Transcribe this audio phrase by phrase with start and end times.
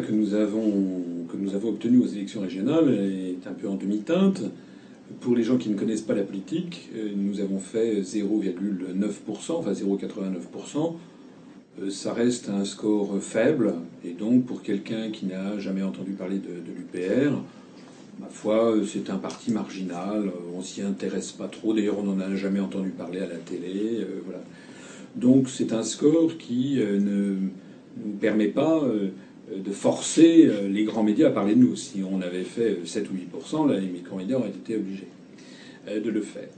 [0.00, 4.42] que nous avons que nous avons obtenu aux élections régionales est un peu en demi-teinte.
[5.20, 9.72] Pour les gens qui ne connaissent pas la politique, euh, nous avons fait 0,9%, enfin
[9.72, 10.96] 0,89%.
[11.82, 13.74] Euh, ça reste un score faible,
[14.04, 17.36] et donc pour quelqu'un qui n'a jamais entendu parler de, de l'UPR,
[18.18, 20.30] ma foi, c'est un parti marginal.
[20.56, 21.74] On s'y intéresse pas trop.
[21.74, 23.98] D'ailleurs, on n'en a jamais entendu parler à la télé.
[24.00, 24.40] Euh, voilà.
[25.16, 27.36] Donc c'est un score qui ne
[28.04, 28.82] nous permet pas
[29.54, 31.76] de forcer les grands médias à parler de nous.
[31.76, 35.08] Si on avait fait 7 ou 8%, là, les grands médias auraient été obligés
[35.86, 36.48] de le faire.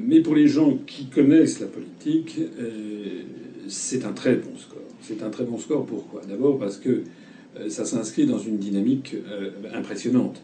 [0.00, 2.38] Mais pour les gens qui connaissent la politique,
[3.68, 4.82] c'est un très bon score.
[5.02, 6.22] C'est un très bon score pourquoi?
[6.28, 7.02] D'abord parce que
[7.58, 10.40] euh, ça s'inscrit dans une dynamique euh, impressionnante.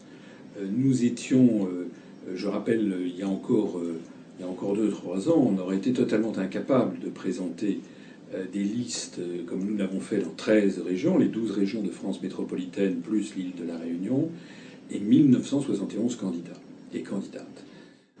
[0.57, 1.67] Euh, nous étions,
[2.33, 3.81] je rappelle, il y a encore,
[4.37, 7.79] il y a encore deux, trois ans, on aurait été totalement incapable de présenter
[8.51, 12.97] des listes comme nous l'avons fait dans 13 régions, les 12 régions de France métropolitaine
[12.97, 14.29] plus l'île de la Réunion,
[14.91, 16.59] et 1971 candidats
[16.93, 17.65] et candidates.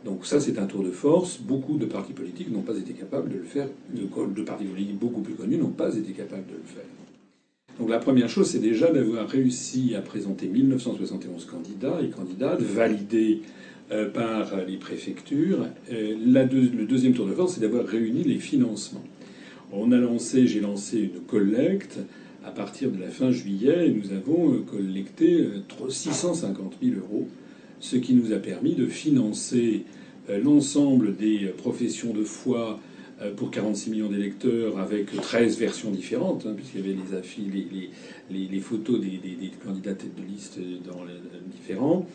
[0.05, 1.39] Donc ça, c'est un tour de force.
[1.39, 3.67] Beaucoup de partis politiques n'ont pas été capables de le faire.
[3.93, 6.83] De, partis politiques beaucoup plus connus n'ont pas été capables de le faire.
[7.79, 13.41] Donc la première chose, c'est déjà d'avoir réussi à présenter 1971 candidats et candidates validés
[13.91, 15.65] euh, par les préfectures.
[15.91, 19.03] Euh, le deuxième tour de force, c'est d'avoir réuni les financements.
[19.75, 21.99] On a lancé, j'ai lancé une collecte.
[22.45, 25.47] À partir de la fin juillet et nous avons euh, collecté
[25.87, 27.29] 650 000 euros
[27.79, 29.83] ce qui nous a permis de financer
[30.29, 32.92] euh, l'ensemble des professions de foi euh,
[33.31, 37.45] pour 46 millions d'électeurs avec 13 versions différentes, hein, puisqu'il y avait les, affiches,
[38.29, 41.01] les, photos des, candidats tête de liste dans
[41.51, 42.07] différents,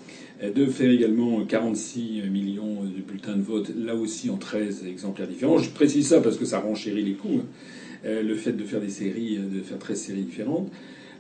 [0.43, 5.29] euh, de faire également 46 millions de bulletins de vote, là aussi en 13 exemplaires
[5.29, 5.59] différents.
[5.59, 7.41] Je précise ça parce que ça renchérit les coûts,
[8.05, 8.23] hein.
[8.23, 10.71] le fait de faire des séries, de faire 13 séries différentes.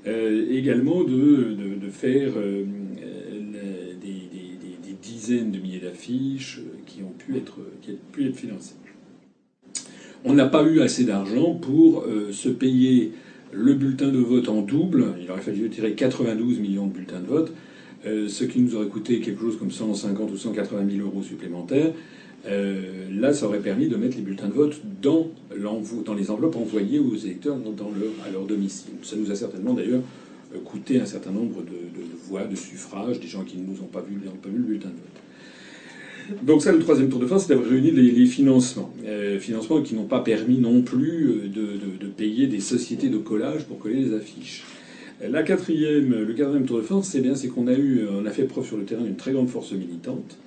[0.06, 1.56] également de,
[1.90, 2.32] faire
[5.28, 8.74] dizaines de milliers d'affiches euh, qui ont pu être, qui ont pu être financées.
[10.24, 13.12] On n'a pas eu assez d'argent pour euh, se payer
[13.52, 15.14] le bulletin de vote en double.
[15.22, 17.52] Il aurait fallu tirer 92 millions de bulletins de vote,
[18.06, 21.92] euh, ce qui nous aurait coûté quelque chose comme 150 ou 180 000 euros supplémentaires.
[22.44, 25.28] là, ça aurait permis de mettre les bulletins de vote dans,
[26.04, 28.94] dans les enveloppes envoyées aux électeurs dans leur, à leur domicile.
[29.02, 30.02] Ça nous a certainement d'ailleurs
[30.64, 34.00] coûté un certain nombre de, voix, de suffrages, des gens qui ne nous ont pas
[34.00, 35.22] vu, n'ont pas vu le bulletin de vote.
[36.42, 38.92] Donc ça, le troisième tour de force, c'est d'avoir réuni les, financements.
[39.06, 43.64] Euh, financements qui n'ont pas permis non plus euh, de, payer des sociétés de collage
[43.64, 44.64] pour coller les affiches.
[45.26, 48.30] La quatrième, le quatrième tour de force, c'est bien, c'est qu'on a eu, on a
[48.30, 50.38] fait preuve sur le terrain d'une très grande force militante.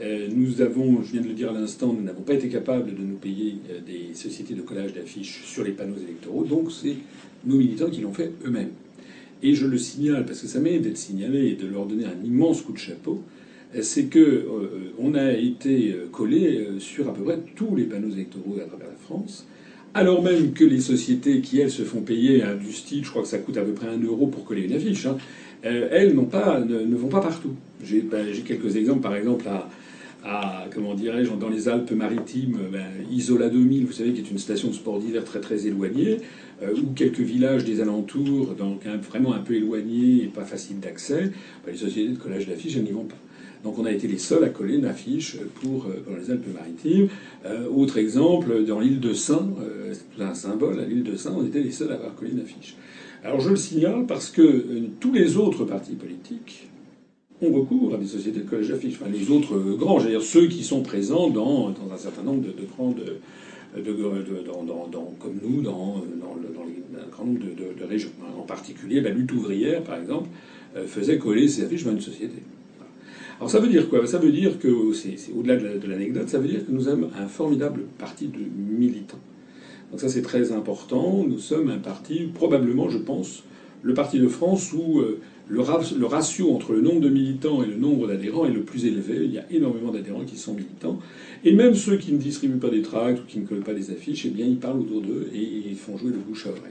[0.00, 2.94] Euh, nous avons, je viens de le dire à l'instant, nous n'avons pas été capables
[2.94, 3.56] de nous payer
[3.86, 6.96] des sociétés de collage d'affiches sur les panneaux électoraux, donc c'est
[7.44, 8.70] nos militants qui l'ont fait eux-mêmes.
[9.42, 12.24] Et je le signale parce que ça mérite d'être signalé et de leur donner un
[12.24, 13.22] immense coup de chapeau.
[13.82, 17.84] C'est que euh, on a été euh, collé euh, sur à peu près tous les
[17.84, 19.46] panneaux électoraux à travers la France,
[19.94, 23.22] alors même que les sociétés qui elles se font payer un du style, je crois
[23.22, 25.16] que ça coûte à peu près un euro pour coller une affiche, hein,
[25.62, 27.54] elles n'ont pas, ne, vont pas partout.
[27.80, 29.46] Ben, j'ai quelques exemples, par exemple
[30.26, 34.68] à, comment dirais-je, dans les Alpes-Maritimes, ben, Isola 2000, vous savez, qui est une station
[34.68, 36.18] de sport d'hiver très très éloignée.
[36.62, 41.30] Ou quelques villages des alentours, donc vraiment un peu éloignés et pas facile d'accès,
[41.64, 43.16] bah, les sociétés de collage d'affiches, elles n'y vont pas.
[43.64, 47.08] Donc on a été les seuls à coller une affiche pour, euh, pour les Alpes-Maritimes.
[47.46, 49.48] Euh, autre exemple, dans l'île de Saint,
[49.92, 52.40] c'est un symbole, à l'île de Saint, on était les seuls à avoir collé une
[52.40, 52.76] affiche.
[53.24, 54.64] Alors je le signale parce que
[55.00, 56.68] tous les autres partis politiques
[57.40, 58.98] ont recours à des sociétés de collage d'affiches.
[59.00, 62.66] Enfin, les autres grands, c'est-à-dire ceux qui sont présents dans, un certain nombre de, de
[62.76, 62.94] grands
[65.18, 68.10] comme nous dans, un grand nombre de, régions.
[68.38, 70.28] En particulier, la lutte ouvrière, par exemple,
[70.76, 72.42] euh, faisait coller ses affiches dans une société.
[73.38, 74.06] Alors ça veut dire quoi?
[74.06, 77.26] Ça veut dire que, c'est au-delà de l'anecdote, ça veut dire que nous sommes un
[77.26, 79.18] formidable parti de militants.
[79.90, 81.24] Donc ça c'est très important.
[81.26, 83.42] Nous sommes un parti, probablement, je pense,
[83.82, 87.76] le parti de France où euh, le, ratio entre le nombre de militants et le
[87.76, 89.24] nombre d'adhérents est le plus élevé.
[89.24, 90.98] Il y a énormément d'adhérents qui sont militants.
[91.44, 93.90] Et même ceux qui ne distribuent pas des tracts ou qui ne collent pas des
[93.90, 96.62] affiches, eh bien, ils parlent autour d'eux et ils font jouer le bouche à oreille.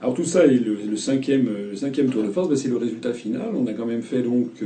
[0.00, 1.48] Alors tout ça, et le, cinquième,
[2.12, 3.48] tour de force, ben, c'est le résultat final.
[3.56, 4.62] On a quand même fait donc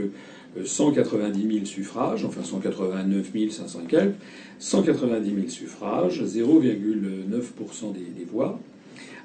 [0.65, 4.15] 190 euh, 000 suffrages, enfin 189 500 quelques,
[4.59, 8.59] 190 000 suffrages, 0,9% des, des voix.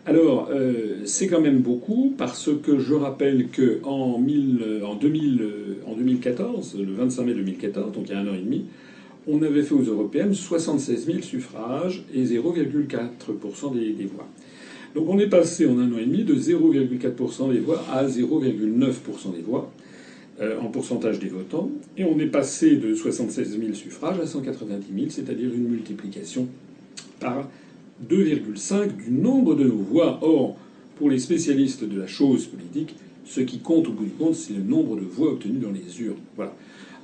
[0.08, 7.26] Alors, euh, c'est quand même beaucoup parce que je rappelle que en, 2014, le 25
[7.26, 8.64] mai 2014, donc il y a un an et demi,
[9.28, 14.30] on avait fait aux européennes 76 000 suffrages et 0,4% des, voix.
[14.96, 19.36] Donc on est passé en un an et demi de 0,4% des voix à 0,9%
[19.36, 19.70] des voix
[20.40, 24.86] euh, en pourcentage des votants, et on est passé de 76 000 suffrages à 190
[24.94, 26.48] 000, c'est-à-dire une multiplication
[27.20, 27.50] par
[28.08, 30.20] 2,5 du nombre de nos voix.
[30.22, 30.56] Or,
[30.98, 32.96] pour les spécialistes de la chose politique,
[33.26, 36.02] ce qui compte au bout du compte, c'est le nombre de voix obtenues dans les
[36.02, 36.18] urnes.
[36.36, 36.54] Voilà.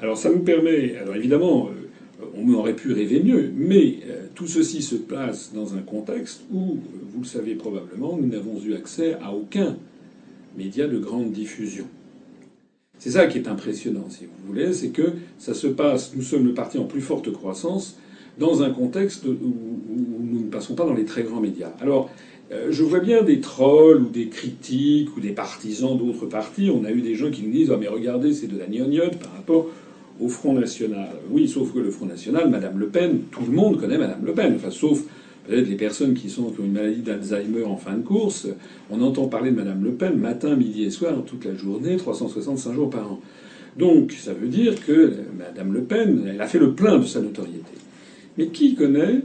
[0.01, 4.47] Alors ça nous permet, alors évidemment, euh, on aurait pu rêver mieux, mais euh, tout
[4.47, 6.77] ceci se place dans un contexte où,
[7.11, 9.77] vous le savez probablement, nous n'avons eu accès à aucun
[10.57, 11.85] média de grande diffusion.
[13.03, 15.01] C'est ça qui est impressionnant, si vous voulez, c'est que
[15.37, 17.97] ça se passe, nous sommes le parti en plus forte croissance,
[18.39, 21.73] dans un contexte où, nous ne passons pas dans les très grands médias.
[21.81, 22.09] Alors,
[22.69, 26.71] je vois bien des trolls ou des critiques ou des partisans d'autres partis.
[26.73, 29.17] On a eu des gens qui nous disent Ah, mais regardez, c'est de la gnognotte
[29.17, 29.67] par rapport
[30.21, 31.09] au Front National.
[31.29, 34.31] Oui, sauf que le Front National, Madame Le Pen, tout le monde connaît Madame Le
[34.31, 34.53] Pen.
[34.55, 35.03] Enfin, sauf
[35.45, 38.47] peut-être les personnes qui, sont, ont une maladie d'Alzheimer en fin de course.
[38.89, 42.73] On entend parler de Madame Le Pen matin, midi et soir, toute la journée, 365
[42.73, 43.19] jours par an.
[43.77, 47.21] Donc, ça veut dire que Madame Le Pen, elle a fait le plein de sa
[47.21, 47.73] notoriété.
[48.37, 49.21] Mais qui connaît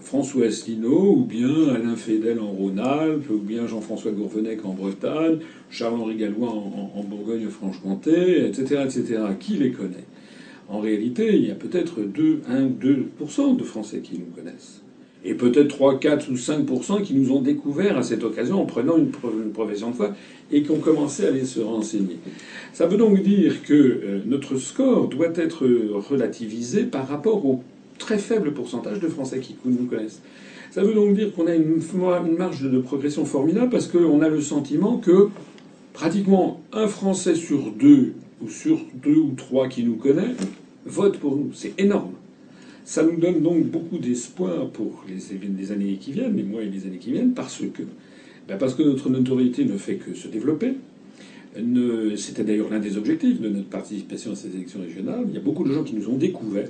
[0.00, 5.38] François Asselineau, ou bien Alain Fédel en Rhône-Alpes, ou bien Jean-François Gourvenec en Bretagne,
[5.70, 9.22] Charles-Henri Gallois en, en Bourgogne-Franche-Comté, etc., etc.
[9.38, 10.04] Qui les connaît?
[10.68, 14.82] En réalité, il y a peut-être 2, 1 2% de Français qui nous connaissent.
[15.24, 18.96] Et peut-être 3, 4 ou 5% qui nous ont découvert à cette occasion en prenant
[18.96, 19.10] une,
[19.52, 20.14] profession de foi
[20.52, 22.18] et qui ont commencé à aller se renseigner.
[22.72, 25.66] Ça veut donc dire que euh, notre score doit être
[26.08, 27.64] relativisé par rapport au
[27.98, 30.20] très faible pourcentage de Français qui nous connaissent.
[30.70, 34.28] Ça veut donc dire qu'on a une, une marge de progression formidable parce qu'on a
[34.28, 35.30] le sentiment que
[35.94, 40.36] pratiquement un Français sur deux ou sur deux ou trois qui nous connaissent,
[40.84, 41.50] votent pour nous.
[41.54, 42.12] C'est énorme.
[42.86, 46.86] Ça nous donne donc beaucoup d'espoir pour les, années qui viennent, les mois et les
[46.86, 47.82] années qui viennent, parce que,
[48.46, 50.74] ben parce que notre notoriété ne fait que se développer.
[52.16, 55.24] C'était d'ailleurs l'un des objectifs de notre participation à ces élections régionales.
[55.26, 56.68] Il y a beaucoup de gens qui nous ont découverts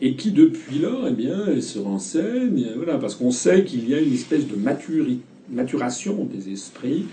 [0.00, 4.00] et qui, depuis lors, eh bien, se renseignent, voilà, parce qu'on sait qu'il y a
[4.00, 4.54] une espèce de
[5.50, 7.06] maturation des esprits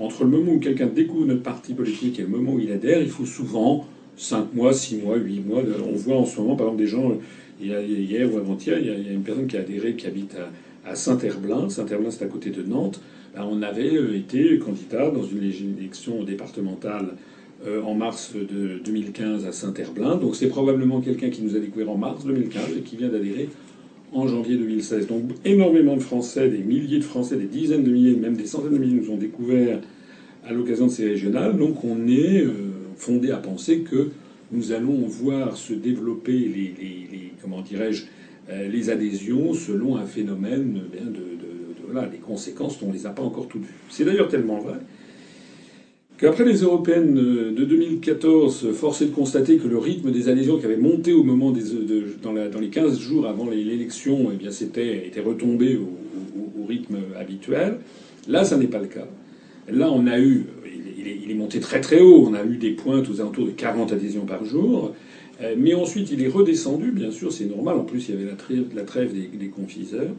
[0.00, 3.00] entre le moment où quelqu'un découvre notre parti politique et le moment où il adhère,
[3.00, 3.86] il faut souvent
[4.16, 5.62] 5 mois, 6 mois, 8 mois.
[5.88, 7.12] On voit en ce moment, par exemple, des gens,
[7.60, 10.36] hier ou avant-hier, il, y a une personne qui a adhéré, qui habite
[10.86, 11.68] à, Saint-Herblain.
[11.68, 13.00] Saint-Herblain, c'est à côté de Nantes.
[13.34, 15.44] Ben, on avait euh, été candidat dans une
[15.78, 17.14] élection départementale
[17.66, 20.16] euh, en mars de 2015 à Saint-Herblain.
[20.16, 23.50] Donc c'est probablement quelqu'un qui nous a découvert en mars 2015 et qui vient d'adhérer
[24.12, 25.06] en janvier 2016.
[25.06, 28.72] Donc énormément de Français, des milliers de Français, des dizaines de milliers, même des centaines
[28.72, 29.78] de milliers nous ont découvert
[30.44, 31.56] à l'occasion de ces régionales.
[31.56, 32.52] Donc on est euh,
[32.96, 34.08] fondé à penser que
[34.52, 38.04] nous allons voir se développer les, comment dirais-je,
[38.50, 41.20] euh, les adhésions selon un phénomène eh de,
[41.90, 43.74] voilà, les conséquences dont on ne les a pas encore toutes vues.
[43.88, 44.78] C'est d'ailleurs tellement vrai
[46.20, 50.66] qu'après les européennes de 2014, force est de constater que le rythme des adhésions qui
[50.66, 51.62] avait monté au moment des,
[52.22, 57.78] dans, les 15 jours avant l'élection, eh bien, c'était était retombé au, rythme habituel.
[58.28, 59.08] Là, ça n'est pas le cas.
[59.68, 60.44] Là, on a eu,
[61.00, 62.26] il est, monté très très haut.
[62.28, 64.94] On a eu des pointes aux alentours de 40 adhésions par jour.
[65.42, 67.76] Euh, mais ensuite, il est redescendu, bien sûr, c'est normal.
[67.76, 68.30] En plus, il y avait
[68.74, 70.10] la trêve, des, confiseurs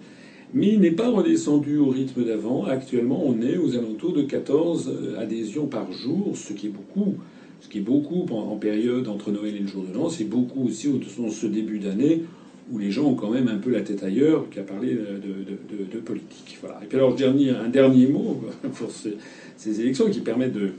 [0.53, 2.65] mais il n'est pas redescendu au rythme d'avant.
[2.65, 7.15] Actuellement, on est aux alentours de 14 euh, adhésions par jour, ce qui est beaucoup.
[7.61, 10.65] Ce qui est beaucoup en période entre Noël et le jour de l'an, c'est beaucoup
[10.65, 12.23] aussi dans ce début d'année
[12.71, 16.57] où les gens ont quand même un peu la tête ailleurs qu'à parler de, politique.
[16.61, 16.79] Voilà.
[16.83, 18.41] Et puis alors, un dernier mot
[18.73, 18.89] pour
[19.61, 20.71] ces élections qui permettent de,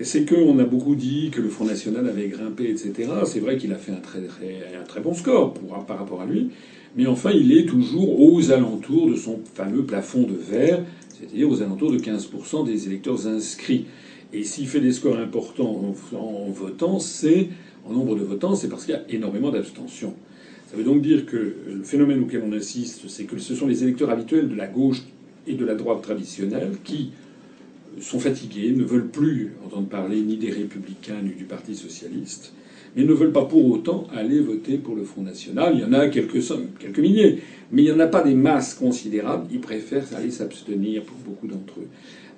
[0.00, 3.10] c'est qu'on a beaucoup dit que le Front National avait grimpé, etc.
[3.26, 5.52] C'est vrai qu'il a fait un très, un très bon score
[5.86, 6.48] par rapport à lui.
[6.96, 11.60] Mais enfin, il est toujours aux alentours de son fameux plafond de verre, c'est-à-dire aux
[11.60, 13.84] alentours de 15% des électeurs inscrits.
[14.32, 17.48] Et s'il fait des scores importants en, votant, c'est
[17.86, 20.14] en nombre de votants, c'est parce qu'il y a énormément d'abstention.
[20.70, 23.82] Ça veut donc dire que le phénomène auquel on assiste, c'est que ce sont les
[23.82, 25.02] électeurs habituels de la gauche
[25.46, 27.10] et de la droite traditionnelle qui
[28.00, 32.52] sont fatigués, ne veulent plus entendre parler ni des républicains ni du Parti socialiste,
[32.96, 35.72] mais ne veulent pas pour autant aller voter pour le Front National.
[35.74, 36.40] Il y en a quelques,
[36.78, 37.40] quelques milliers,
[37.72, 39.46] mais il n'y en a pas des masses considérables.
[39.52, 41.88] Ils préfèrent aller s'abstenir pour beaucoup d'entre eux.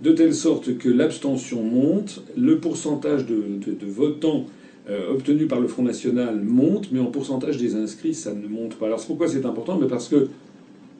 [0.03, 4.47] De telle sorte que l'abstention monte, le pourcentage de, votants
[4.89, 8.77] euh, obtenus par le Front National monte, mais en pourcentage des inscrits, ça ne monte
[8.77, 8.87] pas.
[8.87, 10.29] Alors pourquoi c'est important mais Parce que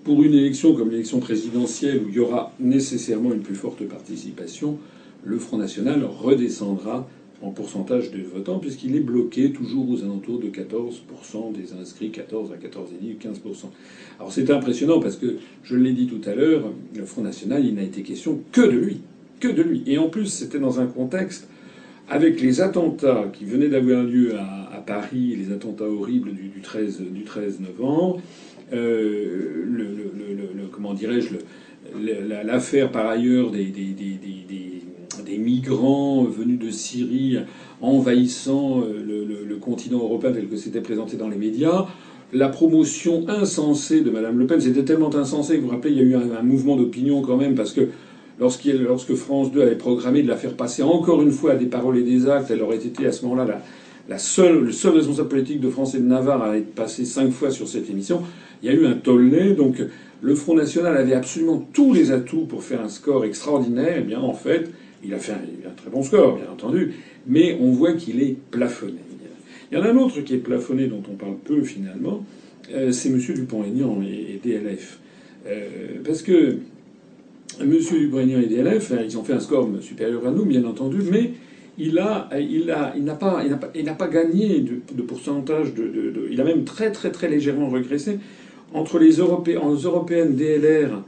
[0.07, 4.79] pour une élection comme l'élection présidentielle, où il y aura nécessairement une plus forte participation,
[5.25, 7.09] le Front National redescendra
[7.43, 12.53] en pourcentage de votants, puisqu'il est bloqué toujours aux alentours de 14% des inscrits, 14
[12.53, 13.65] à 14,5 15%.
[14.21, 17.75] Alors c'est impressionnant parce que, je l'ai dit tout à l'heure, le Front National, il
[17.75, 19.01] n'a été question que de lui.
[19.41, 19.83] Que de lui.
[19.89, 21.49] Et en plus, c'était dans un contexte
[22.09, 27.25] avec les attentats qui venaient d'avoir lieu à, Paris, les attentats horribles du, 13, du
[27.25, 28.21] 13 novembre,
[28.73, 29.87] euh, le,
[30.73, 31.31] comment dirais-je,
[32.45, 34.19] l'affaire par ailleurs des, des, des,
[35.25, 37.39] des, migrants venus de Syrie
[37.81, 41.87] envahissant euh, le, continent européen tel que c'était présenté dans les médias,
[42.33, 45.99] la promotion insensée de Madame Le Pen, c'était tellement insensé que vous vous rappelez, il
[45.99, 47.89] y a eu un, mouvement d'opinion quand même parce que
[48.39, 51.99] lorsque France 2 avait programmé de la faire passer encore une fois à des paroles
[51.99, 53.61] et des actes, elle aurait été à ce moment-là
[54.09, 57.31] la seule, le seul responsable politique de France et de Navarre à être passé cinq
[57.31, 58.23] fois sur cette émission.
[58.67, 59.81] Il y a eu un tollé, donc
[60.21, 63.99] le Front National avait absolument tous les atouts pour faire un score extraordinaire.
[63.99, 64.73] Eh bien, en fait,
[65.05, 66.95] il a fait un, très bon score, bien entendu,
[67.29, 68.99] mais on voit qu'il est plafonné.
[69.71, 72.25] Il y en a un autre qui est plafonné, dont on parle peu finalement,
[72.75, 73.19] euh, c'est M.
[73.19, 74.99] Dupont-Aignan et, DLF.
[75.47, 75.69] Euh,
[76.05, 76.57] parce que
[77.61, 77.71] M.
[77.71, 81.31] Dupont-Aignan et DLF, hein, ils ont fait un score supérieur à nous, bien entendu, mais
[81.79, 85.69] il n'a pas, gagné de, pourcentage
[86.33, 88.19] il a même très, très, très légèrement régressé
[88.77, 91.03] entre les européennes DLR,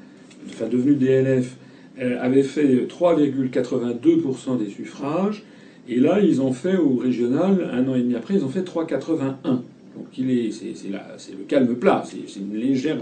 [0.49, 1.57] enfin devenues DLF,
[2.01, 5.45] euh, avaient fait 3,82% des suffrages,
[5.89, 8.63] et là ils ont fait au régional un an et demi après, ils ont fait
[8.63, 9.35] 3,81.
[9.45, 12.97] Donc il est, c'est, le calme plat, c'est, une légère,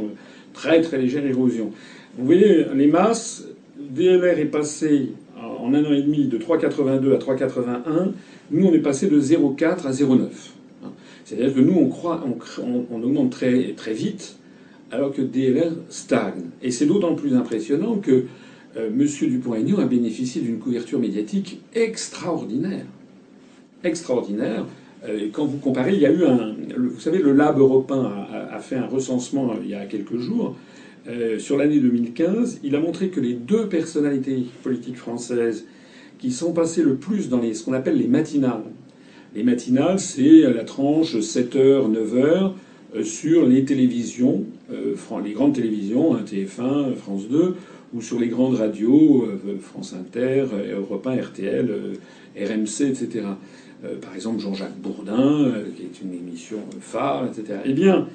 [0.53, 1.71] très très légère érosion.
[2.19, 3.45] Vous voyez, les masses,
[3.79, 8.13] DLR est passé en un an et demi de 3,82 à 3,81.
[8.51, 10.19] Nous, on est passé de 0,4 à 0,9.
[11.25, 12.25] C'est-à-dire que nous, on, croit,
[12.63, 14.37] on, augmente très, très vite,
[14.91, 16.51] alors que DLR stagne.
[16.63, 18.25] Et c'est d'autant plus impressionnant que
[18.77, 19.07] euh, M.
[19.31, 22.85] Dupont-Aignan a bénéficié d'une couverture médiatique extraordinaire.
[23.83, 24.67] Extraordinaire.
[25.05, 26.55] Euh, quand vous comparez, il y a eu un.
[26.77, 28.11] Vous savez, le Lab européen
[28.51, 30.57] a, fait un recensement euh, il y a quelques jours.
[31.39, 35.65] sur l'année 2015, il a montré que les deux personnalités politiques françaises
[36.19, 38.65] qui sont passées le plus dans les, ce qu'on appelle les matinales.
[39.35, 46.95] Les matinales, c'est la tranche 7h, 9h sur les télévisions, les grandes télévisions, hein, TF1,
[46.95, 47.55] France 2,
[47.95, 51.95] ou sur les grandes radios, euh, France Inter, euh, Europe 1, RTL, euh,
[52.37, 53.25] RMC, etc.
[54.03, 57.61] par exemple, Jean-Jacques Bourdin, qui est une émission phare, etc.
[57.65, 58.09] Eh bien,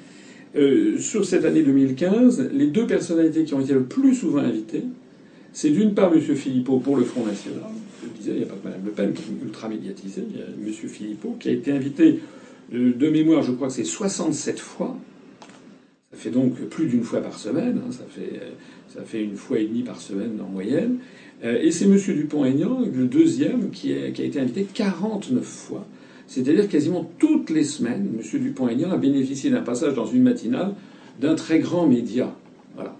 [0.98, 4.84] sur cette année 2015, les deux personnalités qui ont été le plus souvent invitées,
[5.52, 6.20] c'est d'une part M.
[6.20, 7.70] Philippot pour le Front National.
[8.00, 10.24] Je disais, il n'y a pas que Mme Le Pen qui est ultra médiatisée.
[10.30, 10.72] Il y a M.
[10.72, 12.20] Philippot qui a été invité
[12.70, 14.96] de mémoire, je crois que c'est 67 fois.
[16.12, 17.80] Ça fait donc plus d'une fois par semaine.
[17.86, 17.90] Hein.
[17.92, 18.40] ça fait
[18.92, 20.98] ça fait une fois et demie par semaine en moyenne.
[21.44, 21.96] Euh, et c'est M.
[21.96, 25.86] Dupont-Aignan, le deuxième, qui a, été invité 49 fois.
[26.26, 28.40] C'est-à-dire quasiment toutes les semaines, M.
[28.40, 30.74] Dupont-Aignan a bénéficié d'un passage dans une matinale
[31.20, 32.34] d'un très grand média.
[32.74, 32.96] Voilà.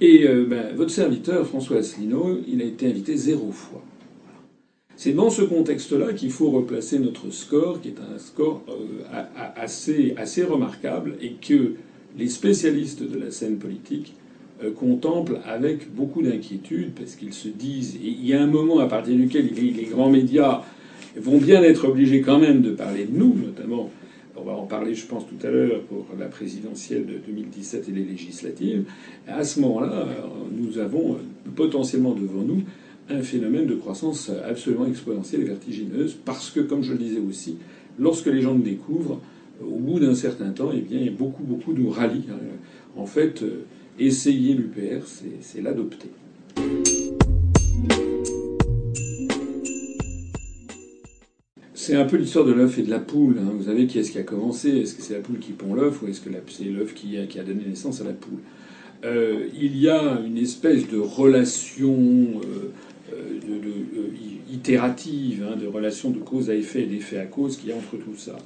[0.00, 3.82] Et euh, ben, votre serviteur, François Asselineau, il a été invité zéro fois.
[4.96, 9.22] C'est dans ce contexte-là qu'il faut replacer notre score, qui est un score euh,
[9.56, 11.74] assez, assez remarquable, et que
[12.18, 14.14] les spécialistes de la scène politique
[14.62, 18.86] euh, contemplent avec beaucoup d'inquiétude parce qu'ils se disent, il y a un moment à
[18.86, 20.62] partir duquel les grands médias
[21.16, 23.90] vont bien être obligés quand même de parler de nous, notamment,
[24.36, 27.92] on va en parler je pense tout à l'heure pour la présidentielle de 2017 et
[27.92, 28.84] les législatives,
[29.28, 30.08] à ce moment-là,
[30.50, 31.18] nous avons
[31.54, 32.62] potentiellement devant nous
[33.10, 37.58] un phénomène de croissance absolument exponentielle et vertigineuse parce que, comme je le disais aussi,
[37.98, 39.20] lorsque les gens nous découvrent,
[39.62, 42.30] au bout d'un certain temps, eh bien, beaucoup, beaucoup nous rallient.
[42.30, 42.38] Hein.
[42.96, 43.44] En fait,
[43.98, 45.06] essayer l'UPR,
[45.40, 46.08] c'est l'adopter.
[51.86, 53.36] C'est un peu l'histoire de l'œuf et de la poule.
[53.38, 53.52] Hein.
[53.54, 54.70] Vous savez qui est-ce qui a commencé?
[54.70, 57.42] Est-ce que c'est la poule qui pond l'œuf ou est-ce que c'est l'œuf qui a,
[57.42, 58.38] donné naissance à la poule?
[59.04, 62.70] Euh, Il y a une espèce de relation euh,
[63.12, 64.08] euh,
[64.50, 67.76] itérative, hein, de relation de cause à effet et d'effet à cause qui y a
[67.76, 68.38] entre tout ça.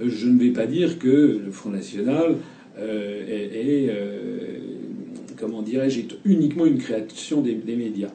[0.00, 2.36] Je ne vais pas dire que le Front National
[2.76, 3.90] est
[5.44, 8.10] comment dirais-je, uniquement une création des, médias.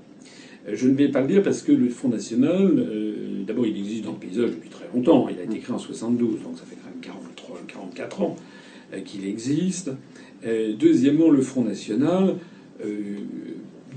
[0.67, 3.77] Euh, je ne vais pas le dire parce que le Front National, euh, d'abord, il
[3.77, 5.27] existe dans le paysage depuis très longtemps.
[5.29, 8.35] Il a été créé en 72, donc ça fait quand même 43, 44 ans
[8.93, 9.91] euh, qu'il existe.
[10.43, 12.35] deuxièmement, le Front National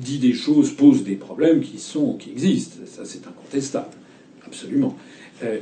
[0.00, 2.78] dit des choses, pose des problèmes qui sont, qui existent.
[2.84, 3.94] Ça, c'est incontestable,
[4.44, 4.96] absolument.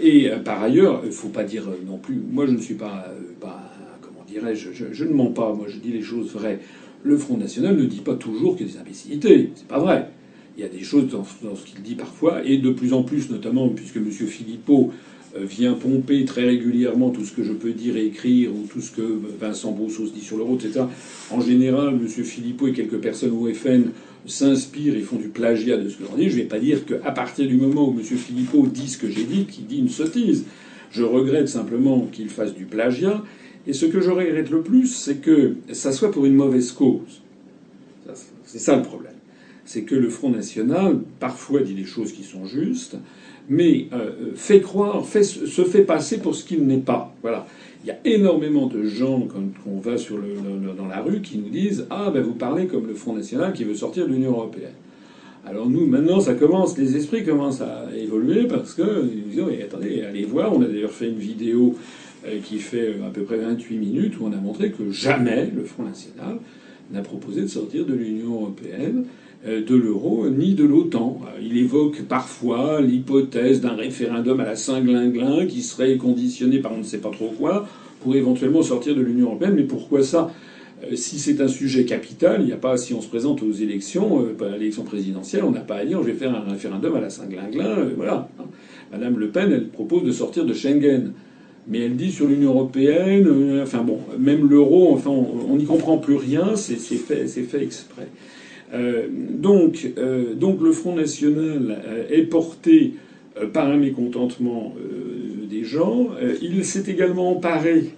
[0.02, 2.20] Et par ailleurs, il ne faut pas dire non plus.
[2.30, 3.06] Moi, je ne suis pas,
[3.40, 3.72] pas
[4.02, 5.54] comment dirais-je, je, ne mens pas.
[5.54, 6.60] Moi, je dis les choses vraies
[7.02, 9.50] le Front National ne dit pas toujours que des imbécilités.
[9.54, 10.08] C'est pas vrai.
[10.56, 13.30] il y a des choses dans, ce qu'il dit parfois, et de plus en plus,
[13.30, 14.10] notamment puisque M.
[14.10, 14.92] Philippot
[15.36, 18.80] euh, vient pomper très régulièrement tout ce que je peux dire et écrire, ou tout
[18.80, 20.84] ce que Vincent Brousseau dit sur l'euro, etc.
[21.30, 22.06] En général, M.
[22.08, 23.90] Philippot et quelques personnes au FN
[24.26, 26.28] s'inspirent et font du plagiat de ce que j'en dis.
[26.28, 28.04] Je ne vais pas dire qu'à partir du moment où M.
[28.04, 30.44] Philippot dit ce que j'ai dit, qu'il dit une sottise.
[30.90, 33.22] Je regrette simplement qu'il fasse du plagiat.
[33.66, 37.22] Et ce que je regrette le plus, c'est que ça soit pour une mauvaise cause.
[38.44, 39.12] C'est ça le problème.
[39.64, 42.96] C'est que le Front National, parfois, dit des choses qui sont justes,
[43.48, 47.14] mais euh, fait croire, fait, se fait passer pour ce qu'il n'est pas.
[47.22, 47.46] Voilà.
[47.82, 49.96] Il y a énormément de gens, quand on va
[50.76, 53.64] dans la rue, qui nous disent Ah, ben vous parlez comme le Front National qui
[53.64, 54.74] veut sortir de l'Union Européenne.
[55.46, 60.02] Alors nous, maintenant, ça commence, les esprits commencent à évoluer parce que nous disons attendez,
[60.02, 60.54] allez voir.
[60.54, 61.74] On a d'ailleurs fait une vidéo
[62.26, 65.50] euh, qui fait euh, à peu près 28 minutes où on a montré que jamais
[65.54, 66.38] le Front National
[66.90, 69.06] n'a proposé de sortir de l'Union Européenne
[69.46, 71.20] de l'euro ni de l'OTAN.
[71.24, 76.78] Euh, il évoque parfois l'hypothèse d'un référendum à la Saint-Glinglin qui serait conditionné par on
[76.78, 77.66] ne sait pas trop quoi
[78.00, 79.54] pour éventuellement sortir de l'Union européenne.
[79.56, 80.30] Mais pourquoi ça?
[80.84, 83.52] Euh, si c'est un sujet capital, il n'y a pas, si on se présente aux
[83.52, 87.00] élections, à l'élection présidentielle, on n'a pas à dire je vais faire un référendum à
[87.00, 88.28] la Saint-Glinglin, voilà.
[88.92, 91.12] Madame Le Pen, elle propose de sortir de Schengen.
[91.68, 96.56] Mais elle dit sur l'Union européenne, enfin bon, même l'euro, on n'y comprend plus rien,
[96.56, 98.08] c'est fait exprès.
[98.72, 102.94] Euh, donc, euh, donc le Front National euh, est porté
[103.52, 104.74] par un mécontentement
[105.48, 106.10] des gens.
[106.42, 107.90] il s'est également emparé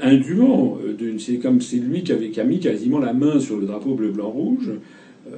[0.00, 0.78] indûment
[1.18, 4.30] c'est comme c'est lui qui avait mis quasiment la main sur le drapeau bleu blanc
[4.30, 4.70] rouge.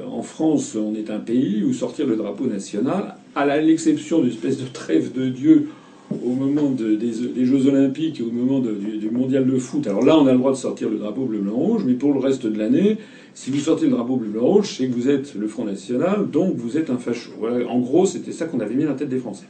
[0.07, 4.59] en France, on est un pays où sortir le drapeau national, à l'exception d'une espèce
[4.59, 5.71] de trêve de Dieu
[6.11, 9.87] au moment des, Jeux Olympiques et au moment du, mondial de foot.
[9.87, 12.13] Alors là, on a le droit de sortir le drapeau bleu blanc rouge, mais pour
[12.13, 12.99] le reste de l'année,
[13.35, 16.29] si vous sortez le drapeau bleu blanc rouge, c'est que vous êtes le Front National,
[16.31, 17.33] donc vous êtes un facho.
[17.69, 19.47] En gros, c'était ça qu'on avait mis dans la tête des Français.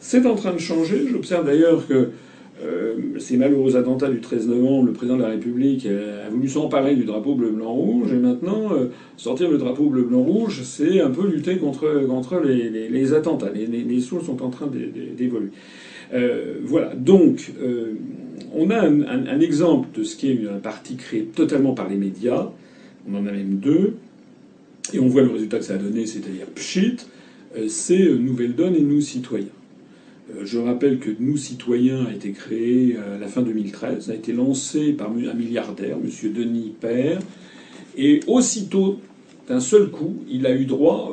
[0.00, 1.06] C'est en train de changer.
[1.08, 2.10] J'observe d'ailleurs que
[2.62, 6.94] euh, ces malheureux attentats du 13 novembre, le président de la République a voulu s'emparer
[6.96, 8.86] du drapeau bleu blanc rouge, et maintenant euh,
[9.16, 13.50] sortir le drapeau bleu blanc rouge, c'est un peu lutter contre contre les attentats.
[13.54, 15.50] Les, les, choses sont en train d'évoluer.
[16.12, 16.94] Euh, voilà.
[16.94, 17.94] Donc, euh,
[18.54, 22.50] on a un, exemple de ce qui est un parti créé totalement par les médias
[23.10, 23.96] on en a même deux,
[24.92, 26.98] et on voit le résultat que ça a donné, c'est-à-dire pchit,
[27.56, 29.46] euh, c'est Nouvelle Donne et Nous Citoyens.
[30.44, 34.92] Je rappelle que Nous Citoyens a été créé à la fin 2013, a été lancé
[34.92, 36.32] par un milliardaire, M.
[36.32, 37.18] Denis Père,
[37.96, 39.00] et aussitôt,
[39.48, 41.12] d'un seul coup, il a eu droit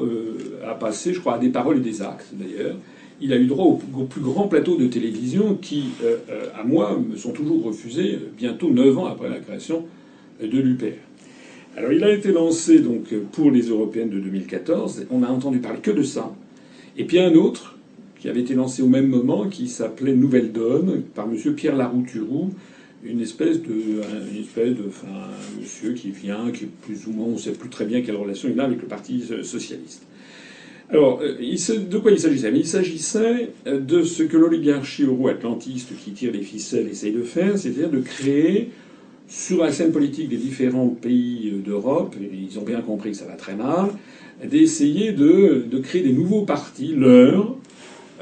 [0.64, 2.76] à passer, je crois, à des paroles et des actes d'ailleurs.
[3.22, 5.86] Il a eu droit au, plus grand plateau de télévision qui,
[6.58, 9.86] à moi, me sont toujours refusés bientôt neuf ans après la création
[10.42, 10.96] de l'UPR.
[11.78, 15.06] Alors il a été lancé donc pour les européennes de 2014.
[15.12, 16.34] On n'a entendu parler que de ça.
[16.98, 17.78] Et puis un autre
[18.20, 21.54] qui avait été lancé au même moment, qui s'appelait Nouvelle Donne, par M.
[21.56, 22.52] Pierre Larouturou,
[23.04, 24.02] une espèce de,
[25.58, 28.50] monsieur qui vient, qui plus ou moins, on ne sait plus très bien quelle relation
[28.52, 30.06] il a avec le Parti socialiste.
[30.92, 32.52] Alors, euh, de quoi il s'agissait?
[32.56, 37.90] Il s'agissait de ce que l'oligarchie euro-atlantiste qui tire les ficelles essaye de faire, c'est-à-dire
[37.90, 38.70] de créer
[39.30, 43.34] sur la scène politique des différents pays d'Europe, ils ont bien compris que ça va
[43.34, 43.92] très mal,
[44.44, 47.56] d'essayer de, créer des nouveaux partis, leurs,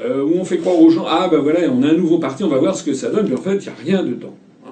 [0.04, 2.44] euh, où on fait croire aux gens ah ben voilà on a un nouveau parti,
[2.44, 4.36] on va voir ce que ça donne, puis en fait il n'y a rien dedans.
[4.64, 4.70] Hein.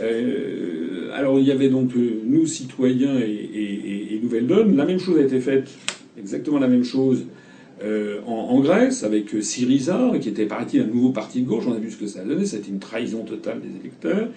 [0.00, 4.86] Euh, alors il y avait donc euh, nous citoyens et, et, et, Nouvelle Donne, la
[4.86, 5.68] même chose a été faite,
[6.18, 7.24] exactement la même chose.
[7.84, 11.78] Euh, en, Grèce, avec Syriza, qui était parti un nouveau parti de gauche, on a
[11.78, 14.28] vu ce que ça a donné, c'était une trahison totale des électeurs.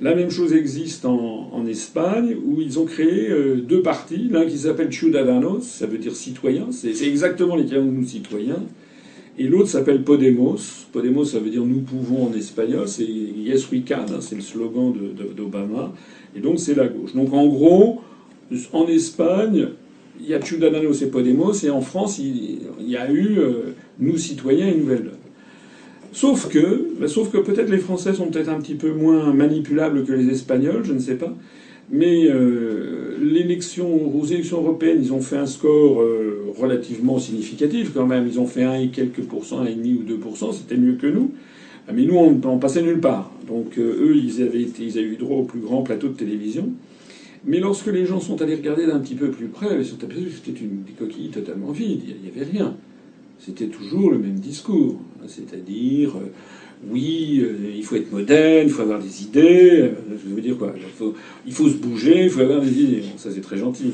[0.00, 4.46] La même chose existe en, en Espagne, où ils ont créé euh, deux partis, l'un
[4.46, 8.62] qui s'appelle Ciudadanos, ça veut dire citoyen, c'est exactement l'équivalent de nous citoyens,
[9.38, 10.56] et l'autre s'appelle Podemos.
[10.90, 14.40] Podemos, ça veut dire nous pouvons en espagnol, c'est Yes we can, hein, c'est le
[14.40, 14.92] slogan
[15.36, 15.92] d'Obama,
[16.34, 17.14] et donc c'est la gauche.
[17.14, 18.00] Donc en gros,
[18.72, 19.68] en Espagne,
[20.22, 24.16] il y a Ciudadanos et Podemos, et en France, il, y a eu euh, nous
[24.16, 25.10] citoyens et Nouvelle
[26.12, 30.04] Sauf que, bah, sauf que peut-être les Français sont peut-être un petit peu moins manipulables
[30.04, 31.34] que les Espagnols, je ne sais pas.
[31.92, 38.06] Mais euh, l'élection, aux élections européennes, ils ont fait un score euh, relativement significatif quand
[38.06, 38.26] même.
[38.28, 40.94] Ils ont fait un et quelques pourcents, un et demi ou deux pourcents, c'était mieux
[40.94, 41.32] que nous.
[41.88, 43.32] Ah, mais nous, on, on passait nulle part.
[43.48, 46.70] Donc eux, ils avaient eu droit au plus grand plateau de télévision.
[47.44, 50.24] Mais lorsque les gens sont allés regarder d'un petit peu plus près, ils sont aperçus
[50.24, 52.02] que c'était une coquille totalement vide.
[52.06, 52.76] Il n'y avait rien
[53.40, 56.14] c'était toujours le même discours, c'est-à-dire
[56.88, 59.92] oui, euh, il faut être moderne, il faut avoir des idées.
[60.10, 60.72] je veux dire quoi
[61.46, 63.02] il faut, se bouger, il faut avoir des idées.
[63.16, 63.92] ça c'est très gentil,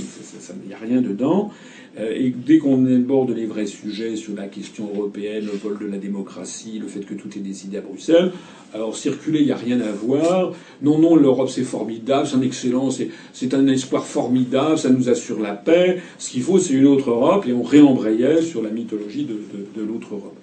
[0.63, 1.51] il n'y a rien dedans.
[1.99, 5.87] Euh, et dès qu'on bord les vrais sujets sur la question européenne, le vol de
[5.87, 8.33] la démocratie, le fait que tout est décidé à Bruxelles,
[8.75, 10.53] alors circuler, il n'y a rien à voir.
[10.83, 15.41] Non, non, l'Europe c'est formidable, c'est un excellent, c'est un espoir formidable, ça nous assure
[15.41, 16.03] la paix.
[16.19, 20.15] Ce qu'il faut, c'est une autre Europe, et on réembrayait sur la mythologie de l'autre
[20.15, 20.37] Europe.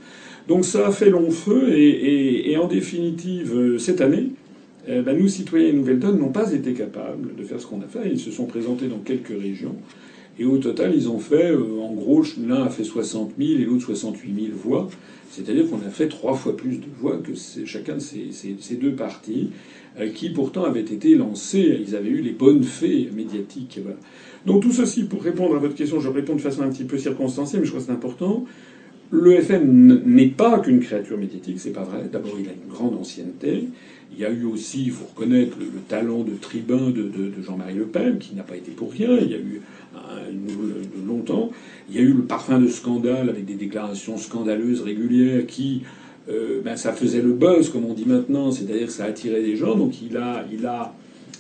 [0.47, 4.32] Donc ça a fait long feu, et, en définitive, euh, cette année,
[4.88, 7.88] eh ben nous, citoyens et Nouvelle-Donne, n'ont pas été capables de faire ce qu'on a
[7.88, 8.10] fait.
[8.12, 9.75] Ils se sont présentés dans quelques régions.
[10.39, 13.65] Et au total, ils ont fait, euh, en gros, l'un a fait 60 000 et
[13.65, 14.89] l'autre 68 000 voix.
[15.29, 17.32] C'est-à-dire qu'on a fait trois fois plus de voix que
[17.65, 19.49] chacun de ces, deux partis,
[19.99, 23.79] euh, qui pourtant avaient été lancés, ils avaient eu les bonnes fées médiatiques.
[24.45, 26.97] Donc tout ceci, pour répondre à votre question, je réponds de façon un petit peu
[26.97, 28.45] circonstanciée, mais je crois que c'est important.
[29.15, 32.10] Le FN n'est pas qu'une créature médiatique, c'est pas vrai.
[32.12, 33.65] D'abord, il a une grande ancienneté.
[34.12, 37.12] Il y a eu aussi, il faut reconnaître, le, talent de tribun de,
[37.43, 39.15] Jean-Marie Le Pen, qui n'a pas été pour rien.
[39.21, 39.62] Il y a eu
[39.93, 41.52] de longtemps.
[41.89, 45.84] Il y a eu le parfum de scandale avec des déclarations scandaleuses régulières qui,
[46.30, 49.58] euh, ben, ça faisait le buzz, comme on dit maintenant, c'est-à-dire que ça attirait des
[49.58, 49.76] gens.
[49.76, 50.91] Donc il a, il a,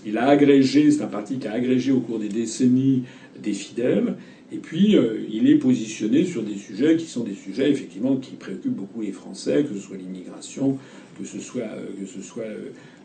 [0.05, 3.03] il a agrégé, c'est un parti qui a agrégé au cours des décennies
[3.41, 4.13] des fidèles.
[4.53, 8.35] Et puis, euh, il est positionné sur des sujets qui sont des sujets, effectivement, qui
[8.35, 10.77] préoccupent beaucoup les Français, que ce soit l'immigration,
[11.19, 12.45] que ce soit, euh, que ce soit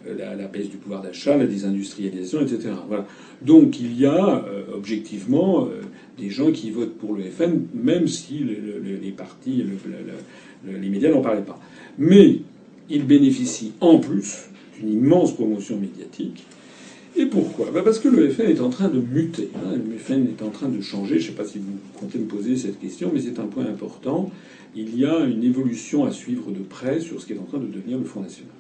[0.07, 2.71] la, la, baisse du pouvoir d'achat, la désindustrialisation, etc.
[2.87, 3.07] Voilà.
[3.43, 5.83] Donc il y a euh, objectivement euh,
[6.19, 9.65] des gens qui votent pour le FN, même si les partis,
[10.67, 11.61] les médias n'en parlaient pas.
[11.99, 12.41] Mais
[12.91, 16.45] il bénéficie en plus d'une immense promotion médiatique.
[17.19, 17.73] Et pourquoi?
[17.73, 19.51] Bah Parce que le FN est en train de muter.
[19.57, 19.75] Hein.
[19.75, 21.19] Le FN est en train de changer.
[21.19, 23.67] Je ne sais pas si vous comptez me poser cette question, mais c'est un point
[23.67, 24.31] important.
[24.77, 27.59] Il y a une évolution à suivre de près sur ce qui est en train
[27.59, 28.53] de devenir le Front National.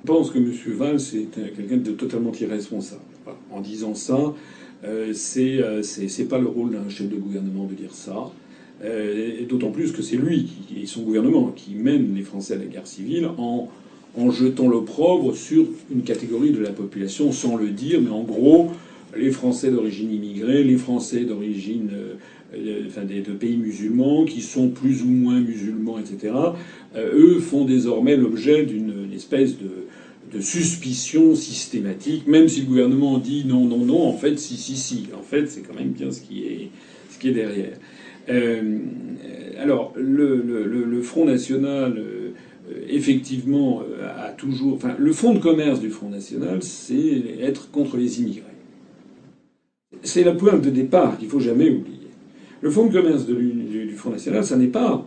[0.00, 0.52] Je pense que M.
[0.76, 3.02] Valls est quelqu'un de totalement irresponsable.
[3.52, 4.34] En disant ça,
[4.82, 8.32] euh, euh, c'est pas le rôle d'un chef de gouvernement de dire ça.
[8.82, 12.64] Euh, d'autant plus que c'est lui et son gouvernement qui mène les Français à la
[12.64, 13.68] guerre civile en,
[14.30, 18.70] jetant l'opprobre sur une catégorie de la population sans le dire, mais en gros,
[19.16, 21.90] les Français d'origine immigrée, les Français d'origine
[22.86, 26.34] enfin des, de pays musulmans qui sont plus ou moins musulmans, etc.
[26.96, 29.86] eux font désormais l'objet d'une espèce de
[30.32, 34.76] de suspicion systématique, même si le gouvernement dit non, non, non, en fait, si, si,
[34.76, 35.06] si.
[35.18, 36.70] En fait, c'est quand même bien ce qui est,
[37.10, 37.76] ce qui est derrière.
[38.28, 38.78] Euh,
[39.58, 42.32] alors, le, Front National, euh,
[42.88, 43.82] effectivement,
[44.18, 44.74] a toujours.
[44.74, 48.44] Enfin, le fond de commerce du Front National, c'est être contre les immigrés.
[50.02, 51.96] C'est la pointe de départ qu'il faut jamais oublier.
[52.60, 55.06] Le fond de commerce du Front National, ça n'est pas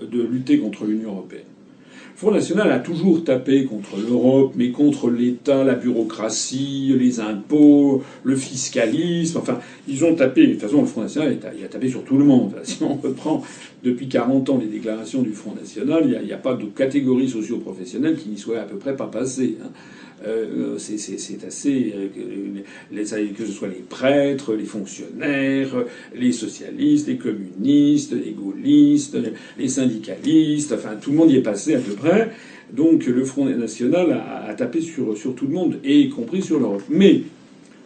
[0.00, 1.42] de lutter contre l'Union européenne.
[2.18, 8.34] Front National a toujours tapé contre l'Europe, mais contre l'État, la bureaucratie, les impôts, le
[8.34, 9.38] fiscalisme.
[9.38, 10.48] Enfin, ils ont tapé.
[10.48, 12.54] De toute façon, le Front National, a tapé sur tout le monde.
[12.64, 13.44] Si on reprend
[13.84, 18.16] depuis 40 ans les déclarations du Front National, il n'y a, pas de catégorie socio-professionnelle
[18.16, 19.56] qui n'y soit à peu près pas passée.
[19.62, 19.68] Hein.
[20.26, 22.08] Euh, c'est assez euh,
[23.36, 29.16] que ce soit les prêtres, les fonctionnaires, les socialistes, les communistes, les gaullistes,
[29.58, 32.30] les syndicalistes, enfin tout le monde y est passé à peu près.
[32.72, 36.82] Donc le Front national a, tapé sur, tout le monde, et y compris sur l'Europe.
[36.90, 37.22] Mais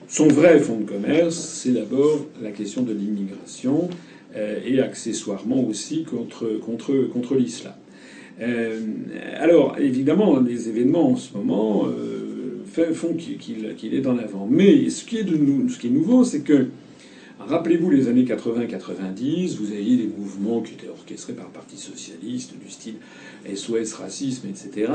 [0.09, 3.89] son vrai fonds de commerce, c'est d'abord la question de l'immigration
[4.37, 7.75] euh, et accessoirement aussi contre, contre, contre l'islam.
[8.41, 8.81] Euh,
[9.39, 12.22] alors, évidemment, les événements en ce moment euh,
[12.93, 14.47] font qu'il est en avant.
[14.51, 16.69] Mais ce qui est, nouveau, c'est que,
[17.39, 22.55] rappelez-vous les années 80-90, vous aviez des mouvements qui étaient orchestrés par le Parti socialiste,
[22.63, 22.95] du style
[23.55, 24.93] SOS racisme, etc.,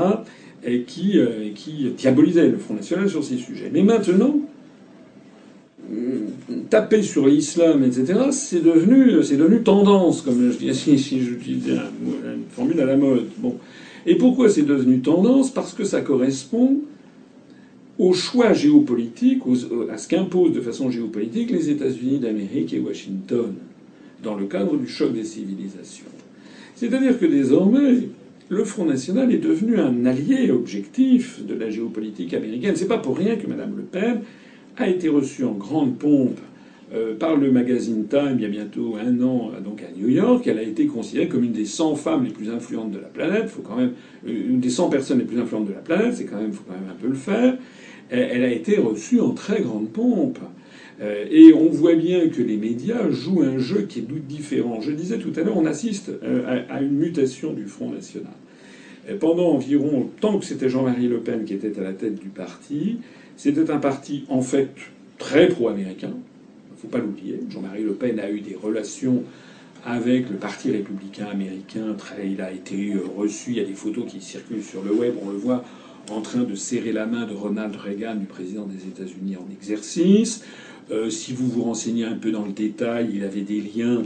[0.64, 1.50] et qui, euh,
[1.96, 3.70] diabolisaient le Front National sur ces sujets.
[3.72, 4.40] Mais maintenant,
[6.70, 12.44] taper sur l'islam, etc., c'est devenu, devenu tendance, comme je dis, si, si j'utilisais une
[12.50, 13.26] formule à la mode.
[13.38, 13.56] Bon.
[14.06, 15.50] Et pourquoi c'est devenu tendance?
[15.50, 16.80] Parce que ça correspond
[17.98, 19.42] au choix géopolitique,
[19.90, 23.54] à ce qu'imposent de façon géopolitique les États-Unis d'Amérique et Washington,
[24.22, 26.06] dans le cadre du choc des civilisations.
[26.76, 28.08] C'est-à-dire que désormais,
[28.48, 32.74] le Front National est devenu un allié objectif de la géopolitique américaine.
[32.76, 34.20] C'est pas pour rien que Mme Le Pen
[34.76, 36.38] a été reçue en grande pompe
[36.94, 40.46] euh, par le magazine Time il y a bientôt un an donc à New York.
[40.46, 43.48] Elle a été considérée comme une des 100 femmes les plus influentes de la planète.
[43.48, 43.92] Faut quand même
[44.26, 46.14] euh, une des 100 personnes les plus influentes de la planète.
[46.14, 47.58] C'est quand même faut quand même un peu le faire.
[48.10, 50.38] Elle a été reçue en très grande pompe.
[51.00, 54.80] Euh, et on voit bien que les médias jouent un jeu qui est différent.
[54.80, 58.32] Je disais tout à l'heure, on assiste euh, à une mutation du Front National.
[59.20, 62.98] pendant environ, tant que c'était Jean-Marie Le Pen qui était à la tête du parti,
[63.36, 64.70] c'était un parti en fait
[65.18, 66.10] très pro-américain.
[66.10, 67.40] Il ne faut pas l'oublier.
[67.48, 69.22] Jean-Marie Le Pen a eu des relations
[69.84, 71.96] avec le Parti républicain américain.
[72.24, 73.52] Il a été reçu.
[73.52, 75.14] Il y a des photos qui circulent sur le web.
[75.24, 75.64] On le voit
[76.10, 80.44] en train de serrer la main de Ronald Reagan, du président des États-Unis en exercice.
[80.90, 84.02] Euh, si vous vous renseignez un peu dans le détail, il avait des liens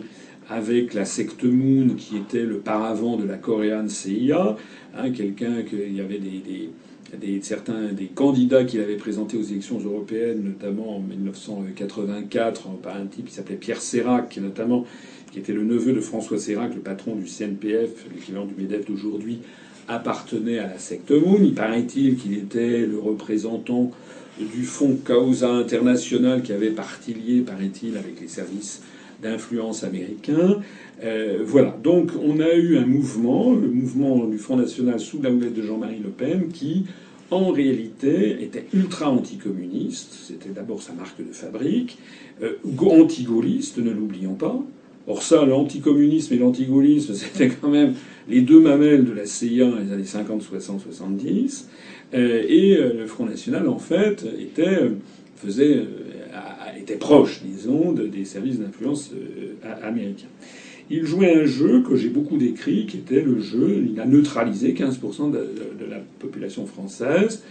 [0.49, 4.57] avec la secte Moon, qui était le paravent de la Korean CIA.
[4.97, 10.43] Hein, Quelqu'un qu'il y avait des, certains des candidats qu'il avait présentés aux élections européennes,
[10.45, 14.85] notamment en 1984, par un type qui s'appelait Pierre Sérac, notamment,
[15.31, 19.38] qui était le neveu de François Sérac, le patron du CNPF, l'équivalent du MEDEF d'aujourd'hui,
[19.88, 21.38] appartenait à la secte Moon.
[21.42, 23.90] Il paraît-il qu'il était le représentant
[24.38, 28.83] du fonds Causa International qui avait parti lié, paraît-il, avec les services
[29.23, 30.61] d'influence américains.
[31.05, 31.77] Euh, voilà.
[31.83, 35.62] Donc on a eu un mouvement, le mouvement du Front National sous la houlette de
[35.62, 36.87] Jean-Marie Le Pen, qui
[37.31, 40.12] en réalité était ultra anticommuniste.
[40.12, 41.99] C'était d'abord sa marque de fabrique.
[42.42, 44.61] Euh, anti-gaulliste, ne l'oublions pas.
[45.09, 47.95] Or ça, l'anticommunisme et l'antigaullisme, c'était quand même
[48.29, 51.69] les deux mamelles de la CIA dans les années 50, 60, 70.
[52.12, 54.91] et euh, le Front National, en fait, était, euh,
[55.59, 55.85] euh,
[56.79, 59.11] était proche, disons, des services d'influence
[59.83, 60.29] américains.
[60.91, 64.75] Il jouait un jeu que j'ai beaucoup décrit, qui était le jeu, il a neutralisé
[64.75, 65.38] 15% de,
[65.88, 67.43] la population française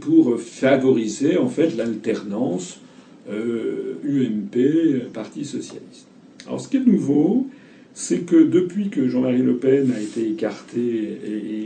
[0.00, 2.80] pour favoriser en fait l'alternance
[3.28, 6.06] UMP Parti socialiste.
[6.46, 7.48] Alors ce qui est nouveau,
[7.94, 11.18] c'est que depuis que Jean-Marie Le Pen a été écarté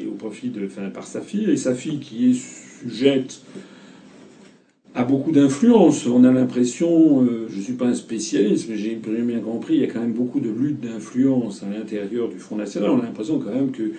[0.08, 3.42] au profit de, enfin, par sa fille, et sa fille qui est sujette
[4.94, 8.96] à beaucoup d'influence, on a l'impression, euh, je ne suis pas un spécialiste, mais j'ai
[8.96, 12.56] bien compris, il y a quand même beaucoup de lutte d'influence à l'intérieur du Front
[12.56, 12.90] National.
[12.90, 13.92] On a l'impression quand même que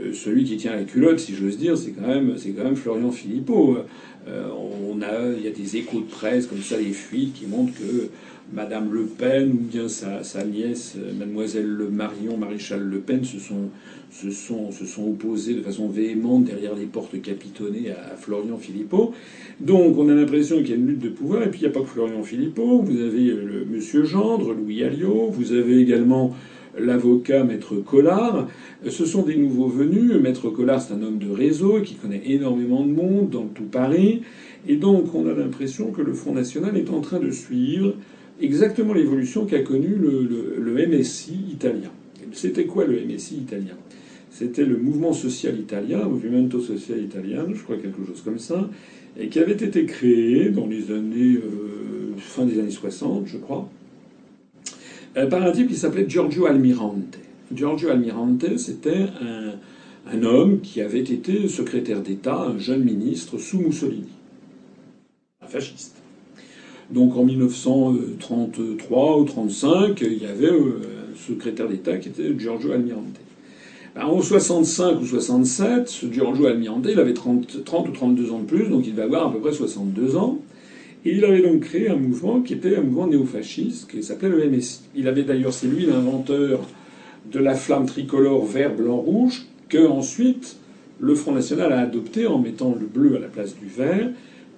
[0.00, 2.76] euh, celui qui tient la culotte, si j'ose dire, c'est quand même, c'est quand même
[2.76, 3.78] Florian Philippot.
[4.28, 4.48] Euh,
[4.90, 7.72] on a, il y a des échos de presse comme ça, des fuites qui montrent
[7.72, 8.08] que
[8.52, 13.38] Madame Le Pen ou bien sa, nièce, euh, Mademoiselle Le Marion, Maréchal Le Pen, se
[13.38, 13.70] sont,
[14.10, 19.12] se, sont, se sont opposés de façon véhémente derrière les portes capitonnées à, Florian Philippot.
[19.60, 21.68] Donc on a l'impression qu'il y a une lutte de pouvoir, et puis il n'y
[21.68, 25.80] a pas que Florian Philippot, vous avez euh, le Monsieur Gendre, Louis Alliot, vous avez
[25.80, 26.34] également
[26.78, 28.48] l'avocat Maître Collard.
[28.88, 30.12] Ce sont des nouveaux venus.
[30.20, 34.22] Maître Collard, c'est un homme de réseau qui connaît énormément de monde dans tout Paris.
[34.66, 37.94] Et donc, on a l'impression que le Front National est en train de suivre
[38.40, 41.90] exactement l'évolution qu'a connue le, MSI italien.
[42.32, 43.76] C'était quoi le MSI italien?
[44.30, 48.68] C'était le mouvement social italien, Movimento Social Italien, je crois quelque chose comme ça,
[49.16, 53.68] et qui avait été créé dans les années euh, fin des années 60, je crois,
[55.16, 57.18] euh, par un type qui s'appelait Giorgio Almirante.
[57.54, 59.54] Giorgio Almirante, c'était un,
[60.06, 64.10] un homme qui avait été secrétaire d'État, un jeune ministre sous Mussolini,
[65.40, 65.93] un fasciste.
[66.90, 70.80] Donc en 1933 ou 35, il y avait euh,
[71.12, 73.20] un secrétaire d'État qui était Giorgio Almirante.
[73.94, 78.40] Ben, en 65 ou 67, ce Giorgio Almirante, il avait 30, 30 ou 32 ans
[78.40, 80.40] de plus, donc il devait avoir à peu près 62 ans.
[81.04, 84.50] Et il avait donc créé un mouvement qui était un mouvement néofasciste qui s'appelait le
[84.50, 84.80] MSI.
[84.94, 86.60] Il avait d'ailleurs, c'est lui l'inventeur
[87.30, 90.56] de la flamme tricolore vert, blanc, rouge, que ensuite
[91.00, 94.10] le Front National a adopté en mettant le bleu à la place du vert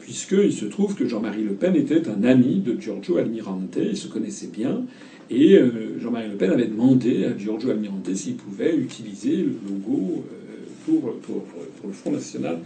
[0.06, 4.06] puisqu'il se trouve que Jean-Marie Le Pen était un ami de Giorgio Almirante, ils se
[4.06, 4.82] connaissaient bien,
[5.30, 10.22] et euh, Jean-Marie Le Pen avait demandé à Giorgio Almirante s'il pouvait utiliser le logo
[10.30, 11.42] euh, pour, pour,
[11.84, 12.60] le Front National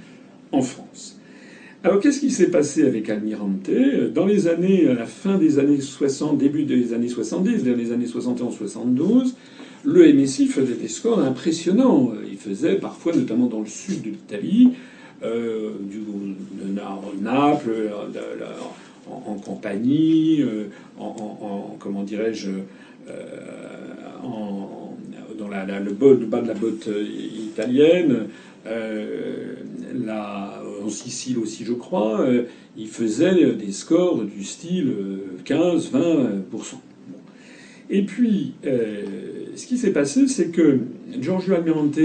[0.53, 1.19] en France.
[1.83, 3.71] Alors qu'est-ce qui s'est passé avec Almirante?
[4.15, 7.91] Dans les années, à la fin des années 60, début des années 70, vers les
[7.93, 9.33] années 71-72,
[9.85, 12.13] le MSI faisait des scores impressionnants.
[12.31, 14.73] Il faisait parfois, notamment dans le sud de l'Italie,
[15.23, 16.01] euh, du,
[17.21, 17.91] Naples,
[19.11, 22.51] en, compagnie, euh, en, comment dirais-je,
[23.09, 23.13] euh,
[25.39, 26.89] dans le, bas de la botte
[27.39, 28.29] italienne,
[30.83, 32.27] en Sicile aussi, je crois,
[32.77, 34.93] il faisait des scores du style
[35.45, 36.77] 15-20%.
[37.91, 40.79] Et puis, ce qui s'est passé, c'est que
[41.21, 41.99] Giorgio Almirante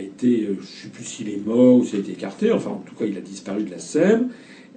[0.00, 2.50] a été, euh, je ne sais plus s'il est mort ou s'il a été écarté,
[2.52, 4.28] enfin en tout cas il a disparu de la scène.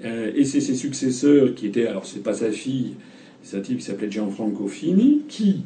[0.04, 2.96] Euh, et c'est ses successeurs qui étaient, alors c'est pas sa fille,
[3.42, 5.62] c'est un type qui s'appelait Gianfranco Fini, qui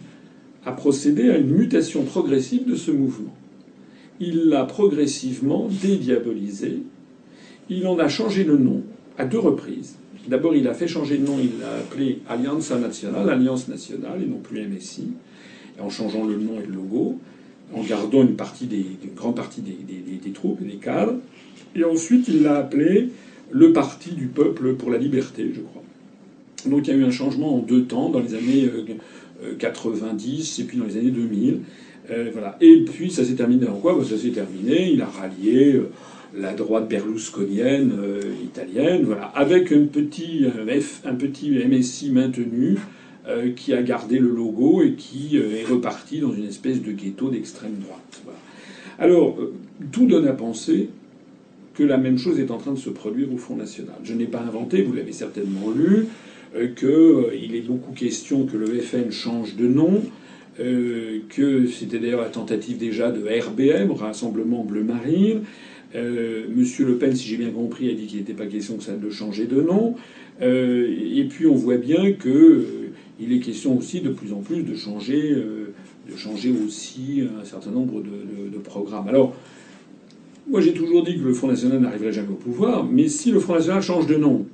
[0.65, 3.34] a procédé à une mutation progressive de ce mouvement.
[4.20, 6.80] Il l'a progressivement dédiabolisé,
[7.70, 8.84] il en a changé le nom
[9.17, 9.96] à deux reprises.
[10.28, 14.26] D'abord, il a fait changer de nom, il l'a appelé Alianza Nationale, Alliance Nationale, et
[14.26, 15.08] non plus MSI,
[15.80, 17.20] en changeant le nom et le logo,
[17.74, 21.16] en gardant une, partie des, une grande partie des, des, des troupes et des cadres.
[21.76, 23.10] Et ensuite, il l'a appelé
[23.52, 25.84] le Parti du peuple pour la liberté, je crois.
[26.66, 28.70] Donc il y a eu un changement en deux temps, dans les années
[29.60, 31.60] 90 et puis dans les années 2000.
[32.10, 32.58] Euh, voilà.
[32.62, 33.96] Et puis ça s'est terminé en quoi?
[33.96, 35.90] Bah, Ça s'est terminé, il a rallié euh,
[36.36, 40.46] la droite berlusconienne euh, italienne, voilà, avec un petit,
[41.06, 42.78] un petit MSI maintenu
[43.58, 47.76] qui a gardé le logo et qui est reparti dans une espèce de ghetto d'extrême
[47.82, 48.22] droite.
[49.00, 49.38] Alors,
[49.92, 50.88] tout donne à penser
[51.74, 53.96] que la même chose est en train de se produire au Front National.
[54.04, 56.06] Je n'ai pas inventé, vous l'avez certainement lu,
[56.78, 60.02] qu'il est beaucoup question que le FN change de nom,
[60.60, 65.42] euh, que c'était d'ailleurs la tentative déjà de RBM, Rassemblement Bleu Marine.
[65.96, 68.84] Euh, Monsieur Le Pen, si j'ai bien compris, a dit qu'il n'était pas question que
[68.84, 69.96] ça de changer de nom.
[70.42, 72.87] Euh, et puis on voit bien que euh,
[73.20, 75.74] il est question aussi de plus en plus de changer, euh,
[76.10, 79.08] de changer aussi un certain nombre de, programmes.
[79.08, 79.34] Alors,
[80.50, 83.40] moi j'ai toujours dit que le Front National n'arriverait jamais au pouvoir, mais si le
[83.40, 84.46] Front National change de nom,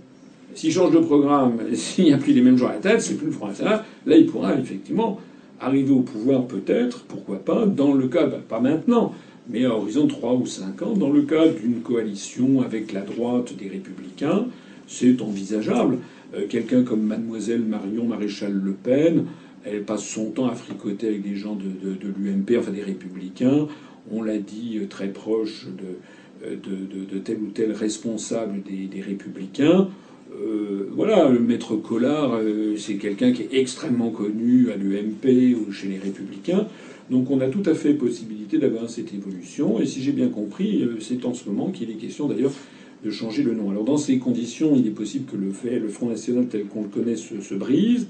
[0.53, 3.15] s'il change de programme, s'il n'y a plus les mêmes gens à la tête, c'est
[3.15, 5.19] plus le Front National, là il pourra effectivement
[5.59, 9.13] arriver au pouvoir peut-être, pourquoi pas, dans le cas, pas maintenant,
[9.49, 13.53] mais à horizon 3 ou 5 ans, dans le cas d'une coalition avec la droite
[13.57, 14.45] des républicains,
[14.87, 15.97] c'est envisageable.
[16.35, 19.25] Euh, quelqu'un comme mademoiselle Marion Maréchal Le Pen,
[19.65, 21.65] elle passe son temps à fricoter avec des gens de,
[22.19, 23.67] l'UMP, enfin des républicains,
[24.11, 29.89] on l'a dit euh, très proche de, euh, de, tel ou tel responsable des, républicains.
[30.95, 32.39] Voilà, le maître Collard,
[32.77, 36.67] c'est quelqu'un qui est extrêmement connu à l'UMP ou chez les Républicains.
[37.11, 39.79] Donc on a tout à fait possibilité d'avoir cette évolution.
[39.79, 42.51] Et si j'ai bien compris, c'est en ce moment qu'il est question d'ailleurs
[43.03, 43.69] de changer le nom.
[43.71, 46.83] Alors dans ces conditions, il est possible que le, fait, le Front National tel qu'on
[46.83, 48.07] le connaît se, brise.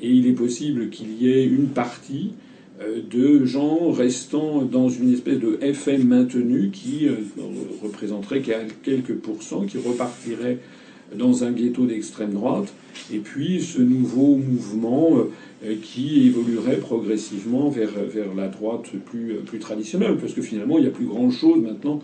[0.00, 2.32] Et il est possible qu'il y ait une partie
[3.10, 7.08] de gens restant dans une espèce de FM maintenu qui
[7.82, 8.42] représenterait
[8.82, 10.58] quelques pourcents, qui repartirait
[11.14, 12.72] dans un ghetto d'extrême droite,
[13.12, 15.16] et puis ce nouveau mouvement
[15.64, 20.82] euh, qui évoluerait progressivement vers, vers la droite plus, plus traditionnelle, parce que finalement il
[20.82, 22.02] n'y a plus grand-chose maintenant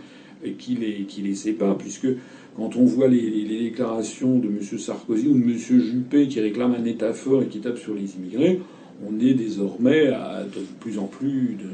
[0.50, 2.08] qui les, qui les sépare, puisque
[2.56, 4.78] quand on voit les, les, déclarations de M.
[4.78, 5.56] Sarkozy ou de M.
[5.56, 8.60] Juppé qui réclament un État fort et qui tape sur les immigrés,
[9.06, 11.64] on est désormais de plus en plus, de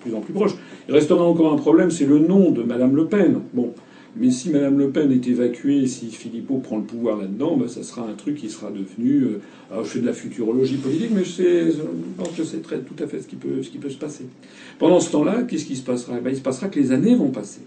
[0.00, 0.52] plus en plus proche.
[0.88, 3.40] Il restera encore un problème, c'est le nom de Mme Le Pen.
[3.54, 3.72] Bon,
[4.18, 7.82] mais si Mme Le Pen est évacuée, si Philippot prend le pouvoir là-dedans, ben, ça
[7.82, 9.22] sera un truc qui sera devenu.
[9.22, 11.72] Euh, alors je fais de la futurologie politique, mais je,
[12.16, 14.24] pense que c'est tout à fait ce qui, peut, ce qui peut se passer.
[14.78, 16.18] Pendant ce temps-là, qu'est-ce qui se passera?
[16.20, 17.60] Ben, Il se passera que les années vont passer.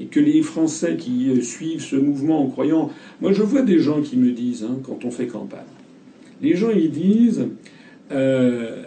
[0.00, 2.90] Et que les Français qui euh, suivent ce mouvement en croyant.
[3.20, 5.60] Moi, je vois des gens qui me disent, hein, quand on fait campagne,
[6.40, 7.46] les gens ils disent.
[8.10, 8.82] Euh,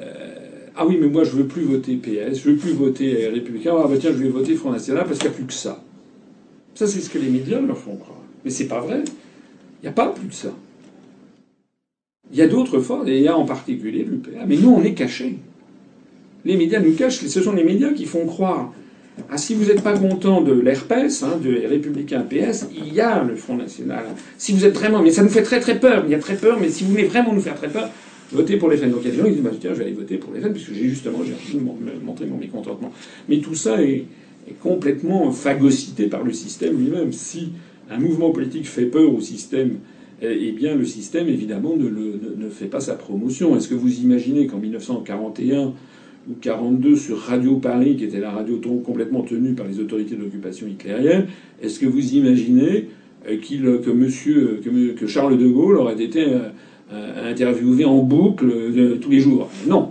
[0.77, 3.73] ah oui, mais moi je veux plus voter PS, je veux plus voter Républicain.
[3.81, 5.81] Ah bah tiens, je vais voter Front National parce qu'il n'y a plus que ça.
[6.73, 8.19] Ça, c'est ce que les médias leur font croire.
[8.43, 9.01] Mais c'est pas vrai.
[9.81, 10.53] Il n'y a pas plus de ça.
[12.31, 14.45] Il y a d'autres forces, et il y a en particulier l'UPA.
[14.45, 15.37] Mais nous, on est cachés.
[16.43, 17.25] Les médias nous cachent.
[17.25, 18.73] Ce sont les médias qui font croire.
[19.29, 23.23] Ah, si vous n'êtes pas content de l'RPS, hein, de Républicains PS, il y a
[23.23, 24.03] le Front National.
[24.37, 25.01] Si vous êtes vraiment.
[25.01, 26.03] Mais ça nous fait très très peur.
[26.05, 27.89] Il y a très peur, mais si vous voulez vraiment nous faire très peur,
[28.31, 28.91] votez pour les FN.
[28.91, 30.33] Donc il y a des gens qui disent bah, tiens, je vais aller voter pour
[30.33, 32.91] les FN, puisque j'ai justement j'ai envie de montrer mon mécontentement.
[33.29, 34.05] Mais tout ça est
[34.61, 37.11] complètement phagocyté par le système lui-même.
[37.13, 37.53] Si
[37.89, 39.77] un mouvement politique fait peur au système,
[40.21, 43.55] eh, eh bien le système évidemment ne, ne fait pas sa promotion.
[43.55, 45.73] Est-ce que vous imaginez qu'en 1941
[46.29, 50.67] ou 42 sur Radio Paris, qui était la radio complètement tenue par les autorités d'occupation
[50.67, 51.27] hitlérienne,
[51.61, 52.89] est-ce que vous imaginez
[53.27, 54.61] euh, que, monsieur,
[54.97, 56.39] que, Charles de Gaulle aurait été euh,
[56.91, 58.47] euh, interviewé en boucle
[59.01, 59.49] tous les jours?
[59.67, 59.89] Non.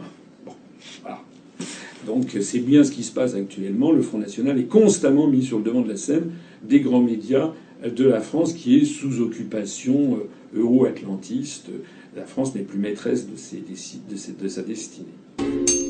[2.06, 3.90] Donc c'est bien ce qui se passe actuellement.
[3.90, 7.52] Le Front National est constamment mis sur le devant de la scène des grands médias
[7.84, 10.18] de la France qui est sous occupation
[10.54, 11.68] euh, euro-atlantiste.
[12.16, 13.62] La France n'est plus maîtresse de, ses,
[14.40, 15.83] de sa destinée.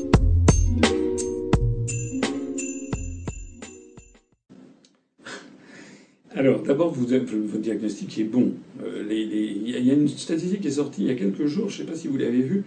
[6.35, 8.51] Alors, d'abord, votre diagnostic est bon.
[8.83, 11.81] Euh, il y a une statistique qui est sortie il y a quelques jours, je
[11.81, 12.63] ne sais pas si vous l'avez vue,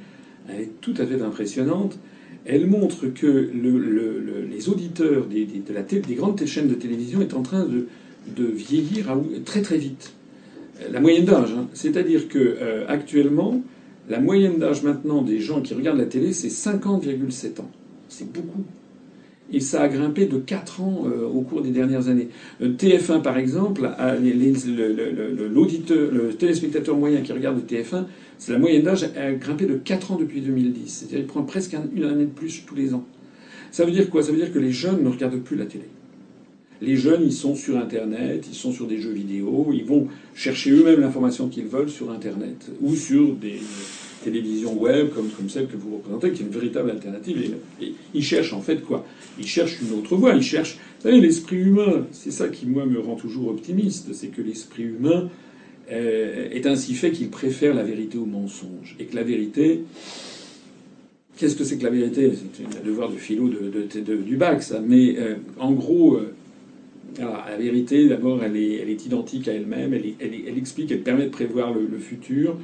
[0.48, 1.98] elle est tout à fait impressionnante
[2.48, 3.50] elle montre que
[4.50, 7.86] les auditeurs des, de la des grandes chaînes de télévision est en train de,
[8.44, 10.12] vieillir très très vite.
[10.90, 11.66] La moyenne d'âge, hein.
[11.74, 13.62] c'est-à-dire que euh, actuellement,
[14.08, 17.70] la moyenne d'âge maintenant des gens qui regardent la télé, c'est 50,7 ans.
[18.08, 18.64] C'est beaucoup.
[19.52, 22.28] et ça a grimpé de 4 ans euh, au cours des dernières années.
[22.60, 23.88] TF1, par exemple,
[25.52, 28.04] l'auditeur, le, téléspectateur moyen qui regarde TF1,
[28.38, 30.86] c'est la moyenne d'âge a grimpé de 4 ans depuis 2010.
[30.86, 33.04] C'est-à-dire qu'il prend presque une année de plus tous les ans.
[33.70, 34.22] Ça veut dire quoi?
[34.22, 35.84] Ça veut dire que les jeunes ne regardent plus la télé.
[36.80, 40.70] Les jeunes, ils sont sur Internet, ils sont sur des jeux vidéo, ils vont chercher
[40.70, 43.58] eux-mêmes l'information qu'ils veulent sur Internet ou sur des
[44.24, 47.54] télévisions web comme, comme celle que vous représentez, qui est une véritable alternative.
[47.80, 49.06] Et, ils cherchent en fait quoi?
[49.38, 50.34] Ils cherchent une autre voie.
[50.34, 52.06] Ils cherchent, vous savez, l'esprit humain.
[52.12, 55.28] C'est ça qui moi me rend toujours optimiste, c'est que l'esprit humain
[55.90, 59.84] euh, est ainsi fait qu'il préfère la vérité au mensonge et que la vérité
[61.38, 62.32] Qu'est-ce que c'est que la vérité?
[62.52, 64.82] C'est un devoir de philo de, du bac, ça.
[64.84, 66.34] Mais euh, en gros, euh,
[67.16, 69.94] la vérité, d'abord, elle est, elle est, identique à elle-même.
[69.94, 72.56] Elle, elle, elle, explique, elle permet de prévoir le, futur.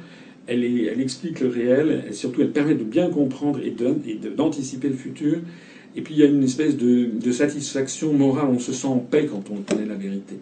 [0.47, 0.63] Elle,
[0.99, 2.05] explique le réel.
[2.09, 3.75] Et surtout, elle permet de bien comprendre et
[4.29, 5.39] d'anticiper le futur.
[5.95, 8.47] Et puis, il y a une espèce de, satisfaction morale.
[8.51, 10.35] On se sent en paix quand on connaît la vérité.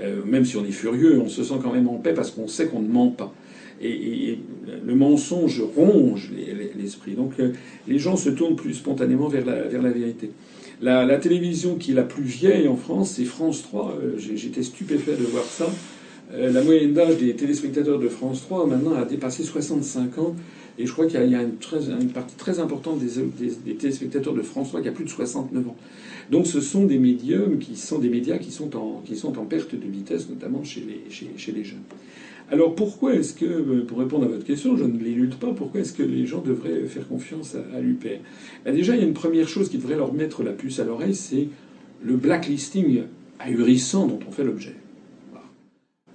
[0.00, 2.48] Euh, même si on est furieux, on se sent quand même en paix parce qu'on
[2.48, 3.32] sait qu'on ne ment pas
[3.80, 4.38] et,
[4.84, 6.30] le mensonge ronge
[6.76, 7.12] l'esprit.
[7.12, 7.52] Donc euh,
[7.88, 10.30] les gens se tournent plus spontanément vers la, vers la vérité.
[10.80, 13.98] La, télévision qui est la plus vieille en France, c'est France 3.
[14.02, 15.66] Euh, j'étais stupéfait de voir ça.
[16.34, 20.34] Euh, la moyenne d'âge des téléspectateurs de France 3 maintenant a dépassé 65 ans.
[20.76, 24.82] Et je crois qu'il y a une, partie très importante des, téléspectateurs de France 3
[24.82, 25.76] qui a plus de 69 ans.
[26.32, 30.28] Donc ce sont des médiums qui sont des médias qui sont en, perte de vitesse,
[30.28, 31.78] notamment chez les, jeunes.
[32.50, 35.92] Alors pourquoi est-ce que, pour répondre à votre question, je ne l'élude pas, pourquoi est-ce
[35.92, 38.18] que les gens devraient faire confiance à, l'UPR
[38.64, 40.84] ben Déjà, il y a une première chose qui devrait leur mettre la puce à
[40.84, 41.46] l'oreille, c'est
[42.02, 43.02] le blacklisting
[43.38, 44.74] ahurissant dont on fait l'objet.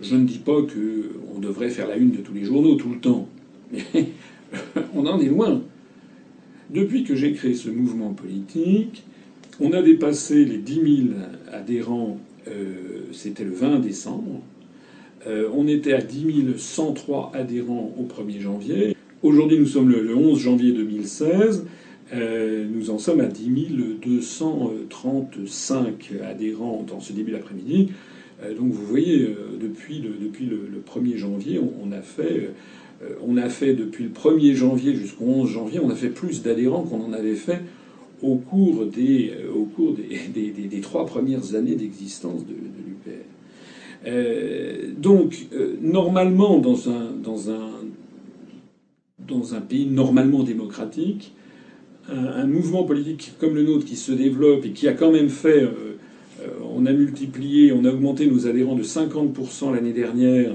[0.01, 2.99] Je ne dis pas qu'on devrait faire la une de tous les journaux tout le
[2.99, 3.27] temps,
[3.71, 3.83] mais
[4.95, 5.61] on en est loin.
[6.69, 9.03] Depuis que j'ai créé ce mouvement politique,
[9.59, 10.85] on a dépassé les 10 000
[11.51, 14.41] adhérents, euh, c'était le 20 décembre.
[15.27, 18.95] Euh, on était à 10 103 adhérents au 1er janvier.
[19.21, 21.65] Aujourd'hui, nous sommes le, 11 janvier 2016.
[22.13, 23.49] Euh, nous en sommes à 10
[24.01, 27.89] 235 adhérents dans ce début d'après-midi.
[28.43, 32.51] Euh, donc vous voyez, depuis, le, depuis le, 1er janvier, on, a fait,
[33.25, 36.83] on a fait depuis le 1er janvier jusqu'au 11 janvier, on a fait plus d'adhérents
[36.83, 37.61] qu'on en avait fait
[38.21, 39.95] au cours des, au cours
[40.33, 43.23] des, trois premières années d'existence de, l'UPR.
[44.07, 47.69] Euh, donc, euh, normalement, dans un, dans, un,
[49.19, 51.33] dans un pays normalement démocratique,
[52.07, 55.63] un, mouvement politique comme le nôtre qui se développe et qui a quand même fait.
[55.63, 55.88] Euh,
[56.75, 60.51] on a multiplié, on a augmenté nos adhérents de 50% l'année dernière.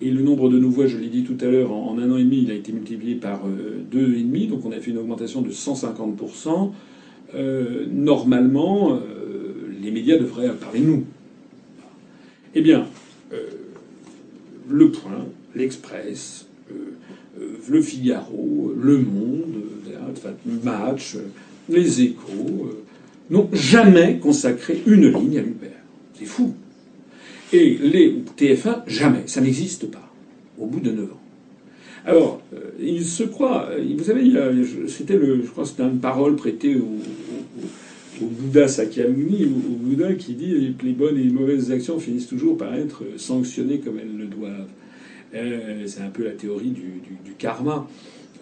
[0.00, 2.16] Et le nombre de nos voix, je l'ai dit tout à l'heure, en, un an
[2.16, 3.42] et demi, il a été multiplié par
[3.90, 4.48] deux et demi.
[4.48, 6.70] Donc on a fait une augmentation de 150%.
[7.92, 8.98] normalement,
[9.82, 11.04] les médias devraient parler de nous.
[12.54, 12.86] Eh bien,
[13.32, 13.48] euh,
[14.68, 16.74] Le Point, l'Express, euh,
[17.40, 19.62] euh, Le Figaro, Le Monde,
[20.62, 21.16] Match,
[21.68, 22.81] Les Échos,
[23.32, 25.66] n'ont jamais consacré une ligne à l'UPR.
[26.14, 26.54] C'est fou.
[27.52, 29.24] Et les TF1, jamais.
[29.26, 30.12] Ça n'existe pas.
[30.58, 31.20] Au bout de 9 ans.
[32.04, 32.40] Alors,
[32.80, 33.70] il se croit.
[33.96, 34.32] Vous savez,
[34.88, 36.98] c'était je crois, c'était une parole prêtée au,
[38.22, 42.26] au Bouddha Sakyamuni, au Bouddha qui dit que les bonnes et les mauvaises actions finissent
[42.26, 44.68] toujours par être sanctionnées comme elles le doivent.
[45.34, 47.88] Euh, c'est un peu la théorie du, karma.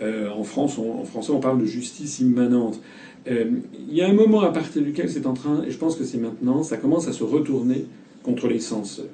[0.03, 2.81] Euh, en France, en français, on parle de justice immanente.
[3.29, 3.51] Euh,
[3.89, 6.05] il y a un moment à partir duquel c'est en train, et je pense que
[6.05, 7.85] c'est maintenant, ça commence à se retourner
[8.23, 9.07] contre les censeurs.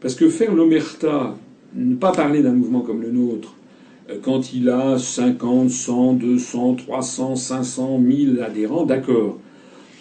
[0.00, 1.36] Parce que faire l'omerta,
[1.74, 3.54] ne pas parler d'un mouvement comme le nôtre,
[4.22, 9.38] quand il a 50, 100, 200, 300, 500, 1000 adhérents, d'accord.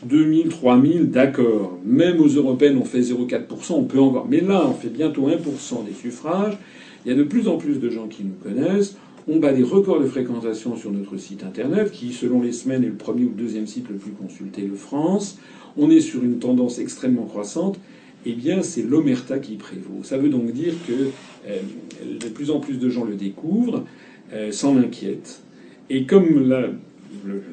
[0.04, 1.78] 2000, 3000, d'accord.
[1.86, 4.28] Même aux européennes, on fait 0,4%, on peut encore.
[4.30, 6.58] Mais là, on fait bientôt 1% des suffrages.
[7.06, 8.98] Il y a de plus en plus de gens qui nous connaissent.
[9.28, 12.88] On bat des records de fréquentation sur notre site internet, qui, selon les semaines, est
[12.88, 15.38] le premier ou le deuxième site le plus consulté de France.
[15.78, 17.80] On est sur une tendance extrêmement croissante.
[18.26, 20.04] Eh bien, c'est l'omerta qui prévaut.
[20.04, 21.10] Ça veut donc dire que
[21.48, 21.60] euh,
[22.20, 23.86] de plus en plus de gens le découvrent,
[24.34, 25.42] euh, s'en inquiètent.
[25.90, 26.70] Et comme là,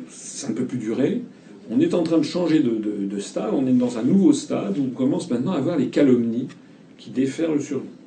[0.08, 1.22] ça ne peut plus durer,
[1.70, 4.84] on est en train de changer de, stade, on est dans un nouveau stade où
[4.84, 6.48] on commence maintenant à voir les calomnies
[6.96, 7.97] qui déferlent sur nous.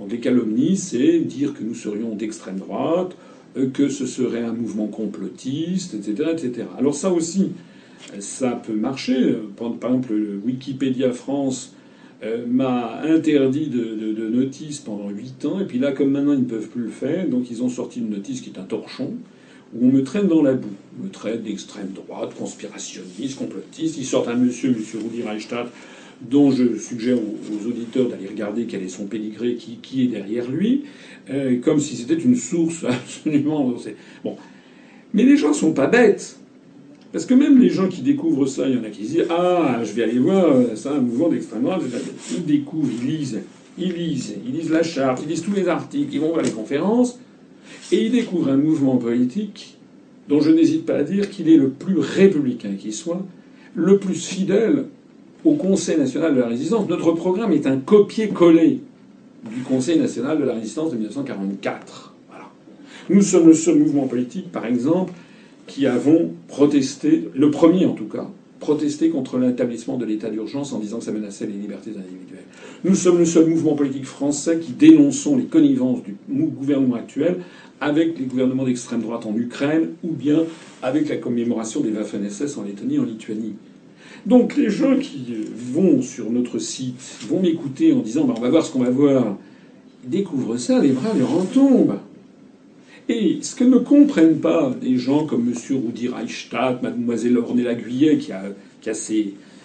[0.00, 3.16] Donc les calomnies, c'est dire que nous serions d'extrême droite,
[3.56, 6.66] euh, que ce serait un mouvement complotiste, etc., etc.
[6.78, 7.50] Alors ça aussi,
[8.18, 9.36] ça peut marcher.
[9.56, 11.74] Par exemple, le Wikipédia France
[12.22, 16.40] euh, m'a interdit de, de, notice pendant 8 ans, et puis là, comme maintenant ils
[16.40, 19.14] ne peuvent plus le faire, donc ils ont sorti une notice qui est un torchon,
[19.74, 20.68] où on me traîne dans la boue.
[20.98, 23.96] On me traite d'extrême droite, conspirationniste, complotiste.
[23.98, 25.70] Ils sortent un monsieur, monsieur Rudi Reichstadt,
[26.28, 30.50] dont je suggère aux, auditeurs d'aller regarder quel est son pédigré, qui, qui est derrière
[30.50, 30.84] lui,
[31.30, 33.74] euh, comme si c'était une source absolument.
[34.24, 34.36] Bon.
[35.14, 36.36] Mais les gens sont pas bêtes.
[37.12, 39.80] Parce que même les gens qui découvrent ça, il y en a qui disent Ah,
[39.82, 41.82] je vais aller voir, c'est un mouvement d'extrême droite.
[42.30, 43.40] Ils découvrent, ils lisent,
[43.76, 46.52] ils lisent, ils lisent la charte, ils lisent tous les articles, ils vont voir les
[46.52, 47.18] conférences,
[47.90, 49.76] et ils découvrent un mouvement politique
[50.28, 53.26] dont je n'hésite pas à dire qu'il est le plus républicain qui soit,
[53.74, 54.84] le plus fidèle
[55.44, 56.88] au Conseil national de la résistance.
[56.88, 58.80] Notre programme est un copier-coller
[59.48, 62.14] du Conseil national de la résistance de 1944.
[62.28, 62.44] Voilà.
[63.08, 65.12] Nous sommes le seul mouvement politique, par exemple,
[65.66, 68.28] qui avons protesté, le premier en tout cas,
[68.58, 72.44] protesté contre l'établissement de l'état d'urgence en disant que ça menaçait les libertés individuelles.
[72.84, 77.38] Nous sommes le seul mouvement politique français qui dénonçons les connivences du gouvernement actuel
[77.80, 80.44] avec les gouvernements d'extrême droite en Ukraine ou bien
[80.82, 83.54] avec la commémoration des Waffen-SS en Lettonie en Lituanie.
[84.26, 85.24] Donc les gens qui
[85.72, 88.90] vont sur notre site vont m'écouter en disant bah, on va voir ce qu'on va
[88.90, 89.36] voir.
[90.04, 91.98] Ils découvrent ça, les bras leur en tombent.
[93.08, 95.54] Et ce que ne comprennent pas des gens comme M.
[95.84, 98.44] Rudi Reichstadt, Mademoiselle Ornella Guyet, qui a,
[98.80, 98.90] qui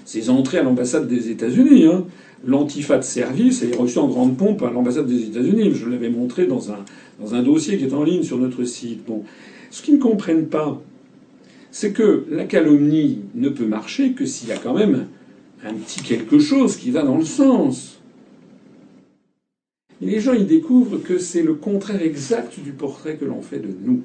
[0.05, 2.05] ses, entrées à l'ambassade des États-Unis, hein.
[2.43, 5.71] l'antifa de service, elle est reçue en grande pompe à l'ambassade des États-Unis.
[5.75, 6.79] Je l'avais montré dans un,
[7.19, 9.05] dans un dossier qui est en ligne sur notre site.
[9.05, 9.23] Bon.
[9.69, 10.81] Ce qu'ils ne comprennent pas,
[11.77, 15.07] c'est que la calomnie ne peut marcher que s'il y a quand même
[15.61, 17.99] un petit quelque chose qui va dans le sens.
[19.99, 23.67] Les gens, ils découvrent que c'est le contraire exact du portrait que l'on fait de
[23.83, 24.03] nous.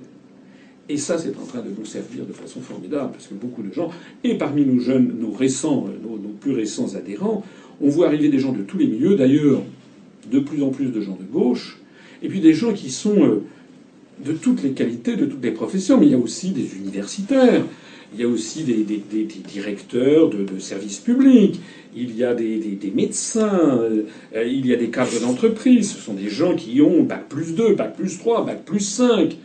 [0.88, 3.72] Et ça, c'est en train de nous servir de façon formidable, parce que beaucoup de
[3.72, 3.92] gens,
[4.24, 7.44] et parmi nos jeunes, nos récents, nos, plus récents adhérents,
[7.80, 9.62] on voit arriver des gens de tous les milieux, d'ailleurs,
[10.28, 11.78] de plus en plus de gens de gauche,
[12.20, 13.44] et puis des gens qui sont euh,
[14.24, 17.62] de toutes les qualités, de toutes les professions, mais il y a aussi des universitaires,
[18.12, 18.84] il y a aussi des,
[19.46, 21.60] directeurs de, services publics,
[21.94, 24.04] il y a des, médecins, euh,
[24.44, 25.92] il y a des cadres d'entreprise.
[25.92, 29.36] Ce sont des gens qui ont Bac plus 2, Bac plus 3, Bac plus 5.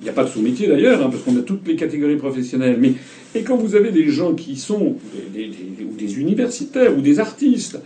[0.00, 2.76] Il n'y a pas de sous-métier d'ailleurs, hein, parce qu'on a toutes les catégories professionnelles.
[2.78, 2.94] Mais
[3.34, 7.78] et quand vous avez des gens qui sont ou des universitaires ou des artistes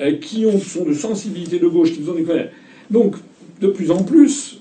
[0.00, 2.24] euh, qui ont, sont de sensibilité de gauche, qui ont des
[2.90, 3.16] donc
[3.60, 4.57] de plus en plus,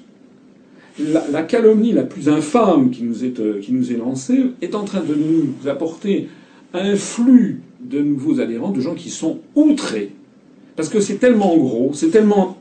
[0.99, 4.83] la, calomnie la plus infâme qui nous, est, euh, qui nous est lancée est en
[4.83, 6.27] train de nous apporter
[6.73, 10.11] un flux de nouveaux adhérents, de gens qui sont outrés.
[10.75, 12.57] Parce que c'est tellement gros, c'est tellement,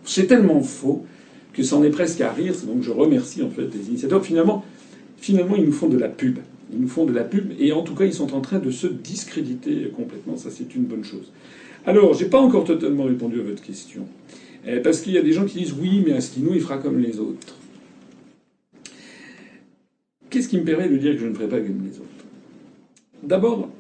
[0.62, 1.05] faux,
[1.53, 2.55] que c'en est presque à rire.
[2.66, 4.24] Donc je remercie en fait les initiateurs.
[4.24, 4.64] Finalement,
[5.18, 6.39] finalement, ils nous font de la pub.
[6.72, 8.70] Ils nous font de la pub, et en tout cas, ils sont en train de
[8.70, 10.37] se discréditer complètement.
[10.37, 11.30] Ça, c'est une bonne chose.
[11.87, 14.03] Alors, j'ai pas encore totalement répondu à votre question.
[14.66, 16.99] Euh, parce qu'il y a des gens qui disent oui, mais Astino, il fera comme
[16.99, 17.56] les autres.
[20.31, 22.24] Qu'est-ce qui me permet de dire que je ne ferai pas comme les autres?
[23.22, 23.70] D'abord,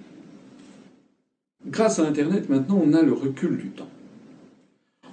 [1.66, 3.88] grâce à Internet, maintenant, on a le recul du temps.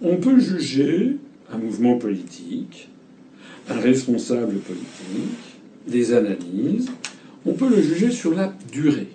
[0.01, 1.17] On peut juger
[1.51, 2.89] un mouvement politique,
[3.69, 6.89] un responsable politique, des analyses.
[7.45, 9.07] On peut le juger sur la durée.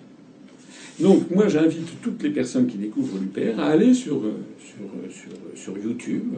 [1.01, 5.31] Donc moi j'invite toutes les personnes qui découvrent l'UPR à aller sur, euh, sur, sur,
[5.55, 6.35] sur, YouTube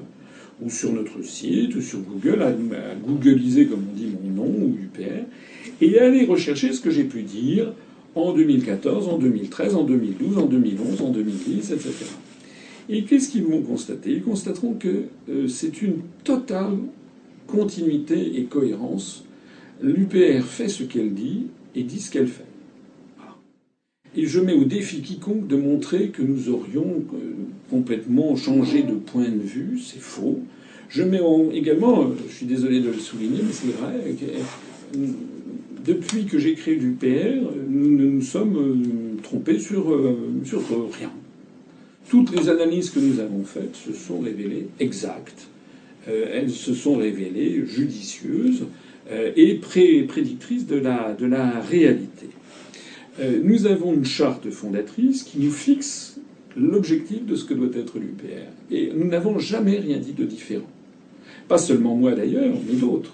[0.61, 4.51] ou sur notre site ou sur Google, à, à googliser comme on dit mon nom
[4.51, 5.25] ou UPR,
[5.81, 7.73] et aller rechercher ce que j'ai pu dire
[8.15, 11.93] en 2014, en 2013, en 2012, en 2011, en 2010, etc.
[12.89, 16.77] Et qu'est-ce qu'ils vont constater Ils constateront que euh, c'est une totale
[17.47, 19.25] continuité et cohérence.
[19.81, 22.45] L'UPR fait ce qu'elle dit et dit ce qu'elle fait.
[24.17, 27.35] Et je mets au défi quiconque de montrer que nous aurions euh,
[27.71, 29.79] complètement changé de point de vue.
[29.79, 30.41] C'est faux.
[30.89, 31.21] Je mets
[31.53, 34.17] également, euh, je suis désolé de le souligner, mais c'est vrai,
[35.85, 40.61] depuis que j'ai créé l'UPR, nous ne nous sommes euh, trompés sur, euh, sur
[40.93, 41.11] rien.
[42.09, 45.47] Toutes les analyses que nous avons faites se sont révélées exactes.
[46.09, 48.67] Euh, elles se sont révélées judicieuses
[49.35, 52.29] et prédictrices de la, de la réalité.
[53.43, 56.21] Nous avons une charte fondatrice qui nous fixe
[56.57, 58.47] l'objectif de ce que doit être l'UPR.
[58.71, 60.71] Et nous n'avons jamais rien dit de différent.
[61.49, 63.13] Pas seulement moi d'ailleurs, mais d'autres.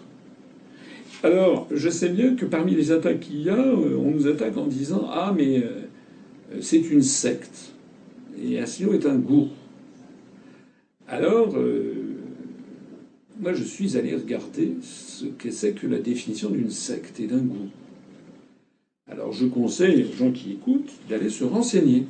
[1.26, 4.56] Alors, je sais bien que parmi les attaques qu'il y a, euh, on nous attaque
[4.56, 7.72] en disant Ah, mais euh, c'est une secte.
[8.40, 9.48] Et Asselineau est un gourou.
[11.08, 11.94] Alors, euh,
[13.40, 17.38] moi, je suis allé regarder ce que c'est que la définition d'une secte et d'un
[17.38, 17.70] gourou.
[19.10, 22.04] Alors, je conseille aux gens qui écoutent d'aller se renseigner.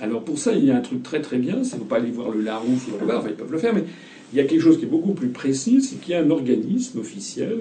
[0.00, 2.10] Alors, pour ça, il y a un truc très très bien c'est ne pas aller
[2.10, 3.84] voir le Larousse ou le enfin, ils peuvent le faire, mais
[4.32, 6.30] il y a quelque chose qui est beaucoup plus précis c'est qu'il y a un
[6.30, 7.60] organisme officiel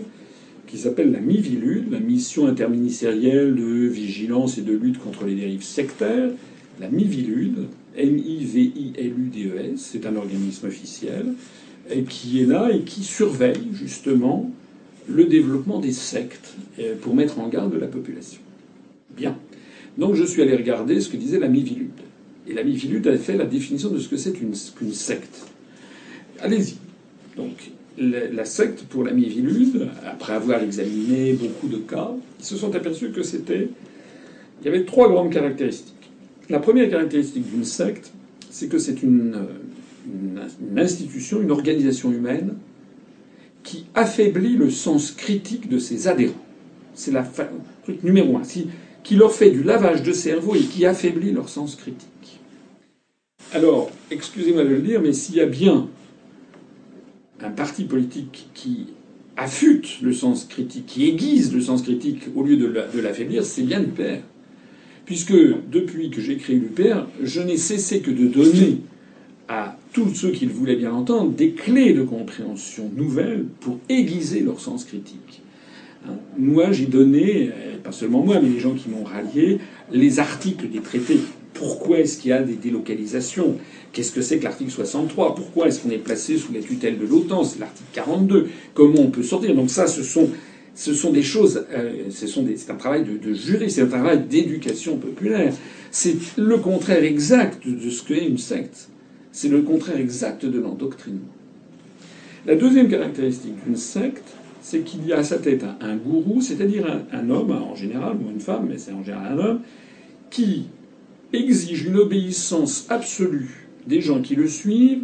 [0.68, 5.64] qui s'appelle la MIVILUD, la mission interministérielle de vigilance et de lutte contre les dérives
[5.64, 6.32] sectaires.
[6.80, 11.34] La MIVILUD, M-I-V-I-L-U-D-E-S, c'est un organisme officiel,
[11.90, 14.52] et qui est là et qui surveille justement
[15.08, 18.42] le développement des sectes euh, pour mettre en garde la population.
[19.16, 19.38] Bien.
[19.98, 21.92] Donc je suis allé regarder ce que disait la Mivilude.
[22.48, 25.48] Et la Mivilude a fait la définition de ce que c'est qu'une secte.
[26.40, 26.76] Allez-y.
[27.38, 32.76] Donc la, secte pour la Mivilude, après avoir examiné beaucoup de cas, ils se sont
[32.76, 33.70] aperçus que c'était.
[34.62, 35.94] Il y avait trois grandes caractéristiques.
[36.50, 38.12] La première caractéristique d'une secte,
[38.50, 39.48] c'est que c'est une,
[40.08, 42.56] une, institution, une organisation humaine
[43.64, 46.34] qui affaiblit le sens critique de ses adhérents.
[46.94, 47.28] C'est la
[47.84, 48.44] truc numéro un.
[49.04, 52.10] qui leur fait du lavage de cerveau et qui affaiblit leur sens critique.
[53.54, 55.88] Alors, excusez-moi de le dire, mais s'il y a bien
[57.42, 58.88] un parti politique qui
[59.38, 63.80] affûte le sens critique, qui aiguise le sens critique au lieu de l'affaiblir, c'est bien
[63.80, 64.22] l'UPR.
[65.06, 65.36] Puisque
[65.72, 68.80] depuis que j'ai créé l'UPR, je n'ai cessé que de donner
[69.48, 74.40] à tous ceux qui le voulaient bien entendre des clés de compréhension nouvelles pour aiguiser
[74.40, 75.42] leur sens critique.
[76.08, 79.60] Hein, moi, j'ai donné, euh, pas seulement moi, mais les gens qui m'ont rallié,
[79.92, 81.20] les articles des traités.
[81.56, 83.58] Pourquoi est-ce qu'il y a des délocalisations?
[83.92, 87.06] Qu'est-ce que c'est que l'article 63 Pourquoi est-ce qu'on est placé sous la tutelle de
[87.06, 87.44] l'OTAN?
[87.44, 88.48] C'est l'article 42.
[88.74, 89.56] Comment on peut sortir?
[89.56, 90.30] Donc ça, ce sont,
[90.76, 94.98] ce sont des choses, euh, c'est un travail de, de jury, c'est un travail d'éducation
[94.98, 95.54] populaire.
[95.92, 98.90] C'est le contraire exact de ce qu'est une secte.
[99.32, 101.32] C'est le contraire exact de l'endoctrinement.
[102.46, 104.28] La deuxième caractéristique d'une secte,
[104.62, 108.30] c'est qu'il y a à sa tête un, gourou, c'est-à-dire un, homme, en général, ou
[108.30, 109.60] une femme, mais c'est en général un homme,
[110.30, 110.66] qui
[111.36, 115.04] exige une obéissance absolue des gens qui le suivent,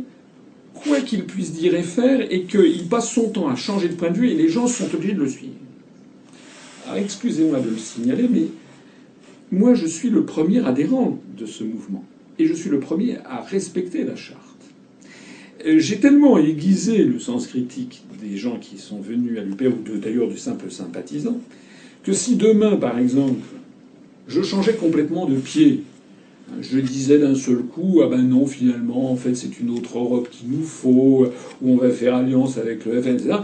[0.73, 4.09] quoi qu'il puisse dire et faire, et qu'il passe son temps à changer de point
[4.09, 5.53] de vue, et les gens sont obligés de le suivre.
[6.85, 8.47] Alors excusez-moi de le signaler, mais
[9.51, 12.03] moi je suis le premier adhérent de ce mouvement
[12.39, 14.41] et je suis le premier à respecter la charte.
[15.65, 19.97] Euh, j'ai tellement aiguisé le sens critique des gens qui sont venus à l'UPR, ou
[19.97, 21.39] d'ailleurs du simple sympathisant,
[22.03, 23.41] que si demain, par exemple,
[24.27, 25.83] je changeais complètement de pied,
[26.59, 30.29] je disais d'un seul coup, ah ben non, finalement, en fait, c'est une autre Europe
[30.29, 31.27] qu'il nous faut,
[31.61, 33.37] où on va faire alliance avec le FN, etc.,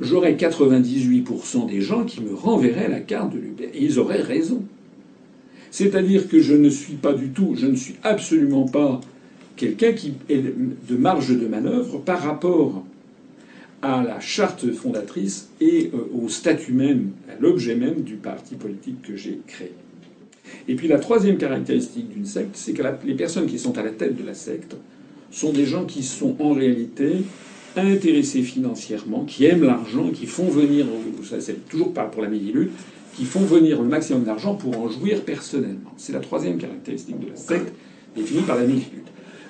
[0.00, 3.74] j'aurais 98% des gens qui me renverraient la carte de l'UPR.
[3.74, 4.62] Et ils auraient raison.
[5.70, 9.00] C'est-à-dire que je ne suis pas du tout, je ne suis absolument pas
[9.56, 12.84] quelqu'un qui est de marge de manœuvre par rapport
[13.82, 19.00] à la charte fondatrice et euh, au statut même, à l'objet même du parti politique
[19.02, 19.72] que j'ai créé.
[20.68, 23.90] Et puis la troisième caractéristique d'une secte, c'est que les personnes qui sont à la
[23.90, 24.76] tête de la secte
[25.30, 27.18] sont des gens qui sont en réalité
[27.76, 30.86] intéressés financièrement, qui aiment l'argent, qui font venir,
[31.22, 32.70] ça c'est toujours pas pour la Médilule,
[33.14, 35.92] qui font venir le maximum d'argent pour en jouir personnellement.
[35.96, 37.72] C'est la troisième caractéristique de la secte
[38.16, 39.00] définie par la Mivilude.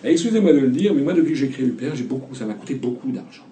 [0.03, 2.55] Excusez-moi de le dire, mais moi, depuis que j'ai créé l'UPR, j'ai beaucoup, ça m'a
[2.55, 3.45] coûté beaucoup d'argent.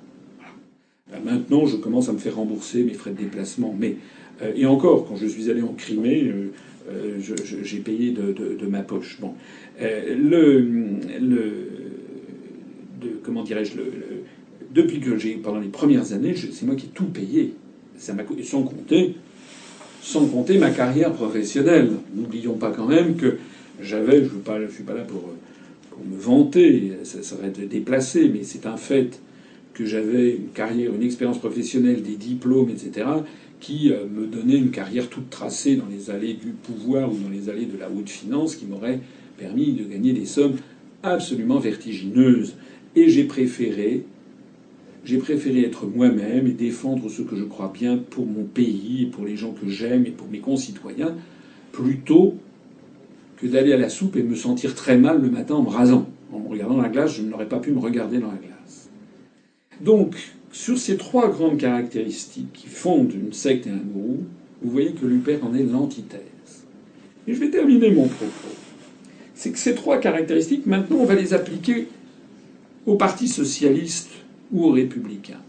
[1.25, 3.75] Maintenant, je commence à me faire rembourser mes frais de déplacement.
[3.79, 3.97] Mais,
[4.43, 6.53] euh, et encore, quand je suis allé en Crimée, euh,
[7.63, 9.19] j'ai payé de, ma poche.
[9.21, 9.35] Bon.
[9.81, 11.69] le, le
[13.01, 13.85] de, comment dirais-je, le,
[14.75, 17.55] depuis que j'ai, pendant les premières années, c'est moi qui ai tout payé.
[17.99, 19.17] Sans compter
[20.01, 21.91] sans compter ma carrière professionnelle.
[22.15, 23.37] N'oublions pas quand même que
[23.81, 25.29] j'avais, je ne suis pas là pour
[26.05, 29.21] me vanter, ça serait déplacé, mais c'est un fait
[29.75, 33.07] que j'avais une carrière, une expérience professionnelle, des diplômes, etc.,
[33.61, 37.31] qui euh, me donnait une carrière toute tracée dans les allées du pouvoir ou dans
[37.31, 39.01] les allées de la haute finance, qui m'aurait
[39.37, 40.57] permis de gagner des sommes
[41.03, 42.55] absolument vertigineuses.
[42.97, 44.05] Et j'ai préféré
[45.05, 49.07] j'ai préféré être moi-même et défendre ce que je crois bien pour mon pays, et
[49.07, 51.15] pour les gens que j'aime et pour mes concitoyens,
[51.73, 52.35] plutôt
[53.39, 56.09] que d'aller à la soupe et me sentir très mal le matin en me rasant.
[56.31, 58.91] En me regardant dans la glace, je n'aurais pas pu me regarder dans la glace.
[59.81, 60.17] Donc,
[60.59, 64.25] sur ces trois grandes caractéristiques qui fondent une secte et un gourou,
[64.61, 66.65] vous voyez que l'UPER en est l'antithèse.
[67.29, 68.57] Et je vais terminer mon propos.
[69.37, 71.87] C'est que ces trois caractéristiques, maintenant, on va les appliquer
[72.87, 74.11] au Parti socialiste
[74.51, 75.41] ou aux républicains.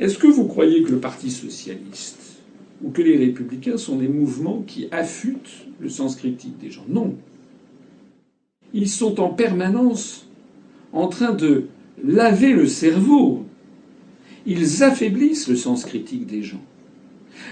[0.00, 2.40] Est-ce que vous croyez que le Parti socialiste
[2.82, 6.84] ou que les républicains sont des mouvements qui affûtent le sens critique des gens?
[6.88, 7.14] Non.
[8.74, 10.26] Ils sont en permanence
[10.92, 11.66] en train de
[12.02, 13.44] laver le cerveau.
[14.50, 16.64] Ils affaiblissent le sens critique des gens.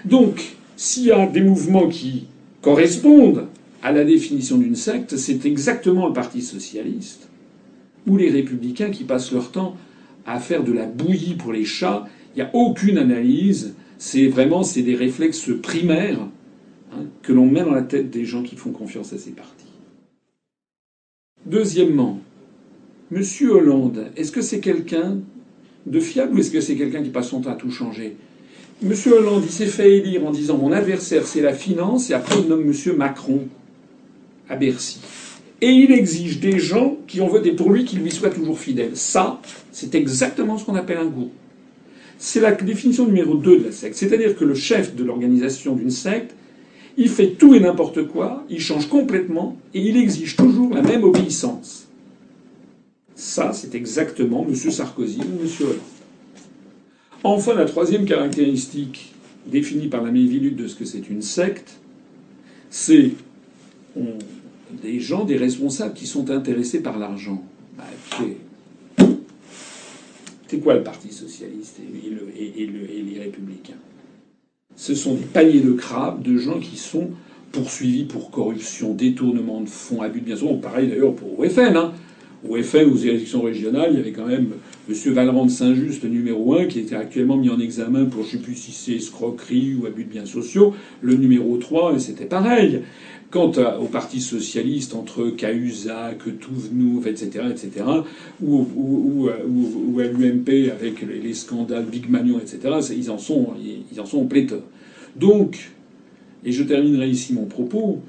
[0.07, 2.24] Donc, s'il y a des mouvements qui
[2.62, 3.49] correspondent
[3.82, 7.28] à la définition d'une secte, c'est exactement le Parti socialiste
[8.07, 9.76] ou les républicains qui passent leur temps
[10.24, 12.09] à faire de la bouillie pour les chats.
[12.34, 16.20] Il n'y a aucune analyse C'est vraiment c'est des réflexes primaires
[16.92, 19.66] hein, que l'on met dans la tête des gens qui font confiance à ces partis.
[21.44, 22.20] Deuxièmement,
[23.11, 25.18] Monsieur Hollande, est-ce que c'est quelqu'un
[25.87, 28.16] de fiable ou est-ce que c'est quelqu'un qui passe son temps à tout changer?
[28.82, 32.41] Monsieur Hollande, il s'est fait élire en disant mon adversaire c'est la finance et après
[32.41, 33.49] il nomme Monsieur Macron
[34.49, 35.01] à Bercy.
[35.62, 38.95] Et il exige des gens qui ont voté pour lui qui lui soient toujours fidèles.
[38.95, 39.41] Ça,
[39.72, 41.30] c'est exactement ce qu'on appelle un gourou.
[42.18, 43.97] C'est la définition numéro 2 de la secte.
[43.97, 46.34] C'est-à-dire que le chef de l'organisation d'une secte,
[46.99, 51.05] il fait tout et n'importe quoi, il change complètement et il exige toujours la même
[51.05, 51.86] obéissance.
[53.16, 54.54] Ça, c'est exactement M.
[54.54, 55.48] Sarkozy ou M.
[55.60, 55.78] Hollande.
[57.24, 59.14] Enfin, la troisième caractéristique
[59.46, 61.78] définie par la Mévilude de ce que c'est une secte,
[62.70, 63.12] c'est
[64.82, 67.42] des gens, des responsables qui sont intéressés par l'argent.
[67.76, 67.84] Bah,
[70.48, 73.74] c'est quoi le Parti socialiste et, les républicains?
[74.76, 77.10] Ce sont des paniers de crabes de gens qui sont
[77.50, 80.54] poursuivis pour corruption, détournement de fonds, abus de biens.
[80.60, 81.76] Pareil d'ailleurs pour OFN.
[81.76, 81.94] Hein.
[82.49, 84.49] Au FN, aux élections régionales, il y avait quand même
[84.88, 85.12] M.
[85.12, 89.86] Valrand de Saint-Just, numéro 1, qui était actuellement mis en examen pour je escroquerie ou
[89.86, 90.74] abus de biens sociaux.
[91.03, 92.82] Le numéro 3, c'était pareil.
[93.30, 97.84] Quant au Parti socialiste, entre Cahuzac, Touvenouve, etc., etc.,
[98.40, 102.61] ou, à l'UMP avec les, scandales Big Magnon, etc.,
[102.97, 103.49] ils en sont,
[103.92, 104.62] ils en sont pléthore.
[105.16, 105.70] Donc,
[106.44, 108.01] et je terminerai ici mon propos,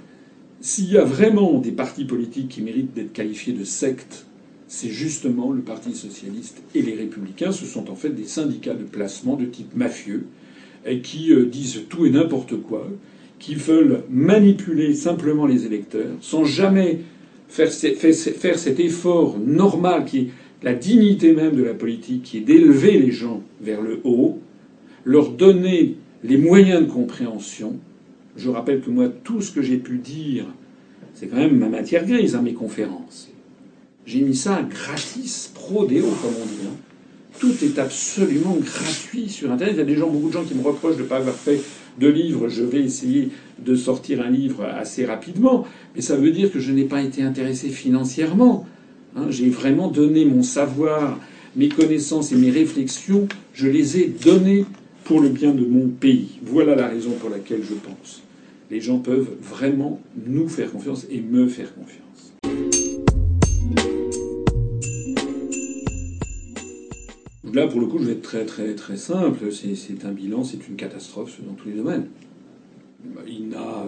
[0.62, 4.26] s'il y a vraiment des partis politiques qui méritent d'être qualifiés de sectes,
[4.68, 7.52] c'est justement le Parti socialiste et les républicains.
[7.52, 10.26] Ce sont en fait des syndicats de placement de type mafieux
[10.86, 12.88] et qui euh, disent tout et n'importe quoi,
[13.40, 17.00] qui veulent manipuler simplement les électeurs sans jamais
[17.50, 20.28] faire cet effort normal qui est
[20.64, 24.40] la dignité même de la politique, qui est d'élever les gens vers le haut,
[25.06, 27.78] leur donner les moyens de compréhension
[28.38, 30.46] je rappelle que moi, tout ce que j'ai pu dire,
[31.16, 33.30] c'est quand même ma matière grise à mes conférences.
[34.06, 36.68] J'ai mis ça gratis, pro-déo, comme on dit.
[36.68, 36.76] Hein.
[37.40, 39.76] Tout est absolument gratuit sur Internet.
[39.76, 41.36] Il y a des gens, beaucoup de gens qui me reprochent de ne pas avoir
[41.36, 41.60] fait
[42.00, 42.48] de livre.
[42.48, 43.30] Je vais essayer
[43.60, 45.66] de sortir un livre assez rapidement.
[45.96, 48.68] Mais ça veut dire que je n'ai pas été intéressé financièrement.
[49.16, 49.26] Hein.
[49.30, 51.20] J'ai vraiment donné mon savoir,
[51.56, 53.28] mes connaissances et mes réflexions.
[53.54, 54.66] Je les ai donnés
[55.04, 56.40] pour le bien de mon pays.
[56.44, 58.22] Voilà la raison pour laquelle je pense
[58.70, 62.34] les gens peuvent vraiment nous faire confiance et me faire confiance.
[67.54, 69.52] Là, pour le coup, je vais être très très très simple.
[69.52, 72.08] C'est un bilan, c'est une catastrophe dans tous les domaines.
[73.28, 73.88] Il n'a,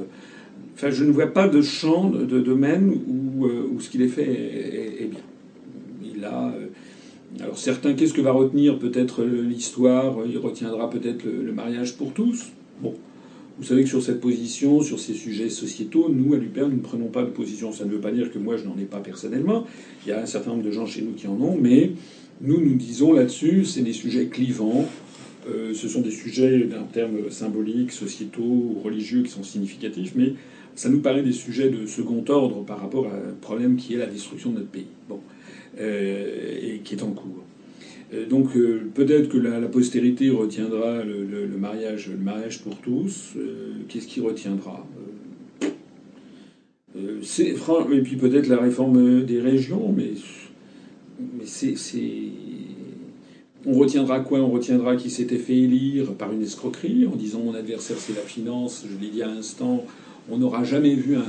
[0.75, 4.07] enfin, je ne vois pas de champ, de domaine où, euh, où ce qu'il est
[4.07, 5.19] fait est, bien.
[6.03, 6.47] Il a.
[6.47, 6.67] Euh,
[7.39, 10.17] alors certains, qu'est-ce que va retenir peut-être l'histoire?
[10.25, 12.47] Il retiendra peut-être le mariage pour tous.
[12.82, 12.95] Bon,
[13.60, 16.82] vous savez que sur cette position, sur ces sujets sociétaux, nous, à l'UPER, nous ne
[16.82, 17.74] prenons pas de position.
[17.74, 19.68] Ça ne veut pas dire que moi, je n'en ai pas personnellement.
[20.05, 21.91] Il y a un certain nombre de gens chez nous qui en ont, mais
[22.39, 24.88] nous, nous disons là-dessus, c'est des sujets clivants.
[25.49, 30.36] Euh, ce sont des sujets d'un terme symbolique, sociétaux religieux qui sont significatifs, mais
[30.76, 33.97] ça nous paraît des sujets de second ordre par rapport à un problème qui est
[33.97, 35.20] la destruction de notre pays, bon,
[35.82, 37.43] euh, et qui est en cours.
[38.14, 43.34] Euh, donc euh, peut-être que la, postérité retiendra le, mariage, le mariage pour tous.
[43.38, 44.86] Euh, qu'est-ce qui retiendra
[46.95, 50.12] Et puis peut-être la réforme des régions, mais,
[53.66, 54.39] On retiendra quoi?
[54.39, 58.22] On retiendra qui s'était fait élire par une escroquerie en disant mon adversaire c'est la
[58.22, 59.86] finance, je l'ai dit à l'instant.
[60.32, 61.24] On n'aura jamais vu un,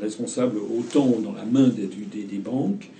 [0.00, 2.90] responsable autant dans la main des banques.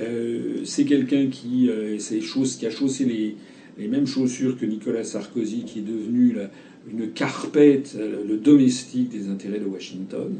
[0.00, 3.36] Euh, c'est quelqu'un qui, euh, qui a chaussé les,
[3.78, 6.36] les, mêmes chaussures que Nicolas Sarkozy, qui est devenu
[6.90, 10.34] une carpette, euh, le domestique des intérêts de Washington,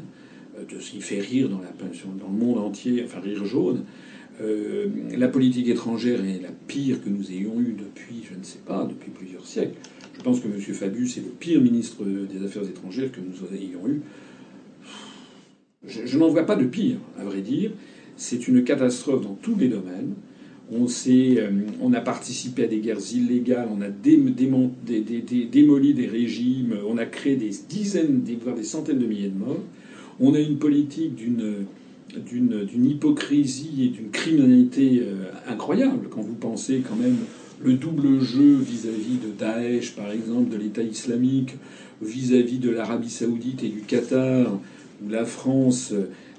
[0.69, 1.71] de ce qui fait rire dans, la,
[2.17, 3.83] dans le monde entier, enfin rire jaune.
[4.39, 8.85] la politique étrangère est la pire que nous ayons eue depuis, je ne sais pas,
[8.85, 9.75] depuis plusieurs siècles.
[10.17, 10.61] Je pense que M.
[10.61, 14.01] Fabius est le pire ministre des Affaires étrangères que nous ayons eu.
[15.85, 17.71] je n'en vois pas de pire, à vrai dire.
[18.17, 20.13] C'est une catastrophe dans tous les domaines.
[20.71, 21.49] On, euh,
[21.79, 24.33] on a participé à des guerres illégales, on a démoli
[25.93, 29.61] des régimes, on a créé des dizaines, voire des centaines de milliers de morts.
[30.19, 36.95] On a une politique d'une hypocrisie et d'une criminalité euh, incroyable quand vous pensez quand
[36.95, 37.17] même
[37.63, 41.55] le double jeu vis-à-vis de Daesh, par exemple, de l'État islamique,
[42.01, 44.59] vis-à-vis de l'Arabie saoudite et du Qatar,
[45.03, 45.93] où la France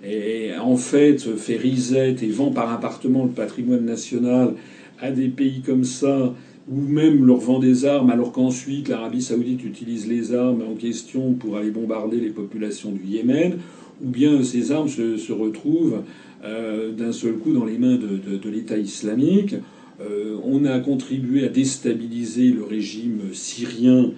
[0.04, 4.54] et en fait fait risette et vend par appartement le patrimoine national
[5.00, 6.34] à des pays comme ça
[6.68, 11.34] ou même leur vend des armes alors qu'ensuite l'Arabie saoudite utilise les armes en question
[11.34, 13.58] pour aller bombarder les populations du Yémen,
[14.04, 16.02] ou bien ces armes se, retrouvent
[16.44, 19.54] euh, d'un seul coup dans les mains de, l'État islamique.
[20.00, 24.10] Euh, on a contribué à déstabiliser le régime syrien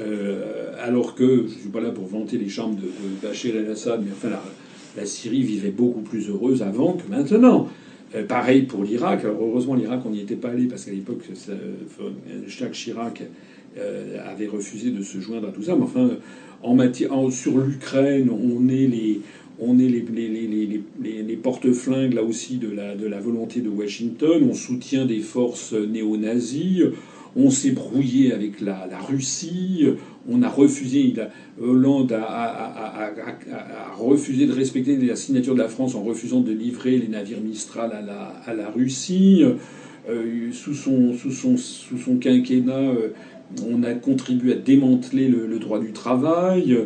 [0.00, 3.56] euh, alors que, je ne suis pas là pour vanter les charmes de, de Bachir
[3.56, 4.40] el-Assad, mais enfin la,
[5.04, 7.68] Syrie vivait beaucoup plus heureuse avant que maintenant.
[8.28, 9.24] pareil pour l'Irak.
[9.24, 11.22] Heureusement l'Irak on n'y était pas allé parce qu'à l'époque
[12.46, 13.22] Jacques Chirac
[14.24, 15.76] avait refusé de se joindre à tout ça.
[15.76, 16.10] Mais enfin
[17.30, 18.86] sur l'Ukraine, on est
[19.60, 24.46] les, porte-flingues là aussi de la, la volonté de Washington.
[24.48, 26.82] On soutient des forces néo-nazies.
[27.36, 29.86] On s'est brouillé avec la, la, Russie.
[30.28, 31.14] On a refusé.
[31.60, 33.12] Hollande a,
[33.98, 37.92] refusé de respecter la signature de la France en refusant de livrer les navires Mistral
[38.46, 39.44] à la, Russie.
[40.08, 43.08] Euh, sous son quinquennat, euh,
[43.66, 46.76] on a contribué à démanteler le, droit du travail,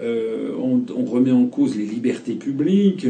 [0.00, 3.06] euh, on, remet en cause les libertés publiques.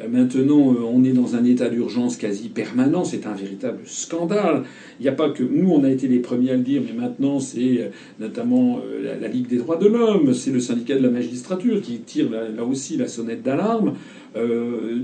[0.00, 3.04] Euh, maintenant, euh, on est dans un état d'urgence quasi permanent.
[3.04, 4.64] C'est un véritable scandale.
[5.00, 7.00] Il n'y a pas que nous, on a été les premiers à le dire, mais
[7.00, 7.90] maintenant, c'est
[8.20, 12.30] notamment la, Ligue des droits de l'homme, c'est le syndicat de la magistrature qui tire
[12.30, 13.94] là, aussi la sonnette d'alarme.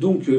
[0.00, 0.30] donc,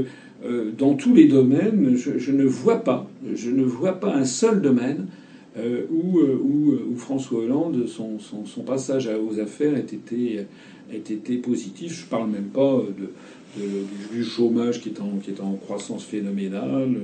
[0.78, 5.08] dans tous les domaines, je, ne vois pas, je ne vois pas un seul domaine
[5.56, 10.48] euh, où, euh, euh, où, François Hollande, son, son, passage aux affaires ait été,
[10.92, 11.94] été positif.
[11.94, 13.10] Je ne parle même pas de,
[13.56, 16.96] du chômage qui est, en, qui est en croissance phénoménale,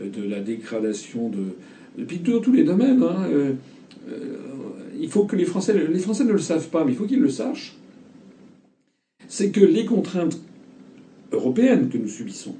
[0.00, 2.04] de la dégradation de.
[2.04, 3.02] Puis dans tous les domaines.
[3.02, 3.54] Hein,
[4.98, 5.74] il faut que les Français.
[5.88, 7.76] Les Français ne le savent pas, mais il faut qu'ils le sachent.
[9.28, 10.38] C'est que les contraintes
[11.32, 12.54] européennes que nous subissons,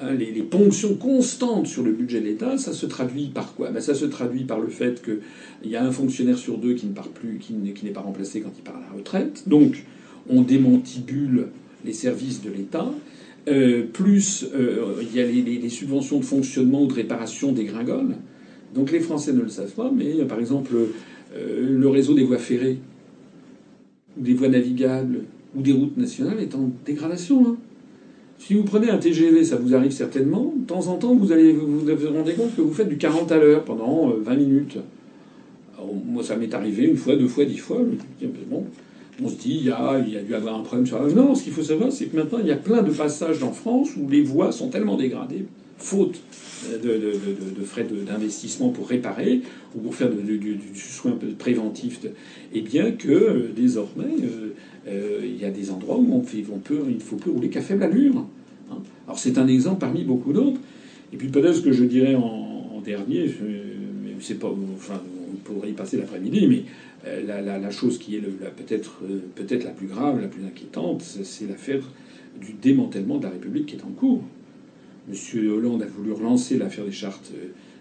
[0.00, 3.70] Hein, les, ponctions constantes sur le budget de l'État, ça se traduit par quoi?
[3.70, 6.86] Ben, Ça se traduit par le fait qu'il y a un fonctionnaire sur deux qui
[6.86, 9.48] ne part plus, qui n'est pas remplacé quand il part à la retraite.
[9.48, 9.84] Donc,
[10.28, 11.48] on démantibule
[11.84, 12.90] les services de l'État.
[13.48, 18.16] Euh, plus euh, il y a les, subventions de fonctionnement ou de réparation des gringoles.
[18.74, 20.72] Donc les Français ne le savent pas, mais par exemple
[21.36, 22.78] euh, le réseau des voies ferrées,
[24.16, 25.20] des voies navigables
[25.54, 27.46] ou des routes nationales est en dégradation.
[27.46, 27.56] Hein.
[28.38, 30.54] Si vous prenez un TGV, ça vous arrive certainement.
[30.56, 33.38] De temps en temps, vous allez vous, rendez compte que vous faites du 40 à
[33.38, 34.78] l'heure pendant 20 euh, minutes.
[36.06, 37.80] moi, ça m'est arrivé une fois, deux fois, dix fois.
[38.48, 38.64] Bon,
[39.22, 41.12] on se dit, il y, a, dû avoir un problème sur la...
[41.12, 43.52] Non, ce qu'il faut savoir, c'est que maintenant, il y a plein de passages en
[43.52, 45.44] France où les voies sont tellement dégradées,
[45.76, 46.20] faute
[46.82, 46.96] de,
[47.56, 49.42] de, frais d'investissement pour réparer
[49.76, 52.00] ou pour faire du, soin préventif,
[52.52, 54.54] et bien que euh, désormais, euh,
[54.88, 57.60] euh, il y a des endroits où on peut, il ne faut plus rouler qu'à
[57.60, 58.16] faible allure.
[58.70, 58.78] Hein.
[59.06, 60.60] Alors c'est un exemple parmi beaucoup d'autres.
[61.12, 63.30] Et puis peut-être ce que je dirais en, dernier,
[64.20, 65.00] c'est pas, enfin,
[65.30, 66.62] on pourrait y passer l'après-midi, mais
[67.04, 69.02] la, la, chose qui est peut-être
[69.34, 71.82] peut-être la plus grave, la plus inquiétante, c'est l'affaire
[72.40, 74.22] du démantèlement de la République qui est en cours.
[75.10, 75.50] M.
[75.50, 77.32] Hollande a voulu relancer l'affaire des chartes,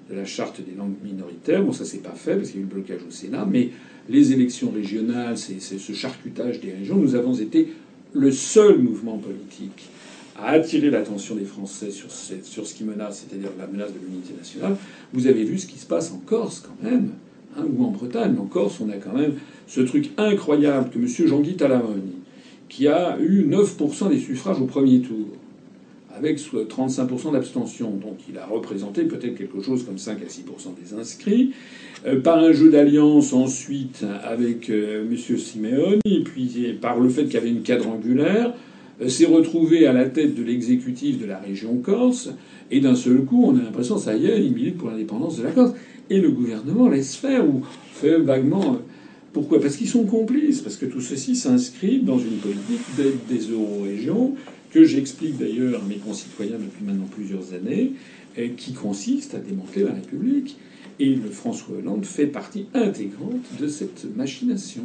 [0.09, 1.63] de la charte des langues minoritaires.
[1.63, 3.69] Bon, ça s'est pas fait parce qu'il y a eu le blocage au Sénat, mais
[4.09, 6.95] les élections régionales, c'est ce charcutage des régions.
[6.95, 7.69] Nous avons été
[8.13, 9.89] le seul mouvement politique
[10.37, 14.33] à attirer l'attention des Français sur, sur ce qui menace, c'est-à-dire la menace de l'unité
[14.37, 14.77] nationale.
[15.11, 17.11] Vous avez vu ce qui se passe en Corse quand même,
[17.65, 18.35] ou en Bretagne.
[18.39, 19.33] En Corse, on a quand même
[19.67, 21.07] ce truc incroyable que M.
[21.07, 22.15] Jean-Guy Talamoni,
[22.69, 25.27] qui a eu 9% des suffrages au premier tour,
[26.15, 27.91] avec 35% d'abstention.
[27.91, 30.43] Donc il a représenté peut-être quelque chose comme 5 à 6%
[30.81, 31.53] des inscrits.
[32.05, 35.17] Euh, par un jeu d'alliance ensuite avec euh, M.
[35.37, 38.53] Simeone, et puis par le fait qu'il y avait une quadrangulaire,
[39.01, 42.29] euh, s'est retrouvé à la tête de l'exécutif de la région Corse,
[42.69, 45.43] et d'un seul coup, on a l'impression, ça y est, il milite pour l'indépendance de
[45.43, 45.73] la Corse.
[46.09, 48.79] Et le gouvernement laisse faire, ou fait vaguement.
[49.33, 49.59] Pourquoi?
[49.59, 54.35] Parce qu'ils sont complices, parce que tout ceci s'inscrit dans une politique d'aide des euro-régions
[54.71, 57.93] que j'explique d'ailleurs à mes concitoyens depuis maintenant plusieurs années,
[58.55, 60.57] qui consiste à démanteler la République.
[60.99, 64.83] Et le François Hollande fait partie intégrante de cette machination.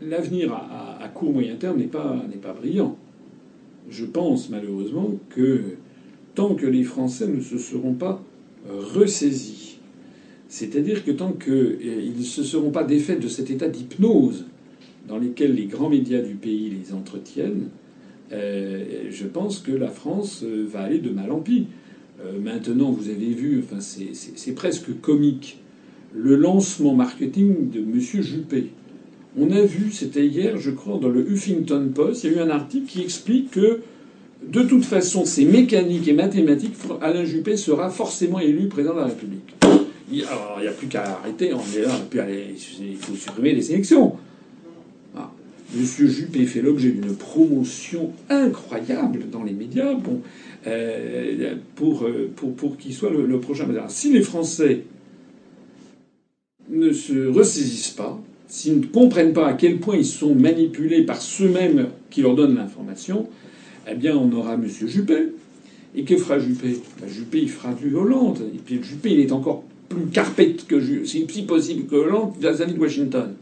[0.00, 2.96] L'avenir à, court moyen terme n'est pas, pas brillant.
[3.90, 5.62] Je pense malheureusement que
[6.34, 8.22] tant que les Français ne se seront pas
[8.68, 9.70] ressaisis
[10.50, 14.46] c'est-à-dire que tant qu'ils euh, ne se seront pas défaits de cet état d'hypnose
[15.06, 17.68] dans lequel les grands médias du pays les entretiennent,
[18.32, 21.68] euh, je pense que la France euh, va aller de mal en pis.
[22.42, 25.60] maintenant, vous avez vu, enfin, c'est presque comique,
[26.14, 28.00] le lancement marketing de M.
[28.00, 28.72] Juppé.
[29.38, 32.40] On a vu, c'était hier, je crois, dans le Huffington Post, il y a eu
[32.40, 33.80] un article qui explique que
[34.46, 36.74] de toute façon, c'est mécanique et mathématique.
[37.00, 39.54] Alain Juppé sera forcément élu président de la République.
[39.62, 41.52] Alors, il n'y a plus qu'à arrêter.
[41.54, 42.26] On est là,
[42.80, 44.14] il faut supprimer les élections.
[45.16, 45.30] Ah.
[45.74, 49.94] Monsieur Juppé fait l'objet d'une promotion incroyable dans les médias
[50.66, 53.88] euh, pour, euh, pour, pour qu'il soit le, prochain président.
[53.88, 54.84] Si les Français
[56.68, 58.20] ne se ressaisissent pas,
[58.50, 62.56] s'ils ne comprennent pas à quel point ils sont manipulés par ceux-mêmes qui leur donnent
[62.56, 63.28] l'information,
[63.88, 64.66] eh bien, on aura M.
[64.68, 65.28] Juppé.
[65.94, 66.78] Et que fera Juppé?
[67.00, 68.42] Ben, Juppé, il fera du Hollande.
[68.54, 72.78] Et puis Juppé, il est encore plus carpette que si possible que Hollande vis-à-vis de
[72.78, 73.34] Washington.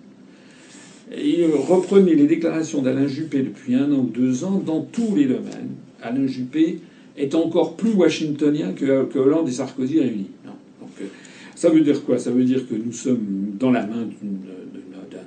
[1.10, 5.24] Et reprenez les déclarations d'Alain Juppé depuis un an ou deux ans dans tous les
[5.24, 5.70] domaines.
[6.02, 6.80] Alain Juppé
[7.16, 10.30] est encore plus washingtonien que, Hollande et Sarkozy réunis.
[10.44, 11.06] Donc, euh,
[11.54, 12.18] ça veut dire quoi?
[12.18, 14.06] Ça veut dire que nous sommes dans la main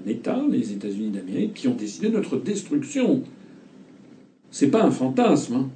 [0.03, 3.21] d'un État, les États-Unis d'Amérique, qui ont décidé notre destruction.
[4.49, 5.55] C'est pas un fantasme.
[5.55, 5.69] Hein.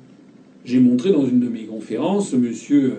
[0.65, 2.93] J'ai montré dans une de mes conférences Monsieur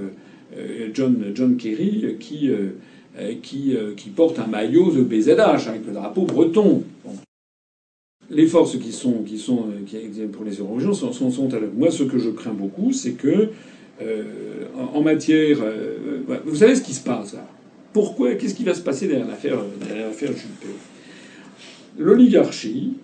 [0.57, 2.51] euh, euh, John, Kerry qui,
[3.43, 6.85] qui, qui porte un maillot de BZH avec le drapeau breton.
[8.31, 9.67] Les forces qui sont, qui sont
[10.33, 13.51] pour les Européens sont, sont, sont à Moi, ce que je crains beaucoup, c'est que
[14.95, 15.59] en, matière,
[16.45, 17.47] vous savez ce qui se passe là?
[17.97, 18.35] Pourquoi?
[18.35, 19.57] Qu'est-ce qui va se passer derrière l'affaire
[20.33, 20.69] Juppé?
[21.99, 22.95] L'oligarchie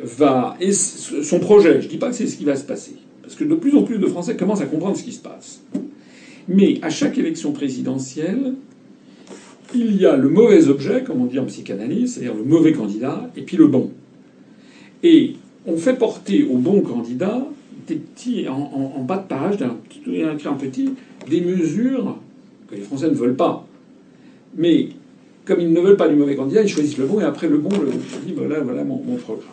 [0.00, 0.56] va.
[0.60, 3.34] Et son projet, je ne dis pas que c'est ce qui va se passer, parce
[3.34, 5.62] que de plus en plus de Français commencent à comprendre ce qui se passe.
[6.48, 8.54] Mais à chaque élection présidentielle,
[9.74, 13.30] il y a le mauvais objet, comme on dit en psychanalyse, c'est-à-dire le mauvais candidat,
[13.36, 13.90] et puis le bon.
[15.02, 15.34] Et
[15.66, 17.46] on fait porter au bon candidat
[17.86, 19.76] des petits, en, bas de page, d'un
[20.54, 20.90] petit,
[21.28, 22.18] des mesures
[22.68, 23.66] que les Français ne veulent pas.
[24.56, 24.88] Mais
[25.44, 27.58] comme ils ne veulent pas du mauvais candidat, ils choisissent le bon et après le
[27.58, 29.48] bon, le, ils disent voilà, voilà mon, programme.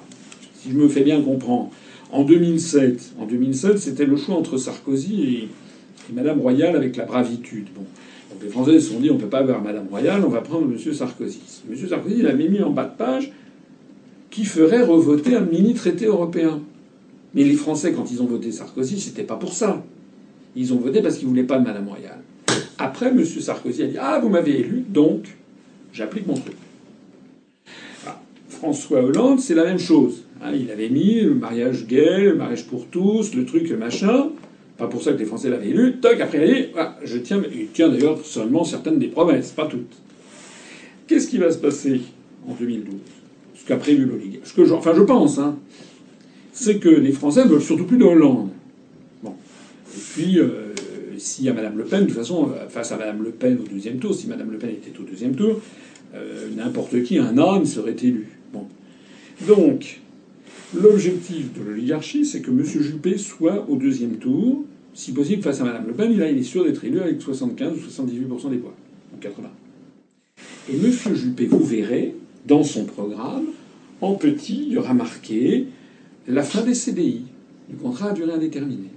[0.56, 1.72] Si je me fais bien comprendre,
[2.12, 5.50] en 2007, en 2007, c'était le choix entre Sarkozy et,
[6.14, 7.68] Madame Royale avec la bravitude.
[7.74, 7.84] Bon.
[8.44, 10.68] Les Français se sont dit on ne peut pas avoir Madame Royale, on va prendre
[10.68, 11.40] Monsieur Sarkozy.
[11.70, 13.32] Monsieur Sarkozy, il avait mis en bas de page
[14.30, 16.60] qui ferait revoter un mini traité européen.
[17.34, 19.84] Mais les Français, quand ils ont voté Sarkozy, c'était pas pour ça.
[20.56, 22.20] Ils ont voté parce qu'ils voulaient pas de Madame Royale.
[22.78, 23.24] Après, M.
[23.24, 25.38] Sarkozy a dit Ah, vous m'avez élu, donc
[25.94, 26.56] j'applique mon truc.
[28.50, 30.24] François Hollande, c'est la même chose.
[30.42, 34.30] Hein, il avait mis le mariage gay, le mariage pour tous, le truc, machin.
[34.78, 35.98] Pas pour ça que les Français l'avaient élu.
[36.00, 36.68] Toc, après, il a dit
[37.04, 39.98] Je tiens, il tient d'ailleurs seulement certaines des promesses, pas toutes.
[41.08, 42.02] Qu'est-ce qui va se passer
[42.48, 42.94] en 2012
[43.56, 44.46] Ce qu'a prévu l'oligarque.
[44.46, 45.58] Je, enfin, je pense, hein,
[46.52, 48.50] c'est que les Français ne veulent surtout plus de Hollande.
[49.24, 49.34] Bon.
[49.96, 50.40] Et puis.
[50.40, 50.71] Euh,
[51.42, 53.68] y a Madame Le Pen, de toute façon, euh, face à Madame Le Pen au
[53.68, 55.60] deuxième tour, si Madame Le Pen était au deuxième tour,
[56.14, 58.28] euh, n'importe qui, un âne, serait élu.
[58.54, 58.66] Bon.
[59.48, 60.02] Donc,
[60.76, 62.64] l'objectif de l'oligarchie, c'est que M.
[62.64, 64.64] Juppé soit au deuxième tour.
[64.94, 67.78] Si possible, face à Madame Le Pen, il, est sûr d'être élu avec 75 ou
[67.78, 68.76] 78% des voix,
[69.14, 69.50] ou 80.
[70.70, 71.16] Et M.
[71.16, 72.16] Juppé, vous verrez,
[72.46, 73.46] dans son programme,
[74.02, 75.68] en petit, il y aura marqué
[76.28, 77.24] la fin des CDI,
[77.70, 78.90] du contrat à durée indéterminée.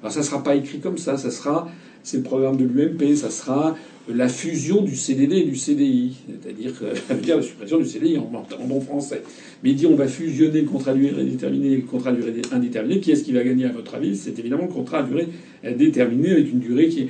[0.00, 1.68] Alors ça ne sera pas écrit comme ça, ça sera,
[2.02, 3.76] c'est le programme de l'UMP, ça sera
[4.08, 6.72] la fusion du CDD et du CDI, c'est-à-dire
[7.22, 8.30] dire la suppression du CDI en,
[8.66, 9.22] bon français.
[9.62, 12.12] Mais il dit on va fusionner le contrat à durée indéterminée et le contrat à
[12.14, 13.00] durée indéterminée.
[13.00, 14.16] Qui est-ce qui va gagner à votre avis?
[14.16, 15.28] C'est évidemment le contrat à durée
[15.64, 17.08] indéterminée avec une durée qui...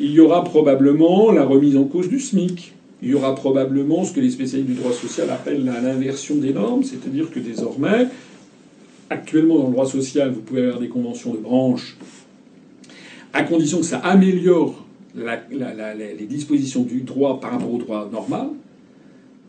[0.00, 2.74] Il y aura probablement la remise en cause du SMIC.
[3.02, 6.82] Il y aura probablement ce que les spécialistes du droit social appellent l'inversion des normes,
[6.82, 8.06] c'est-à-dire que désormais,
[9.10, 11.96] Actuellement, dans le droit social, vous pouvez avoir des conventions de branche,
[13.32, 14.84] à condition que ça améliore
[15.14, 18.48] les dispositions du droit par rapport au droit normal.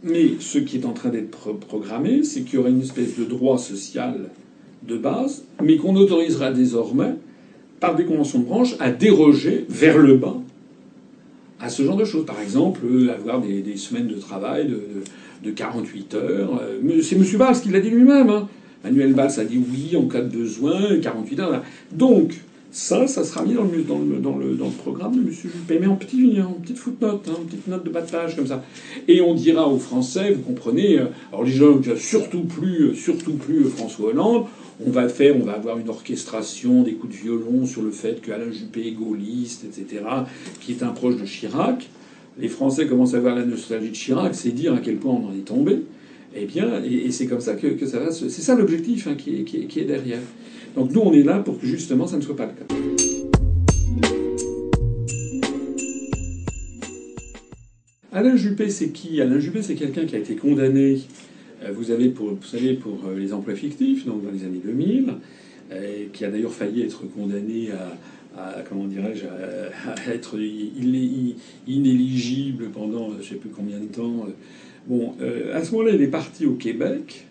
[0.04, 3.24] Mais ce qui est en train d'être programmé, c'est qu'il y aura une espèce de
[3.24, 4.30] droit social
[4.88, 7.16] de base, mais qu'on autorisera désormais,
[7.80, 10.38] par des conventions de branche, à déroger vers le bas
[11.60, 12.26] à ce genre de choses.
[12.26, 14.72] Par exemple, avoir des, semaines de travail
[15.44, 16.62] de, 48 heures.
[16.62, 17.24] Euh, c'est M.
[17.24, 18.30] Valls qui l'a dit lui-même.
[18.30, 18.48] Hein.
[18.86, 21.64] Manuel Valls a dit oui en cas de besoin, 48 heures.
[21.92, 22.36] Donc,
[22.70, 25.32] ça, ça sera mis dans le, dans le, dans le, dans le programme de M.
[25.32, 28.64] Juppé, mais en, petit, en petite footnote, hein, en petite note de battage comme ça.
[29.08, 33.64] Et on dira aux Français, vous comprenez, euh, alors les gens surtout plus, surtout plus
[33.64, 34.46] François Hollande,
[34.86, 38.22] on va faire, on va avoir une orchestration des coups de violon sur le fait
[38.22, 40.04] que Alain Juppé est gaulliste, etc.,
[40.60, 41.90] qui est un proche de Chirac.
[42.38, 45.30] Les Français commencent à voir la nostalgie de Chirac, c'est dire à quel point on
[45.30, 45.80] en est tombé.
[46.38, 48.12] Eh bien, et, c'est comme ça que, ça va.
[48.12, 50.20] C'est ça l'objectif hein, qui, est, derrière.
[50.76, 52.66] Donc nous, on est là pour que justement ça ne soit pas le cas.
[58.12, 59.22] Alain Juppé, c'est qui?
[59.22, 61.00] Alain Juppé, c'est quelqu'un qui a été condamné,
[61.64, 65.14] euh, vous, avez vous savez, pour euh, les emplois fictifs, donc dans les années 2000.
[66.12, 67.70] qui a d'ailleurs failli être condamné
[68.38, 70.38] à, comment dirais-je, à, être
[71.68, 74.28] inéligible pendant je ne sais plus combien de temps.
[74.88, 75.14] Bon,
[75.54, 77.26] à ce moment-là, il est parti au Québec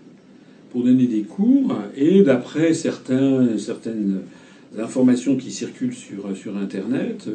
[0.72, 3.59] pour donner des cours, et d'après certaines
[4.78, 7.28] informations qui circulent sur, Internet,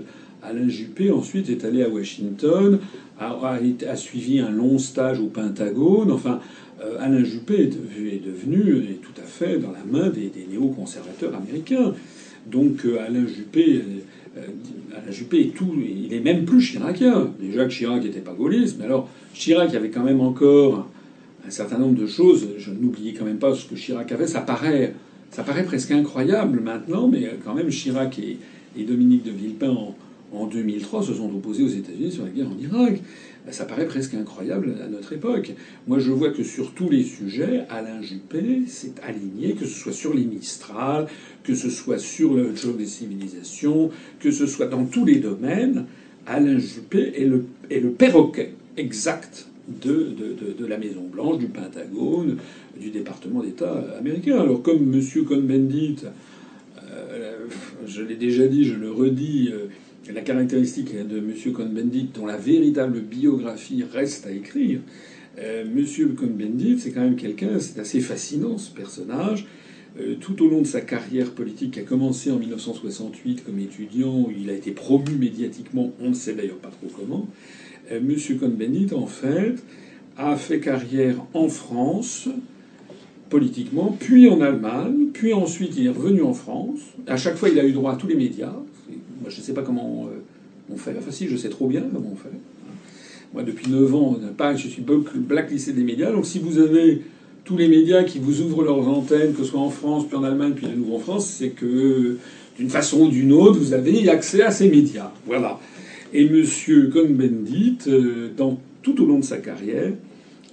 [0.44, 2.80] Alain Juppé ensuite est allé à Washington,
[3.20, 6.12] a, suivi un long stage au Pentagone.
[6.12, 6.40] Enfin,
[6.82, 11.94] euh, Alain Juppé est, devenu, tout à fait dans la main des, des néoconservateurs américains.
[12.50, 13.84] Donc euh, Alain Juppé,
[14.38, 14.42] euh,
[14.96, 17.32] Alain Juppé tout, il est même plus chiracien.
[17.40, 20.88] Déjà que Chirac n'était pas gaulliste, mais alors Chirac avait quand même encore
[21.46, 22.48] un certain nombre de choses.
[22.58, 24.28] Je n'oubliais quand même pas ce que Chirac avait.
[24.28, 24.94] Ça paraît,
[25.32, 28.38] ça paraît presque incroyable maintenant, mais quand même Chirac et,
[28.78, 29.96] et Dominique de Villepin en,
[30.34, 33.02] en 2003 se sont opposés aux États-Unis sur la guerre en Irak.
[33.52, 35.54] Ça paraît presque incroyable à notre époque.
[35.88, 39.94] Moi, je vois que sur tous les sujets, Alain Juppé s'est aligné, que ce soit
[39.94, 41.08] sur les Mistral,
[41.44, 45.86] que ce soit sur le jour des civilisations, que ce soit dans tous les domaines.
[46.28, 51.48] Alain Juppé est le, est le perroquet exact de, de, de, la Maison Blanche, du
[51.48, 52.38] Pentagone,
[52.80, 54.40] du département d'État américain.
[54.40, 55.02] Alors comme M.
[55.26, 56.06] Cohn-Bendit,
[56.92, 57.46] euh,
[57.86, 59.68] je l'ai déjà dit, je le redis, euh,
[60.14, 61.34] la caractéristique de M.
[61.54, 64.80] Cohn-Bendit, dont la véritable biographie reste à écrire,
[65.38, 66.16] euh, M.
[66.16, 69.46] Cohn-Bendit, c'est quand même quelqu'un, c'est assez fascinant ce personnage.
[70.00, 74.30] Euh, tout au long de sa carrière politique, qui a commencé en 1968 comme étudiant,
[74.38, 77.28] il a été promu médiatiquement, on ne sait d'ailleurs pas trop comment,
[77.92, 78.38] euh, M.
[78.40, 79.56] Cohn-Bendit, en fait,
[80.18, 82.30] a fait carrière en France,
[83.30, 86.80] politiquement, puis en Allemagne, puis ensuite il est revenu en France.
[87.08, 88.56] À chaque fois, il a eu droit à tous les médias.
[89.30, 90.96] Moi, je ne sais pas comment euh, on fait.
[90.98, 92.36] Enfin, si, je sais trop bien comment on fait.
[93.32, 94.18] Moi, depuis 9 ans,
[94.56, 96.12] je suis blacklisté des médias.
[96.12, 97.04] Donc, si vous avez
[97.44, 100.24] tous les médias qui vous ouvrent leurs antennes, que ce soit en France, puis en
[100.24, 102.18] Allemagne, puis à nouveau en France, c'est que
[102.58, 105.12] d'une façon ou d'une autre, vous avez accès à ces médias.
[105.28, 105.60] Voilà.
[106.12, 106.44] Et M.
[106.92, 108.30] Cohn-Bendit, euh,
[108.82, 109.94] tout au long de sa carrière,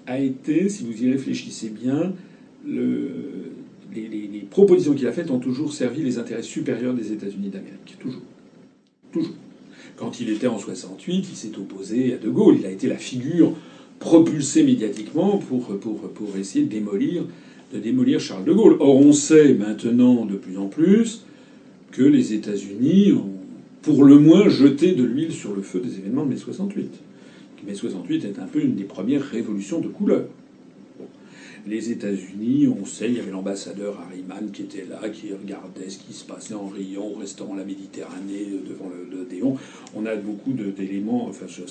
[0.07, 2.13] a été, si vous y réfléchissez bien,
[2.69, 3.09] le,
[3.95, 7.97] les, les propositions qu'il a faites ont toujours servi les intérêts supérieurs des États-Unis d'Amérique.
[7.99, 8.21] Toujours.
[9.97, 12.57] Quand il était en 68, il s'est opposé à De Gaulle.
[12.61, 13.55] Il a été la figure
[13.99, 17.25] propulsée médiatiquement pour essayer de démolir,
[17.73, 18.77] de démolir Charles de Gaulle.
[18.81, 21.25] Or, on sait maintenant de plus en plus
[21.93, 23.33] que les États-Unis ont,
[23.81, 26.91] pour le moins, jeté de l'huile sur le feu des événements de mai 68.
[27.67, 30.25] Mai 68 est un peu une des premières révolutions de couleur
[31.69, 35.99] les États-Unis, on sait, il y avait l'ambassadeur Harriman qui était là, qui regardait ce
[35.99, 39.57] qui se passait en Rion, au restaurant La Méditerranée, devant le, Déon.
[39.97, 41.63] On a beaucoup d'éléments, enfin, je,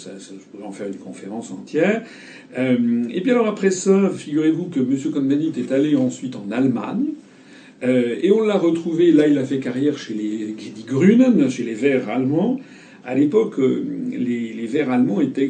[0.51, 2.03] pourrais en faire une conférence entière.
[2.57, 4.97] Euh, et puis alors après ça, figurez-vous que M.
[5.13, 7.05] Cohn-Bendit est allé ensuite en Allemagne.
[7.83, 11.63] Euh, et on l'a retrouvé, là il a fait carrière chez les Die Grünen, chez
[11.63, 12.59] les Verts allemands.
[13.05, 15.49] À l'époque, euh, les, Verts allemands étaient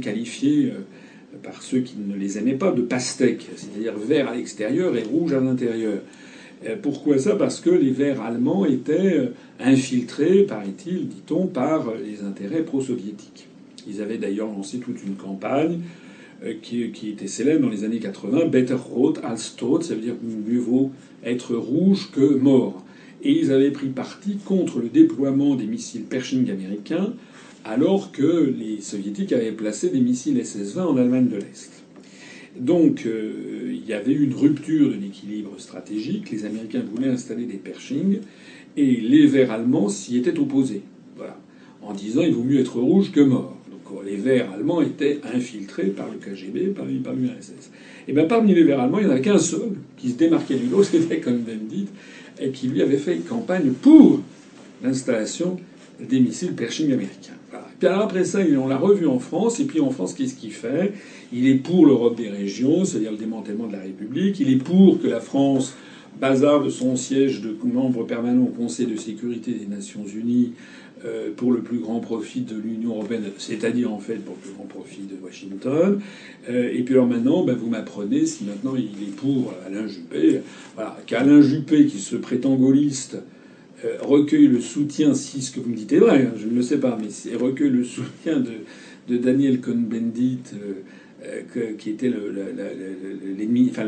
[0.00, 0.72] qualifiés
[1.44, 5.32] par ceux qui ne les aimaient pas, de pastèque, c'est-à-dire vert à l'extérieur et rouge
[5.32, 6.00] à l'intérieur.
[6.66, 7.36] Euh, pourquoi ça?
[7.36, 9.26] Parce que les verts allemands étaient euh,
[9.60, 13.48] infiltrés, paraît-il, dit-on, par les intérêts pro-soviétiques.
[13.86, 15.80] Ils avaient d'ailleurs lancé toute une campagne
[16.44, 20.14] euh, qui, était célèbre dans les années 80, Better Rot als Tod, ça veut dire
[20.22, 20.90] mieux vaut
[21.24, 22.82] être rouge que mort.
[23.22, 27.14] Et ils avaient pris parti contre le déploiement des missiles Pershing américains
[27.64, 31.82] alors que les soviétiques avaient placé des missiles SS-20 en Allemagne de l'Est.
[32.58, 36.30] Donc euh, il y avait eu une rupture de l'équilibre stratégique.
[36.30, 38.18] Les Américains voulaient installer des Pershing
[38.76, 40.82] et les Verts allemands s'y étaient opposés.
[41.16, 41.38] Voilà.
[41.82, 43.56] En disant il vaut mieux être rouge que mort.
[43.70, 47.70] Donc les Verts allemands étaient infiltrés par le KGB, par, par l'URSS.
[48.06, 50.56] Et bien parmi les Verts allemands, il n'y en avait qu'un seul qui se démarquait
[50.56, 51.88] du lot, c'était Cohn-Bendit,
[52.40, 54.20] et qui lui avait fait une campagne pour
[54.82, 55.56] l'installation
[56.00, 57.32] des missiles Pershing américains.
[57.78, 60.52] Puis alors après ça, on l'a revu en France, et puis en France, qu'est-ce qu'il
[60.52, 60.92] fait?
[61.32, 64.38] Il est pour l'Europe des régions, c'est-à-dire le démantèlement de la République.
[64.40, 65.74] Il est pour que la France
[66.20, 70.52] bazarde son siège de membre permanent au Conseil de sécurité des Nations Unies
[71.04, 74.52] euh, pour le plus grand profit de l'Union européenne, c'est-à-dire en fait pour le plus
[74.56, 76.00] grand profit de Washington.
[76.48, 80.40] Euh, et puis alors maintenant, ben, vous m'apprenez si maintenant il est pour Alain Juppé.
[80.76, 83.18] Voilà, qu'Alain Juppé, qui se prétend gaulliste,
[84.00, 86.62] recueille le soutien, si ce que vous me dites est vrai, hein, je ne le
[86.62, 90.72] sais pas, mais recueille le soutien de, Daniel Cohn-Bendit, euh,
[91.56, 92.10] euh, qui était
[93.38, 93.86] l'ennemi, enfin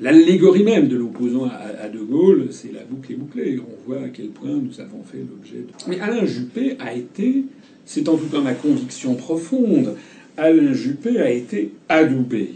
[0.00, 3.58] l'allégorie même de l'opposant à, De Gaulle, c'est la boucle est bouclée.
[3.60, 5.88] On voit à quel point nous avons fait l'objet de.
[5.88, 7.44] Mais Alain Juppé a été,
[7.84, 9.94] c'est en tout cas ma conviction profonde,
[10.36, 12.50] Alain Juppé a été adoubé.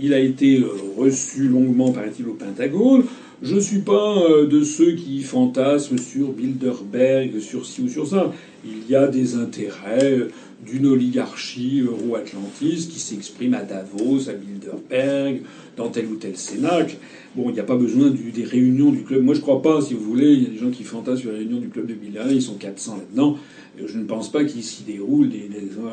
[0.00, 0.62] Il a été
[0.96, 3.04] reçu longuement, paraît-il, au Pentagone.
[3.40, 8.08] Je ne suis pas euh, de ceux qui fantasment sur Bilderberg, sur ci ou sur
[8.08, 8.32] ça.
[8.64, 10.26] Il y a des intérêts
[10.66, 15.42] d'une oligarchie euro-atlantiste qui s'exprime à Davos, à Bilderberg,
[15.76, 16.96] dans tel ou tel cénacle.
[17.36, 19.22] Bon, il n'y a pas besoin des réunions du club.
[19.22, 21.30] Moi, je crois pas, si vous voulez, il y a des gens qui fantasment sur
[21.30, 23.38] les réunions du club de Bilderberg, ils sont 400 là-dedans.
[23.86, 25.48] Je ne pense pas qu'il s'y déroule des,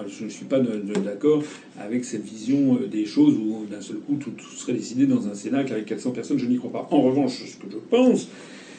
[0.08, 1.44] Je ne suis pas d'accord
[1.80, 5.36] avec cette vision euh, des choses où d'un seul coup tout, serait décidé dans un
[5.36, 6.40] cénacle avec 400 personnes.
[6.40, 6.88] Je n'y crois pas.
[6.92, 8.28] En revanche, ce que je pense,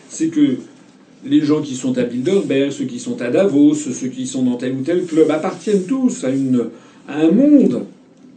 [0.08, 0.56] c'est que
[1.24, 4.56] les gens qui sont à Bilderberg, ceux qui sont à Davos, ceux qui sont dans
[4.56, 6.28] tel ou tel club appartiennent tous à,
[7.08, 7.84] un monde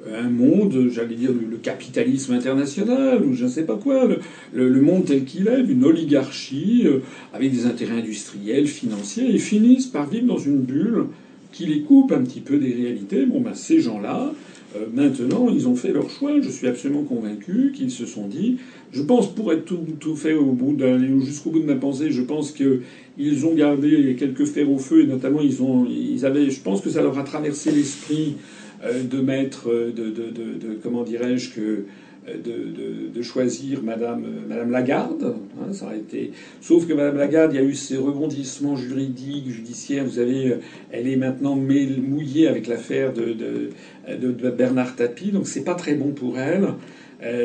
[0.07, 4.07] un monde, j'allais dire le, capitalisme international, ou je ne sais pas quoi,
[4.53, 6.99] le, monde tel qu'il est, d'une oligarchie euh,
[7.33, 11.05] avec des intérêts industriels, financiers, et finissent par vivre dans une bulle
[11.51, 13.25] qui les coupe un petit peu des réalités.
[13.25, 14.33] Bon, ben ces gens-là,
[14.75, 16.39] euh, maintenant, ils ont fait leur choix.
[16.41, 18.57] Je suis absolument convaincu qu'ils se sont dit.
[18.91, 20.77] Je pense, pour être tout, tout fait au bout
[21.25, 25.07] jusqu'au bout de ma pensée, je pense qu'ils ont gardé quelques fers au feu et
[25.07, 26.49] notamment ils ont, ils avaient.
[26.49, 28.35] Je pense que ça leur a traversé l'esprit
[28.81, 31.83] de mettre, euh, de, de, comment dirais-je que
[32.27, 35.35] euh, de, de, choisir Madame, Madame Lagarde.
[35.59, 36.31] Hein, ça a été...
[36.61, 40.05] Sauf que Madame Lagarde, il y a eu ces rebondissements juridiques, judiciaires.
[40.05, 40.55] Vous savez,
[40.91, 46.11] elle est maintenant mouillée avec l'affaire de, de, Bernard Tapie, donc c'est pas très bon
[46.11, 46.69] pour elle.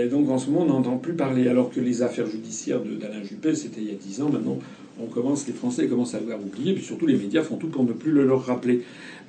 [0.08, 3.54] donc en ce moment, on n'entend plus parler, alors que les affaires judiciaires d'Alain Juppé,
[3.54, 4.30] c'était il y a dix ans.
[4.30, 4.58] Maintenant,
[5.00, 7.84] on commence, les Français commencent à avoir oublié, puis surtout les médias font tout pour
[7.84, 8.82] ne plus le leur rappeler.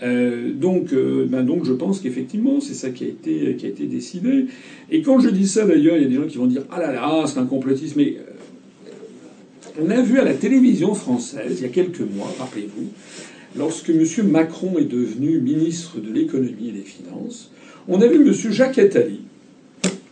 [0.04, 3.70] Euh, donc, euh, ben donc, je pense qu'effectivement, c'est ça qui a été qui a
[3.70, 4.48] été décidé.
[4.92, 6.80] Et quand je dis ça, d'ailleurs, il y a des gens qui vont dire ah
[6.80, 7.94] là là, c'est un complotisme.
[7.98, 8.92] Mais euh,
[9.82, 12.88] on a vu à la télévision française il y a quelques mois, rappelez-vous,
[13.58, 14.06] lorsque M.
[14.30, 17.52] Macron est devenu ministre de l'économie et des finances,
[17.88, 18.34] on a vu M.
[18.34, 19.22] Jacques Attali.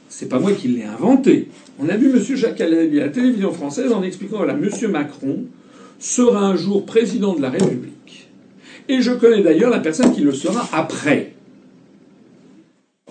[0.08, 1.48] C'est pas moi qui l'ai inventé.
[1.80, 2.22] On a vu M.
[2.36, 4.70] Jacques Attali à la télévision française en expliquant voilà, M.
[4.92, 5.44] Macron
[6.00, 7.93] sera un jour président de la République
[8.90, 11.34] et je connais d'ailleurs la personne qui le sera après.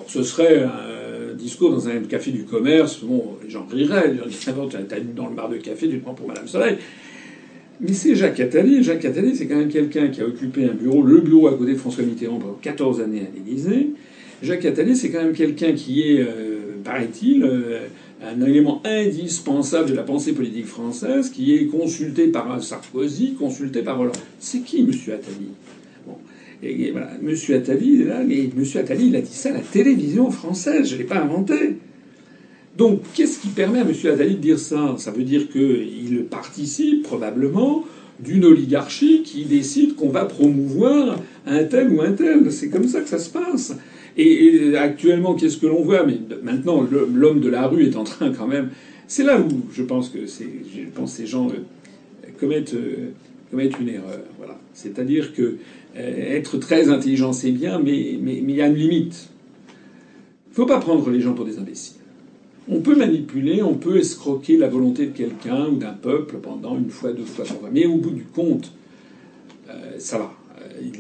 [0.07, 3.01] ce serait un discours dans un café du commerce.
[3.03, 4.13] Bon, les gens riraient.
[4.13, 6.77] Diraient T'as dans le bar de café, tu prends pour Madame Soleil.
[7.81, 8.83] Mais c'est Jacques Attali.
[8.83, 11.73] Jacques Attali, c'est quand même quelqu'un qui a occupé un bureau, le bureau à côté
[11.73, 13.91] de François Mitterrand pendant 14 années à l'Élysée.
[14.43, 17.87] Jacques Attali, c'est quand même quelqu'un qui est, euh, paraît-il, euh,
[18.25, 24.01] un élément indispensable de la pensée politique française, qui est consulté par Sarkozy, consulté par
[24.01, 24.17] Hollande.
[24.39, 24.91] C'est qui, M.
[24.91, 25.49] Attali?
[26.07, 26.17] Bon.
[26.63, 26.93] Et.
[27.55, 28.65] Attali, là, mais M.
[28.77, 31.77] Attali, il a dit ça à la télévision française, je ne l'ai pas inventé.
[32.77, 33.93] Donc, qu'est-ce qui permet à M.
[34.13, 34.95] Attali de dire ça?
[34.99, 37.85] Ça veut dire qu'il participe probablement
[38.21, 42.53] d'une oligarchie qui décide qu'on va promouvoir un tel ou un tel.
[42.53, 43.75] C'est comme ça que ça se passe.
[44.17, 46.05] Et, actuellement, qu'est-ce que l'on voit?
[46.05, 48.71] Mais maintenant, l'homme de la rue est en train quand même.
[49.07, 53.11] C'est là où je pense que je pense ces gens euh, commettent, euh,
[53.51, 54.21] commettent une erreur.
[54.39, 54.59] Voilà.
[54.75, 55.57] C'est-à-dire que
[55.97, 59.29] euh, être très intelligent, c'est bien, mais mais il y a une limite.
[60.51, 61.97] Il faut pas prendre les gens pour des imbéciles.
[62.69, 66.91] On peut manipuler, on peut escroquer la volonté de quelqu'un ou d'un peuple pendant une
[66.91, 67.71] fois, deux fois, trois fois.
[67.73, 68.73] Mais au bout du compte,
[69.99, 70.33] ça va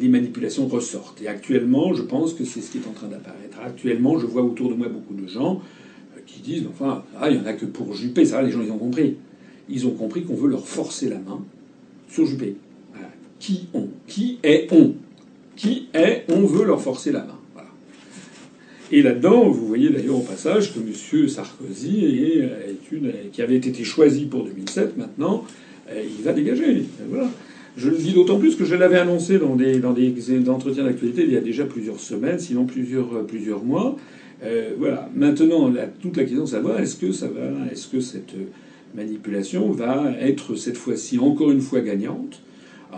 [0.00, 1.20] les manipulations ressortent.
[1.22, 3.58] Et actuellement, je pense que c'est ce qui est en train d'apparaître.
[3.64, 5.60] Actuellement, je vois autour de moi beaucoup de gens
[6.16, 8.24] euh, qui disent, enfin, ah, il n'y en a que pour Juppé.
[8.24, 9.16] Ça, les gens, ils ont compris.
[9.68, 11.42] Ils ont compris qu'on veut leur forcer la main
[12.08, 12.56] sur Juppé.
[13.38, 13.88] Qui on?
[14.06, 14.94] Qui est on?
[15.56, 17.38] Qui est on veut leur forcer la main?
[18.92, 21.28] Et là-dedans, vous voyez d'ailleurs au passage que M.
[21.28, 25.46] Sarkozy, est, une, qui avait été choisi pour 2007, maintenant,
[25.90, 26.84] euh, il va dégager.
[27.08, 27.30] Voilà.
[27.76, 30.14] Je le dis d'autant plus que je l'avais annoncé dans des, dans des
[30.48, 33.96] entretiens d'actualité il y a déjà plusieurs semaines, sinon plusieurs, euh, plusieurs mois.
[34.44, 35.08] Euh, voilà.
[35.14, 38.34] Maintenant, toute la question de savoir est-ce que ça va, est-ce que cette
[38.94, 42.42] manipulation va être cette fois-ci encore une fois gagnante?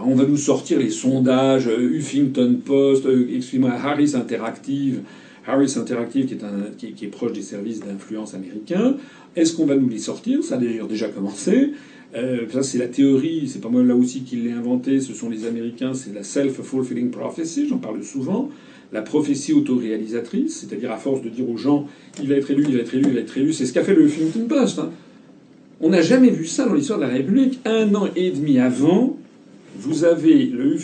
[0.05, 5.03] On va nous sortir les sondages euh, Huffington Post, excusez-moi, Harris Interactive,
[5.47, 8.97] Harris Interactive qui est, qui, qui est proche des services d'influence américains.
[9.37, 10.43] Est-ce qu'on va nous les sortir?
[10.43, 11.71] Ça a d'ailleurs déjà commencé.
[12.15, 15.29] Euh, ça, c'est la théorie, c'est pas moi là aussi qui l'ai inventé, ce sont
[15.29, 18.51] les Américains, c'est la self-fulfilling prophecy, j'en parle souvent,
[18.93, 21.89] la prophétie autoréalisatrice, c'est-à-dire à force de dire aux gens,
[22.23, 23.83] il va être élu, il va être élu, il va être élu, c'est ce qu'a
[23.83, 24.79] fait le Huffington Post.
[24.79, 24.91] Hein.
[25.81, 27.59] On n'a jamais vu ça dans l'histoire de la République.
[27.65, 29.19] Un an et demi avant,
[29.77, 30.77] vous avez le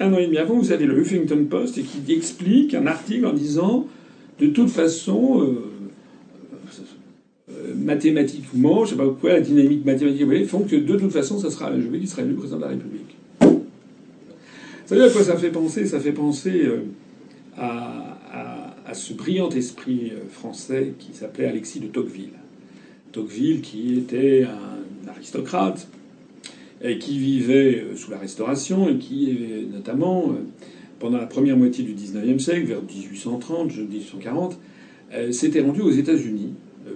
[0.00, 3.32] un an et demi avant, vous avez le Huffington Post qui explique un article en
[3.32, 3.88] disant,
[4.38, 5.58] de toute façon, euh,
[7.78, 11.78] mathématiquement, je sais pas quoi, la dynamique mathématique font que de toute façon, ça sera
[11.78, 13.16] Juppé qui sera élu président de la République.
[13.40, 15.86] Vous savez à quoi ça fait penser?
[15.86, 16.80] Ça fait penser euh,
[17.56, 22.32] à, ce brillant esprit euh, français qui s'appelait Alexis de Tocqueville.
[23.12, 25.88] Tocqueville qui était un aristocrate,
[27.00, 29.36] qui vivait sous la Restauration et qui,
[29.72, 30.32] notamment,
[31.00, 34.58] pendant la première moitié du XIXe siècle, vers 1830, 1840,
[35.32, 36.52] s'était rendu aux États-Unis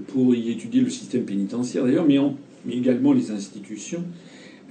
[0.09, 2.19] pour y étudier le système pénitentiaire d'ailleurs, mais,
[2.71, 4.05] également les institutions.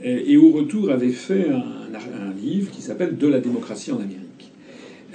[0.03, 4.31] Et au retour avait fait un livre qui s'appelle De la démocratie en Amérique.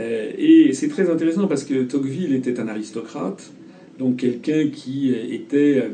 [0.00, 3.50] Euh, et c'est très intéressant parce que Tocqueville était un aristocrate,
[3.98, 5.88] donc quelqu'un qui était euh,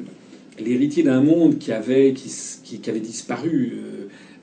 [0.58, 3.74] l'héritier d'un monde qui avait, qui, qui, avait disparu.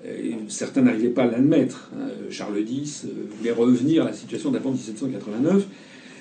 [0.06, 1.92] Euh, certains n'arrivaient pas à l'admettre.
[1.96, 2.08] Hein.
[2.30, 3.06] Charles X
[3.38, 5.68] voulait revenir à la situation d'avant 1789.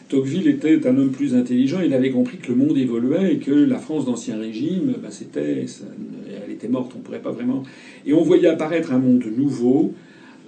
[0.09, 1.81] Tocqueville était un homme plus intelligent.
[1.85, 6.51] Il avait compris que le monde évoluait et que la France d'Ancien Régime, bah, elle
[6.51, 6.93] était morte.
[6.97, 7.63] On pourrait pas vraiment.
[8.07, 9.93] Et on voyait apparaître un monde nouveau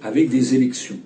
[0.01, 0.97] avec des élections.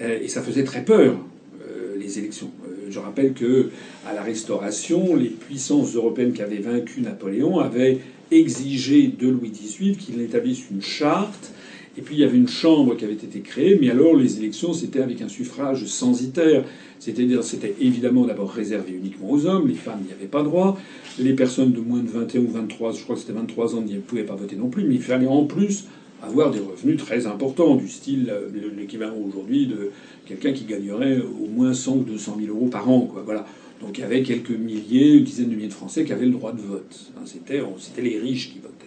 [0.00, 1.16] Euh, et ça faisait très peur,
[1.60, 2.50] euh, les élections.
[2.64, 3.70] Euh, je rappelle que
[4.06, 7.98] à la Restauration, les puissances européennes qui avaient vaincu Napoléon avaient
[8.30, 11.52] exigé de Louis XVIII qu'il établisse une charte.
[11.98, 14.72] Et puis il y avait une chambre qui avait été créée, mais alors les élections
[14.72, 16.64] c'était avec un suffrage censitaire,
[17.00, 20.78] c'est-à-dire c'était évidemment d'abord réservé uniquement aux hommes, les femmes n'y avaient pas droit,
[21.18, 23.96] les personnes de moins de 21 ou 23, je crois que c'était 23 ans, n'y
[23.96, 25.86] pouvaient pas voter non plus, mais il fallait en plus
[26.22, 29.90] avoir des revenus très importants, du style euh, l'équivalent aujourd'hui de
[30.24, 33.08] quelqu'un qui gagnerait au moins 100 ou 200 000 euros par an.
[33.12, 33.22] Quoi.
[33.24, 33.44] Voilà.
[33.80, 36.32] Donc il y avait quelques milliers, une dizaine de milliers de Français qui avaient le
[36.32, 37.12] droit de vote.
[37.16, 38.77] Hein, c'était, c'était les riches qui votaient.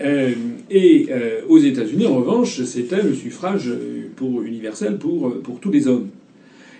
[0.00, 0.32] Euh,
[0.70, 3.70] et euh, aux États-Unis, en revanche, c'était le suffrage
[4.16, 6.08] pour, universel pour, pour tous les hommes.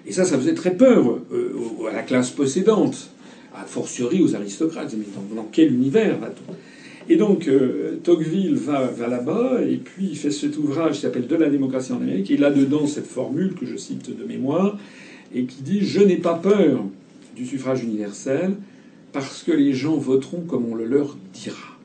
[0.06, 1.18] Et ça, ça faisait très peur
[1.88, 3.10] à la classe possédante,
[3.54, 4.94] à fortiori aux aristocrates.
[4.96, 6.54] Mais dans, quel univers va-t-on?
[7.08, 11.26] Et donc, euh, Tocqueville va, va là-bas, et puis il fait cet ouvrage qui s'appelle
[11.26, 14.24] De la démocratie en Amérique, et il a dedans cette formule que je cite de
[14.24, 14.76] mémoire,
[15.34, 16.84] et qui dit Je n'ai pas peur
[17.36, 18.54] du suffrage universel,
[19.12, 21.75] parce que les gens voteront comme on le leur dira.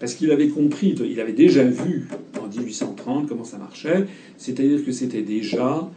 [0.00, 2.08] Parce qu'il avait compris, il avait déjà vu
[2.42, 4.06] en 1830 comment ça marchait,
[4.38, 5.90] c'est-à-dire que c'était déjà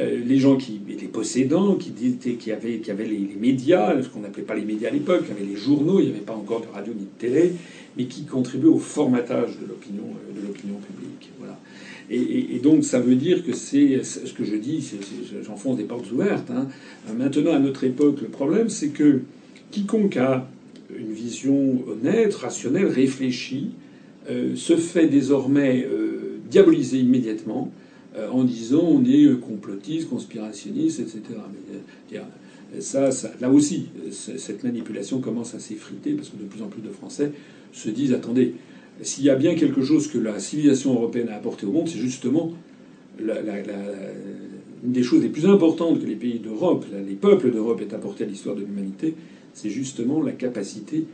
[0.00, 4.20] euh, les gens qui étaient possédants, qui, qui avaient, qui avaient les, médias, ce qu'on
[4.20, 6.62] n'appelait pas les médias à l'époque, qui avaient les journaux, il n'y avait pas encore
[6.62, 7.52] de radio ni de télé,
[7.96, 11.30] mais qui contribuaient au formatage de l'opinion, euh, de l'opinion publique.
[11.38, 11.56] Voilà.
[12.10, 14.84] Et, donc ça veut dire que c'est ce que je dis,
[15.42, 16.50] j'enfonce des portes ouvertes.
[16.50, 16.66] Hein.
[17.16, 19.22] Maintenant, à notre époque, le problème, c'est que
[19.70, 20.46] quiconque a
[20.98, 23.70] une vision honnête, rationnelle, réfléchie,
[24.30, 25.86] euh, se fait désormais
[26.50, 27.70] diaboliser immédiatement
[28.16, 31.20] euh, en disant on est euh, complotiste, conspirationniste, etc.
[32.12, 32.20] Euh,
[32.78, 33.10] ça,
[33.40, 37.32] là aussi, cette manipulation commence à s'effriter parce que de plus en plus de Français
[37.72, 38.54] se disent attendez,
[39.02, 41.98] s'il y a bien quelque chose que la civilisation européenne a apporté au monde, c'est
[41.98, 42.52] justement
[43.18, 43.34] la,
[44.84, 48.22] une des choses les plus importantes que les pays d'Europe, les peuples d'Europe aient apporté
[48.22, 49.14] à l'histoire de l'humanité,
[49.54, 51.06] c'est justement la capacité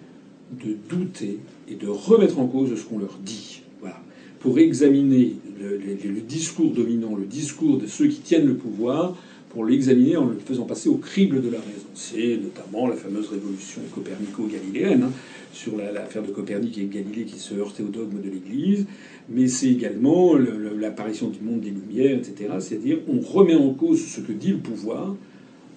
[0.52, 1.38] de douter
[1.68, 3.62] et de remettre en cause ce qu'on leur dit.
[3.80, 4.00] Voilà.
[4.40, 9.16] Pour examiner le, discours dominant, le discours de ceux qui tiennent le pouvoir,
[9.50, 11.86] pour l'examiner en le faisant passer au crible de la raison.
[11.94, 15.12] C'est notamment la fameuse révolution copernico-galiléenne, hein,
[15.52, 18.86] sur l'affaire de Copernic et Galilée qui se heurtait au dogme de l'Église,
[19.28, 22.50] mais c'est également l'apparition du monde des Lumières, etc.
[22.60, 25.16] C'est-à-dire on remet en cause ce que dit le pouvoir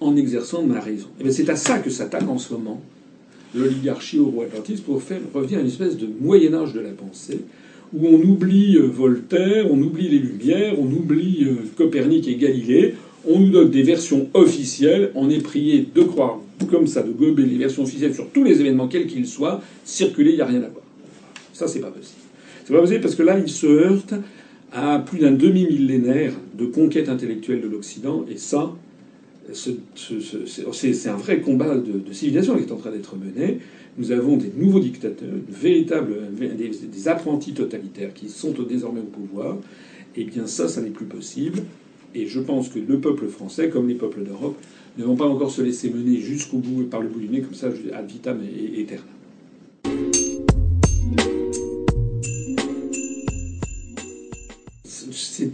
[0.04, 1.08] en exerçant la raison.
[1.20, 2.82] Et c'est à ça que s'attaque en ce moment
[3.54, 7.40] l'oligarchie Atlantis pour faire revenir à une espèce de Moyen Âge de la pensée,
[7.92, 12.94] où on oublie euh, Voltaire, on oublie les Lumières, on oublie euh, Copernic et Galilée,
[13.26, 16.40] on nous donne des versions officielles, on est prié de croire
[16.70, 20.30] comme ça, de gober les versions officielles sur tous les événements, quels qu'ils soient, circuler,
[20.30, 20.84] il n'y a rien à voir.
[21.52, 22.20] Ça, c'est pas possible.
[22.64, 24.14] C'est pas possible parce que là, il se heurte
[24.72, 28.72] à plus d'un demi-millénaire de conquête intellectuelle de l'Occident, et ça,
[29.52, 33.58] c'est un vrai combat de, civilisation qui est en train d'être mené.
[33.96, 39.56] Nous avons des nouveaux dictateurs, des, apprentis totalitaires qui sont désormais au pouvoir.
[40.16, 41.62] Et eh bien ça, ça n'est plus possible.
[42.14, 44.56] Et je pense que le peuple français, comme les peuples d'Europe,
[44.96, 47.54] ne vont pas encore se laisser mener jusqu'au bout, par le bout du nez, comme
[47.54, 49.08] ça, ad vitam et aeternam.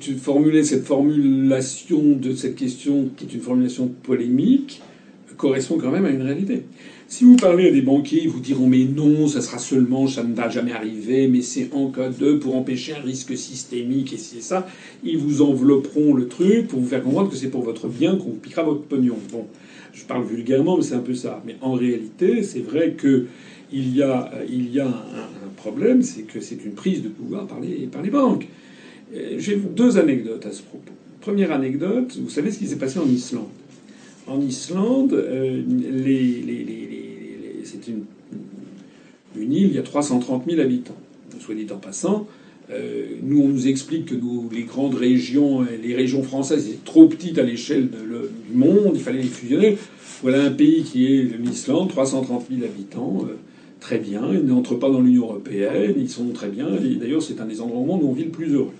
[0.00, 4.82] C'est formuler cette formulation de cette question, qui est une formulation polémique,
[5.40, 6.64] correspond quand même à une réalité.
[7.08, 10.22] Si vous parlez à des banquiers, ils vous diront mais non, ça sera seulement, ça
[10.22, 14.18] ne va jamais arriver, mais c'est en cas de pour empêcher un risque systémique et
[14.18, 14.68] c'est ça.
[15.02, 18.30] Ils vous envelopperont le truc pour vous faire comprendre que c'est pour votre bien qu'on
[18.30, 19.16] vous piquera votre pognon.
[19.32, 19.46] Bon,
[19.92, 21.42] je parle vulgairement, mais c'est un peu ça.
[21.46, 23.26] Mais en réalité, c'est vrai que
[23.72, 27.08] il y a, il y a un, un problème, c'est que c'est une prise de
[27.08, 28.46] pouvoir par les, par les banques.
[29.14, 30.92] Euh, j'ai deux anecdotes à ce propos.
[31.20, 33.48] Première anecdote, vous savez ce qui s'est passé en Islande?
[34.26, 35.62] En Islande, euh,
[36.04, 36.44] les,
[37.64, 40.96] c'est une île, il y a 330 000 habitants.
[41.40, 42.26] Soit dit en passant,
[42.70, 47.06] euh, nous, on nous explique que nous, les grandes régions, les régions françaises, étaient trop
[47.06, 49.76] petites à l'échelle du monde, il fallait les fusionner.
[50.22, 53.26] Voilà un pays qui est l'Islande, 330 000 habitants,
[53.80, 54.22] très bien.
[54.32, 56.68] Ils n'entrent pas dans l'Union européenne, ils sont très bien.
[57.00, 58.72] D'ailleurs, c'est un des endroits au monde où on vit le plus heureux.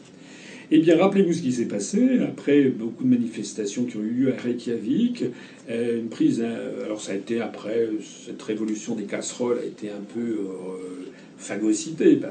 [0.73, 4.33] Eh bien, rappelez-vous ce qui s'est passé après beaucoup de manifestations qui ont eu lieu
[4.33, 5.25] à Reykjavik.
[5.69, 6.45] Euh, une prise,
[6.85, 7.89] alors ça a été après
[8.27, 10.39] cette révolution des casseroles a été un peu
[11.41, 12.31] phagocytée par,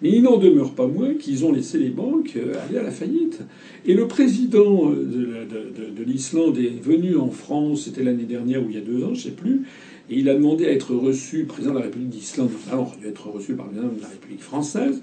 [0.00, 2.90] mais il n'en demeure pas moins qu'ils ont laissé les banques euh, aller à la
[2.90, 3.40] faillite.
[3.84, 8.76] Et le président euh, de, l'Islande est venu en France, c'était l'année dernière ou il
[8.76, 9.62] y a deux ans, je ne sais plus,
[10.08, 13.08] et il a demandé à être reçu, président de la République d'Islande, alors il dû
[13.08, 15.02] être reçu par le président de la République française.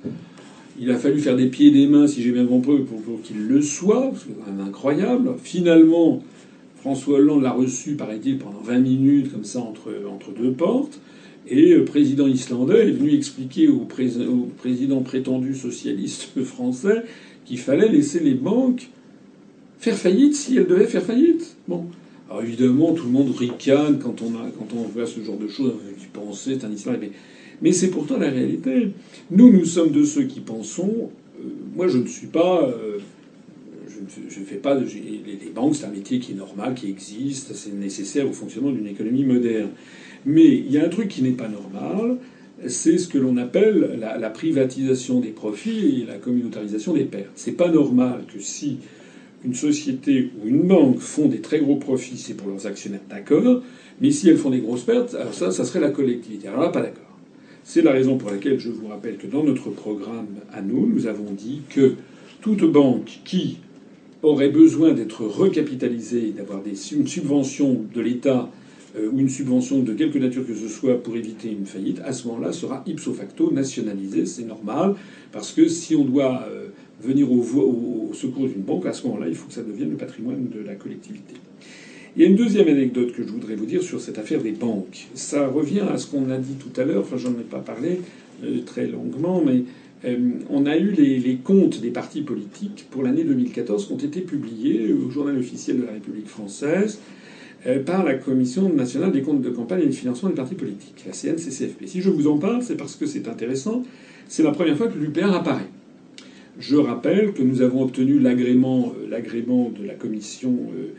[0.81, 3.47] Il a fallu faire des pieds et des mains, si j'ai bien compris, pour, qu'il
[3.47, 5.31] le soit, c'est quand même incroyable.
[5.43, 6.23] Finalement,
[6.77, 10.99] François Hollande l'a reçu, paraît-il, pendant 20 minutes, comme ça, entre, entre deux portes.
[11.47, 13.80] Et le président islandais est venu expliquer au,
[14.57, 17.03] président prétendu socialiste français
[17.45, 18.89] qu'il fallait laisser les banques
[19.80, 21.56] faire faillite si elles devaient faire faillite.
[21.68, 21.85] Bon.
[22.30, 25.73] Alors évidemment, tout le monde ricane quand on, voit ce genre de choses.
[25.99, 27.11] Tu pensais, c'est un Islandais.
[27.72, 28.90] C'est pourtant la réalité.
[29.31, 31.10] Nous, nous sommes de ceux qui pensons.
[31.40, 31.44] Euh,
[31.76, 32.64] moi, je ne suis pas.
[32.68, 32.99] Euh,
[34.30, 34.76] je ne fais pas.
[34.76, 38.88] Les banques, c'est un métier qui est normal, qui existe, c'est nécessaire au fonctionnement d'une
[38.88, 39.69] économie moderne.
[40.26, 42.18] Mais il y a un truc qui n'est pas normal,
[42.68, 47.31] c'est ce que l'on appelle la, privatisation des profits et la communautarisation des pertes.
[47.36, 48.77] C'est pas normal que si
[49.45, 53.64] une société ou une banque font des très gros profits, c'est pour leurs actionnaires, d'accord,
[54.02, 56.48] mais si elles font des grosses pertes, alors ça, ça serait la collectivité.
[56.49, 57.09] Alors là, pas d'accord.
[57.71, 61.05] C'est la raison pour laquelle je vous rappelle que dans notre programme à nous, nous
[61.05, 61.93] avons dit que
[62.41, 63.57] toute banque qui
[64.23, 68.49] aurait besoin d'être recapitalisée, d'avoir une subvention de l'État
[68.97, 72.11] euh, ou une subvention de quelque nature que ce soit pour éviter une faillite, à
[72.11, 74.25] ce moment-là sera ipso facto nationalisé.
[74.25, 74.95] C'est normal,
[75.31, 76.69] parce que si on doit euh,
[77.03, 80.49] venir au, secours d'une banque, à ce moment-là, il faut que ça devienne le patrimoine
[80.49, 81.35] de la collectivité.
[82.15, 84.52] Il y a une deuxième anecdote que je voudrais vous dire sur cette affaire des
[84.52, 85.07] banques.
[85.14, 88.02] Ça revient à ce qu'on a dit tout à l'heure, enfin j'en ai pas parlé
[88.44, 89.64] euh, très longuement, mais
[90.49, 94.94] on a eu les, comptes des partis politiques pour l'année 2014 qui ont été publiés
[94.94, 96.99] au journal officiel de la République française.
[97.68, 101.03] Euh, par la Commission nationale des comptes de campagne et du financement des partis politiques,
[101.06, 101.88] la CNCCFP.
[101.88, 103.84] Si je vous en parle, c'est parce que c'est intéressant.
[104.30, 105.68] C'est la première fois que l'UPR apparaît.
[106.57, 110.94] Je rappelle que nous avons obtenu l'agrément, euh, de la Commission euh,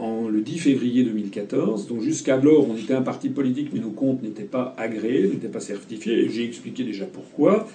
[0.00, 1.88] en, le 10 février 2014.
[1.88, 5.60] Donc jusqu'alors, on était un parti politique, mais nos comptes n'étaient pas agréés, n'étaient pas
[5.60, 6.28] certifiés.
[6.30, 7.68] J'ai expliqué déjà pourquoi.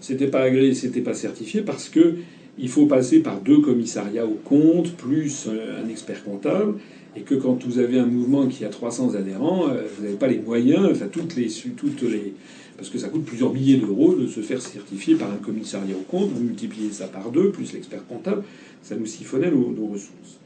[0.00, 2.16] C'était pas agréé, c'était pas certifié parce que
[2.58, 6.74] il faut passer par deux commissariats aux comptes plus un expert comptable
[7.16, 10.26] et que quand vous avez un mouvement qui a 300 adhérents, euh, vous n'avez pas
[10.26, 12.34] les moyens, enfin toutes les, toutes les,
[12.76, 16.02] parce que ça coûte plusieurs milliers d'euros de se faire certifier par un commissariat au
[16.02, 16.30] compte.
[16.30, 18.42] Vous multipliez ça par deux, plus l'expert comptable,
[18.82, 20.40] ça nous siphonnait nos, ressources.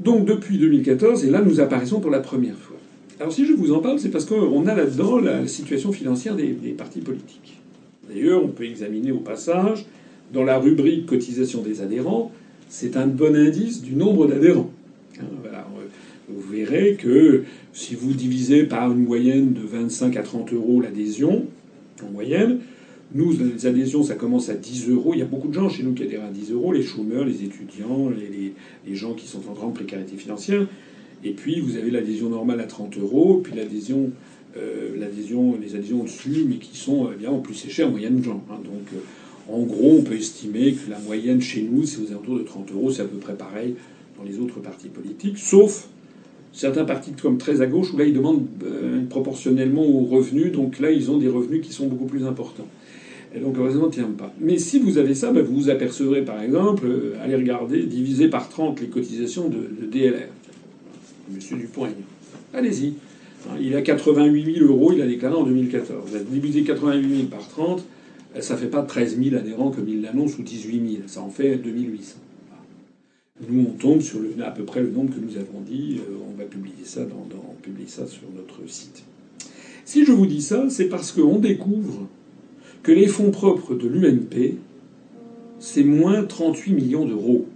[0.00, 2.76] Donc depuis 2014, et là nous apparaissons pour la première fois.
[3.18, 6.74] Alors si je vous en parle, c'est parce qu'on a là-dedans la situation financière des,
[6.76, 7.58] partis politiques.
[8.08, 9.84] D'ailleurs, on peut examiner au passage,
[10.32, 12.32] dans la rubrique cotisation des adhérents,
[12.68, 14.70] c'est un bon indice du nombre d'adhérents.
[15.20, 15.24] Hein,
[16.28, 21.44] vous verrez que si vous divisez par une moyenne de 25 à 30 euros l'adhésion,
[22.02, 22.58] en moyenne,
[23.14, 25.12] nous, les adhésions, ça commence à 10 euros.
[25.14, 27.24] Il y a beaucoup de gens chez nous qui adhèrent à 10 euros, les chômeurs,
[27.24, 28.52] les étudiants, les,
[28.86, 30.66] les, gens qui sont en grande précarité financière.
[31.24, 34.10] Et puis, vous avez l'adhésion normale à 30 euros, puis l'adhésion,
[34.56, 37.90] euh, l'adhésion, les adhésions au-dessus, mais qui sont, eh bien, en plus, c'est cher en
[37.90, 38.42] moyenne de gens.
[38.50, 38.60] Hein.
[38.64, 42.38] Donc, euh, en gros, on peut estimer que la moyenne chez nous, c'est aux alentours
[42.38, 42.90] de 30 euros.
[42.90, 43.74] C'est à peu près pareil
[44.24, 45.88] les autres partis politiques, sauf
[46.52, 50.78] certains partis comme très à gauche, où là, ils demandent euh, proportionnellement aux revenus, donc
[50.78, 52.66] là, ils ont des revenus qui sont beaucoup plus importants.
[53.34, 54.32] Et donc le raisonnement ne tient pas.
[54.40, 58.28] Mais si vous avez ça, ben, vous vous apercevrez par exemple, euh, allez regarder, diviser
[58.28, 60.28] par 30 les cotisations de, DLR.
[61.32, 61.94] Monsieur Dupont-Aignan.
[62.52, 62.94] Allez-y.
[63.48, 66.02] Hein, il a 88 000 euros, il a déclaré en 2014.
[66.06, 67.84] Vous avez divisé 88 000 par 30,
[68.40, 71.02] ça ne fait pas 13 000 adhérents comme il l'annonce ou 18 000.
[71.06, 72.16] Ça en fait 2800
[73.48, 75.98] nous, on tombe sur le, à peu près le nombre que nous avons dit.
[75.98, 77.02] Euh, on va publier ça,
[77.86, 79.02] ça sur notre site.
[79.84, 82.06] Si je vous dis ça, c'est parce qu'on découvre
[82.82, 84.56] que les fonds propres de l'UMP,
[85.58, 87.46] c'est moins 38 millions d'euros.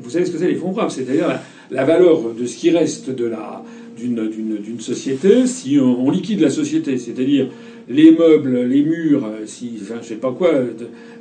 [0.00, 0.90] Vous savez ce que c'est les fonds propres?
[0.90, 1.40] C'est-à-dire
[1.70, 3.62] la, valeur de ce qui reste de la,
[3.96, 7.48] d'une, société si on, liquide la société, c'est-à-dire
[7.88, 10.52] les meubles, les murs, si, enfin, je sais pas quoi,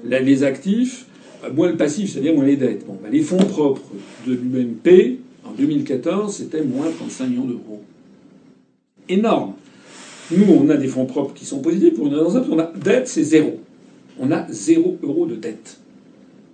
[0.05, 1.05] les actifs,
[1.53, 2.85] moins le passif, c'est-à-dire moins les dettes.
[2.85, 3.81] Bon, ben, les fonds propres
[4.25, 7.83] de l'UMP, en 2014, c'était moins 35 millions d'euros.
[9.09, 9.53] Énorme.
[10.31, 12.71] Nous, on a des fonds propres qui sont positifs pour une raison simple, on a
[12.75, 13.59] dette, c'est zéro.
[14.19, 15.79] On a zéro euro de dette.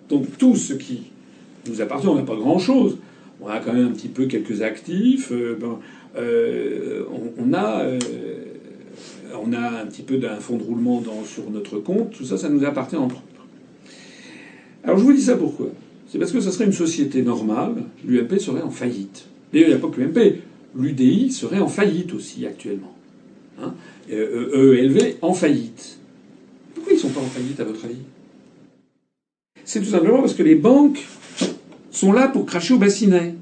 [0.10, 1.04] Donc tout ce qui
[1.68, 2.98] nous appartient, on n'a pas grand-chose.
[3.42, 5.32] On a quand même un petit peu quelques actifs.
[5.32, 5.80] Euh, ben,
[6.18, 7.04] euh,
[7.38, 8.00] on, a, euh,
[9.42, 12.12] on a un petit peu d'un fonds de roulement sur notre compte.
[12.12, 13.24] Tout ça, ça nous appartient en propre.
[14.84, 15.68] Alors je vous dis ça pourquoi?
[16.08, 17.84] C'est parce que ça serait une société normale.
[18.06, 19.28] L'UMP serait en faillite.
[19.54, 20.42] D'ailleurs, il n'y a pas que l'UMP.
[20.76, 22.96] L'UDI serait en faillite aussi actuellement.
[23.62, 23.74] Hein
[24.10, 25.98] EELV en faillite.
[26.74, 27.96] Pourquoi ils ne sont pas en faillite à votre avis?
[29.66, 31.06] C'est tout simplement parce que les banques
[31.92, 33.36] sont là pour cracher au bassinet.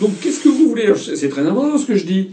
[0.00, 0.92] Donc qu'est-ce que vous voulez?
[0.96, 2.30] C'est très important ce que je dis.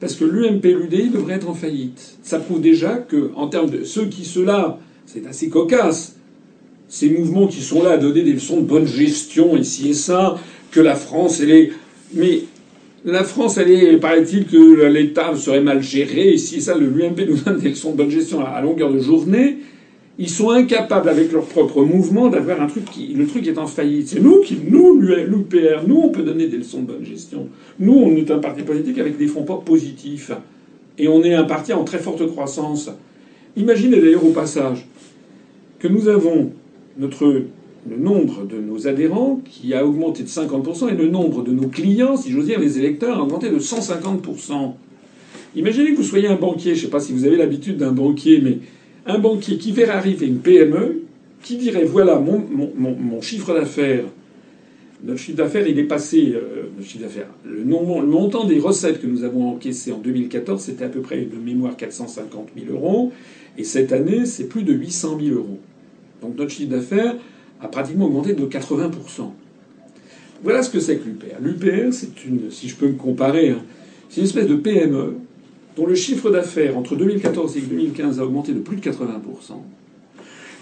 [0.00, 2.18] Parce que l'UMP l'UDI devraient être en faillite.
[2.22, 6.14] Ça prouve déjà que, en termes de ceux qui se là, c'est assez cocasse.
[6.88, 10.38] Ces mouvements qui sont là à donner des leçons de bonne gestion ici et ça,
[10.70, 11.72] que la France, elle est.
[12.14, 12.42] Mais
[13.04, 16.76] la France, elle est, paraît-il que l'État serait mal géré et ça.
[16.76, 19.58] Le l'UMP nous donne des leçons de bonne gestion à longueur de journée
[20.18, 23.68] ils sont incapables avec leur propre mouvement d'avoir un truc qui le truc est en
[23.68, 24.08] faillite.
[24.08, 27.48] C'est nous qui nous l'UPR, nous on peut donner des leçons de bonne gestion.
[27.78, 30.32] Nous on est un parti politique avec des fonds pas positifs
[30.98, 32.90] et on est un parti en très forte croissance.
[33.56, 34.86] Imaginez d'ailleurs au passage
[35.78, 36.50] que nous avons
[36.98, 37.42] notre
[37.88, 41.68] le nombre de nos adhérents qui a augmenté de 50% et le nombre de nos
[41.68, 44.72] clients, si j'ose dire, les électeurs, a augmenté de 150%.
[45.56, 47.92] Imaginez que vous soyez un banquier, je ne sais pas si vous avez l'habitude d'un
[47.92, 48.58] banquier, mais
[49.06, 51.02] un banquier qui verrait arriver une PME,
[51.42, 52.44] qui dirait voilà mon,
[52.76, 54.04] mon, chiffre d'affaires,
[55.04, 59.06] notre chiffre d'affaires il est passé, euh, chiffre d'affaires, le, le, montant des recettes que
[59.06, 63.12] nous avons encaissées en 2014 c'était à peu près de mémoire 450 000 euros,
[63.56, 65.58] et cette année c'est plus de 800 000 euros.
[66.20, 67.14] Donc notre chiffre d'affaires
[67.60, 68.90] a pratiquement augmenté de 80%
[70.42, 71.36] Voilà ce que c'est que l'UPR.
[71.40, 73.62] L'UPR, c'est une, si je peux me comparer, hein,
[74.08, 75.16] c'est une espèce de PME
[75.76, 78.92] dont le chiffre d'affaires entre 2014 et 2015 a augmenté de plus de 80%,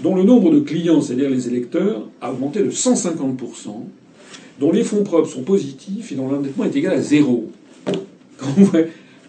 [0.03, 3.37] dont le nombre de clients, c'est-à-dire les électeurs, a augmenté de 150%,
[4.61, 7.51] dont les fonds propres sont positifs et dont l'endettement est égal à zéro.
[8.39, 8.55] Quand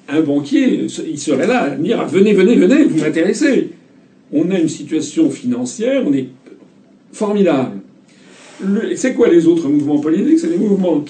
[0.10, 3.72] un banquier, il serait là à dire venez, venez, venez, vous m'intéressez.
[4.31, 6.27] On a une situation financière, on est
[7.12, 7.80] formidable.
[8.96, 10.40] C'est quoi les autres mouvements politiques?
[10.40, 11.04] C'est les mouvements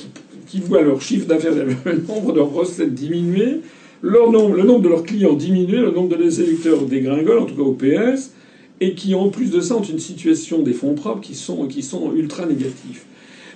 [0.45, 1.53] qui, voient leur chiffre d'affaires,
[1.85, 3.61] le nombre de recettes diminuer,
[4.01, 7.61] le nombre de leurs clients diminue, le nombre de les électeurs dégringole, en tout cas
[7.61, 8.31] au PS,
[8.79, 11.81] et qui en plus de ça ont une situation des fonds propres qui sont, qui
[11.81, 13.05] sont ultra négatifs.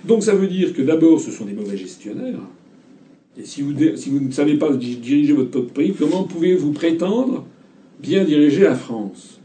[0.06, 2.40] Donc ça veut dire que d'abord ce sont des mauvais gestionnaires.
[3.40, 7.46] Et si vous, si vous ne savez pas diriger votre propre pays, comment pouvez-vous prétendre
[8.00, 9.41] bien diriger la France?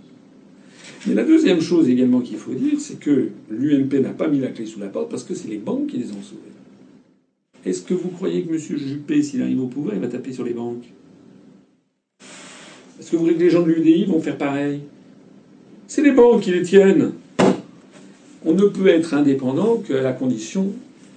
[1.07, 4.49] Mais la deuxième chose également qu'il faut dire, c'est que l'UMP n'a pas mis la
[4.49, 6.41] clé sous la porte parce que c'est les banques qui les ont sauvés.
[7.65, 8.59] Est-ce que vous croyez que M.
[8.59, 10.85] Juppé, s'il arrive au pouvoir, il va taper sur les banques?
[12.99, 14.81] Est-ce que vous croyez que les gens de l'UDI vont faire pareil?
[15.89, 17.13] C'est les banques qui les tiennent.
[18.45, 20.73] On ne peut être indépendant qu'à la condition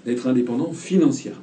[0.06, 1.41] d'être indépendant financièrement.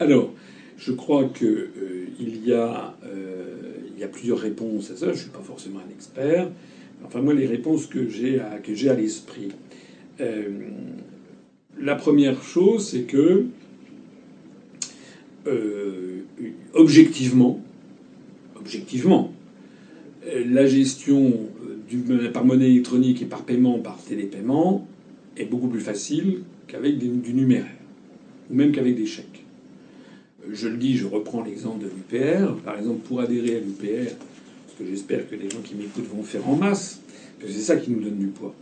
[0.00, 0.32] Alors,
[0.84, 2.06] je crois qu'il euh,
[2.46, 3.54] y, a, euh,
[3.98, 5.06] y a plusieurs réponses à ça.
[5.06, 6.50] Je ne suis pas forcément un expert.
[7.06, 9.52] Enfin, moi, les réponses que j'ai à, l'esprit.
[10.20, 10.48] Euh,
[11.80, 13.46] la première chose, c'est que,
[16.72, 17.60] objectivement,
[18.56, 19.32] objectivement,
[20.24, 21.48] la gestion
[22.32, 24.86] par monnaie électronique et par paiement par télépaiement
[25.36, 27.76] est beaucoup plus facile qu'avec du numéraire,
[28.50, 29.33] ou même qu'avec des chèques.
[30.52, 32.56] Je le dis, je reprends l'exemple de l'UPR.
[32.64, 34.12] Par exemple, pour adhérer à l'UPR,
[34.78, 37.00] que j'espère que les gens qui m'écoutent vont faire en masse,
[37.38, 38.54] parce que c'est ça qui nous donne du poids.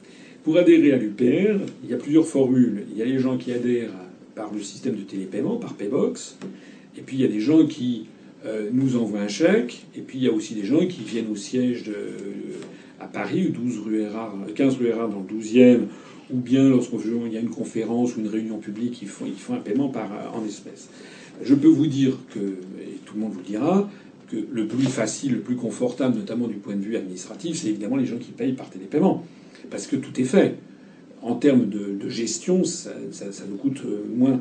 [0.44, 2.84] Pour adhérer à l'UPR, il y a plusieurs formules.
[2.90, 3.92] Il y a les gens qui adhèrent
[4.34, 6.38] par le système de télépaiement, par Paybox,
[6.96, 8.06] et puis il y a des gens qui
[8.44, 11.30] euh, nous envoient un chèque, et puis il y a aussi des gens qui viennent
[11.30, 11.90] au siège
[12.98, 15.80] à Paris, 12 rue Erard, 15 rue Erard dans le 12e,
[16.30, 19.88] ou bien lorsqu'il y a une conférence ou une réunion publique, ils font, un paiement
[19.88, 20.88] par, en espèces.
[21.44, 23.88] Je peux vous dire que, et tout le monde vous dira,
[24.32, 28.06] le plus facile, le plus confortable, notamment du point de vue administratif, c'est évidemment les
[28.06, 29.24] gens qui payent par télépaiement.
[29.70, 30.56] Parce que tout est fait.
[31.22, 32.90] En termes de, gestion, ça,
[33.48, 34.40] nous coûte euh, moins.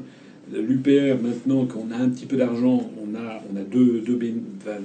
[0.52, 4.20] L'UPR, maintenant qu'on a un petit peu d'argent, on a, on a deux, deux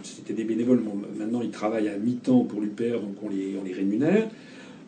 [0.05, 0.81] c'était des bénévoles,
[1.19, 4.29] maintenant ils travaillent à mi-temps pour l'UPR, donc on les rémunère,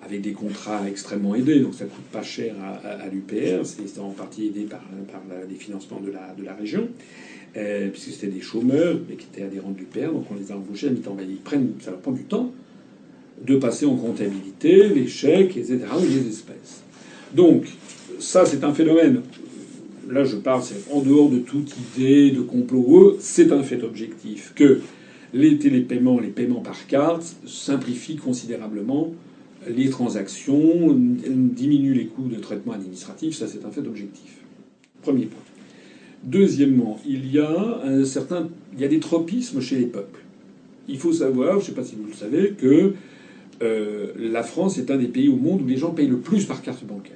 [0.02, 2.54] avec des contrats extrêmement aidés, donc ça coûte pas cher
[2.84, 4.80] à, l'UPR, c'est en partie aidé par,
[5.10, 6.88] par les financements de la, de région.
[7.56, 10.56] Euh, puisque c'était des chômeurs, mais qui étaient adhérents du père, donc on les a
[10.56, 11.16] embauchés à mi-temps.
[11.26, 12.52] Ils prennent, ça leur prend du temps
[13.42, 16.82] de passer en comptabilité, les chèques, etc., ou les espèces.
[17.34, 17.66] Donc,
[18.18, 19.22] ça, c'est un phénomène
[20.10, 24.52] là je parle, c'est en dehors de toute idée de complot, c'est un fait objectif
[24.54, 24.80] que
[25.34, 29.12] les télépaiements, les paiements par carte simplifient considérablement
[29.66, 34.38] les transactions, diminuent les coûts de traitement administratif, ça c'est un fait objectif.
[35.02, 35.42] Premier point.
[36.24, 40.20] Deuxièmement, il y a un certain, il y a des tropismes chez les peuples.
[40.88, 42.94] Il faut savoir, je ne sais pas si vous le savez, que
[43.62, 46.44] euh, la France est un des pays au monde où les gens payent le plus
[46.44, 47.14] par carte bancaire.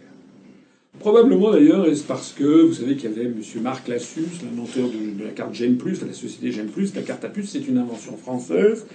[0.98, 3.40] Probablement d'ailleurs, est-ce parce que vous savez qu'il y avait M.
[3.62, 7.28] Marc Lassus, l'inventeur de, la carte Gem Plus, la société Gem Plus, la carte à
[7.28, 8.86] puce, c'est une invention française.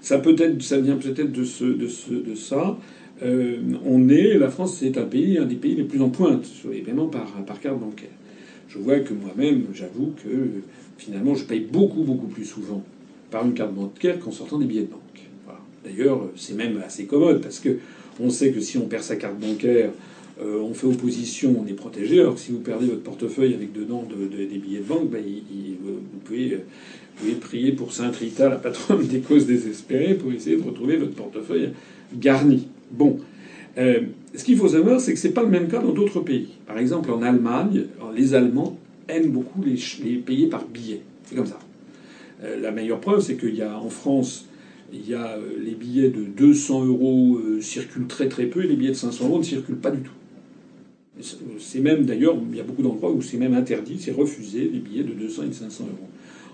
[0.00, 2.78] Ça peut-être, ça vient peut-être de, ce, de, ce, de ça.
[3.22, 6.44] Euh, on est, la France, c'est un pays, un des pays les plus en pointe
[6.44, 8.10] sur les paiements par, par carte bancaire.
[8.68, 10.62] Je vois que moi-même, j'avoue que
[10.98, 12.82] finalement, je paye beaucoup, beaucoup plus souvent
[13.30, 15.00] par une carte bancaire qu'en sortant des billets de banque.
[15.84, 17.78] D'ailleurs, c'est même assez commode parce que
[18.18, 19.90] on sait que si on perd sa carte bancaire,
[20.38, 22.20] euh, on fait opposition, on est protégé.
[22.20, 26.20] Alors que si vous perdez votre portefeuille avec dedans des billets de banque, ben, vous,
[26.24, 26.58] pouvez,
[27.40, 31.70] prier pour Sainte Rita, la patronne des causes désespérées, pour essayer de retrouver votre portefeuille
[32.14, 32.68] garni.
[32.90, 33.18] Bon.
[33.78, 34.00] Euh,
[34.34, 36.48] ce qu'il faut savoir, c'est que c'est pas le même cas dans d'autres pays.
[36.66, 37.84] Par exemple, en Allemagne,
[38.14, 41.02] les Allemands aiment beaucoup les, payer par billets.
[41.24, 41.58] C'est comme ça.
[42.42, 44.46] Euh, la meilleure preuve, c'est qu'il y a en France,
[44.92, 48.92] il y a les billets de 200 euros circulent très très peu et les billets
[48.92, 50.12] de 500 euros ne circulent pas du tout.
[51.58, 54.80] C'est même d'ailleurs, il y a beaucoup d'endroits où c'est même interdit, c'est refusé les
[54.80, 56.08] billets de 200 et de 500 euros.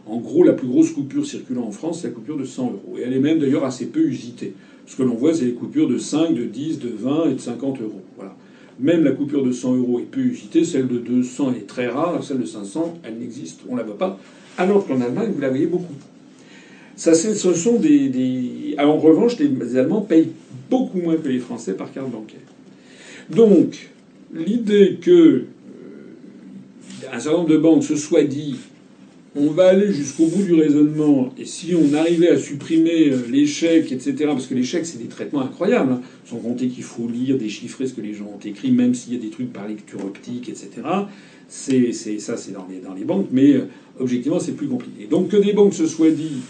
[0.06, 2.96] En gros, la plus grosse coupure circulant en France, c'est la coupure de 100 euros.
[2.98, 4.54] Et elle est même d'ailleurs assez peu usitée.
[4.86, 7.40] Ce que l'on voit, c'est les coupures de 5, de 10, de 20 et de
[7.40, 8.02] 50 euros.
[8.16, 8.36] Voilà.
[8.80, 12.22] Même la coupure de 100 euros est peu usitée, celle de 200 est très rare,
[12.24, 14.18] celle de 500, elle n'existe, on la voit pas.
[14.58, 15.94] Alors qu'en Allemagne, vous la voyez beaucoup.
[16.96, 18.74] Ça, ce sont des, des...
[18.78, 20.30] en revanche, les Allemands payent
[20.68, 22.40] beaucoup moins que les Français par carte bancaire.
[23.30, 23.91] Donc,
[24.32, 25.44] l'idée que euh,
[27.12, 28.56] un certain nombre de banques se soient dit
[29.34, 33.46] on va aller jusqu'au bout du raisonnement, et si on arrivait à supprimer euh, les
[33.46, 37.38] chèques, etc., parce que les c'est des traitements incroyables, hein, sans compter qu'il faut lire,
[37.38, 40.04] déchiffrer ce que les gens ont écrit, même s'il y a des trucs par lecture
[40.04, 40.68] optique, etc.,
[41.48, 43.68] c'est, ça, c'est dans les, banques, mais euh,
[43.98, 45.06] objectivement, c'est plus compliqué.
[45.10, 46.40] Donc que des banques se soient dit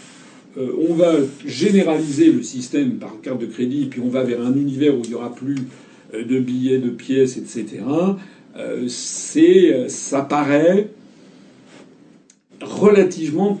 [0.55, 1.15] on va
[1.47, 5.09] généraliser le système par carte de crédit, puis on va vers un univers où il
[5.09, 5.55] n'y aura plus
[6.21, 7.81] de billets, de pièces, etc.
[8.55, 10.89] Euh, c'est, ça paraît
[12.61, 13.59] relativement,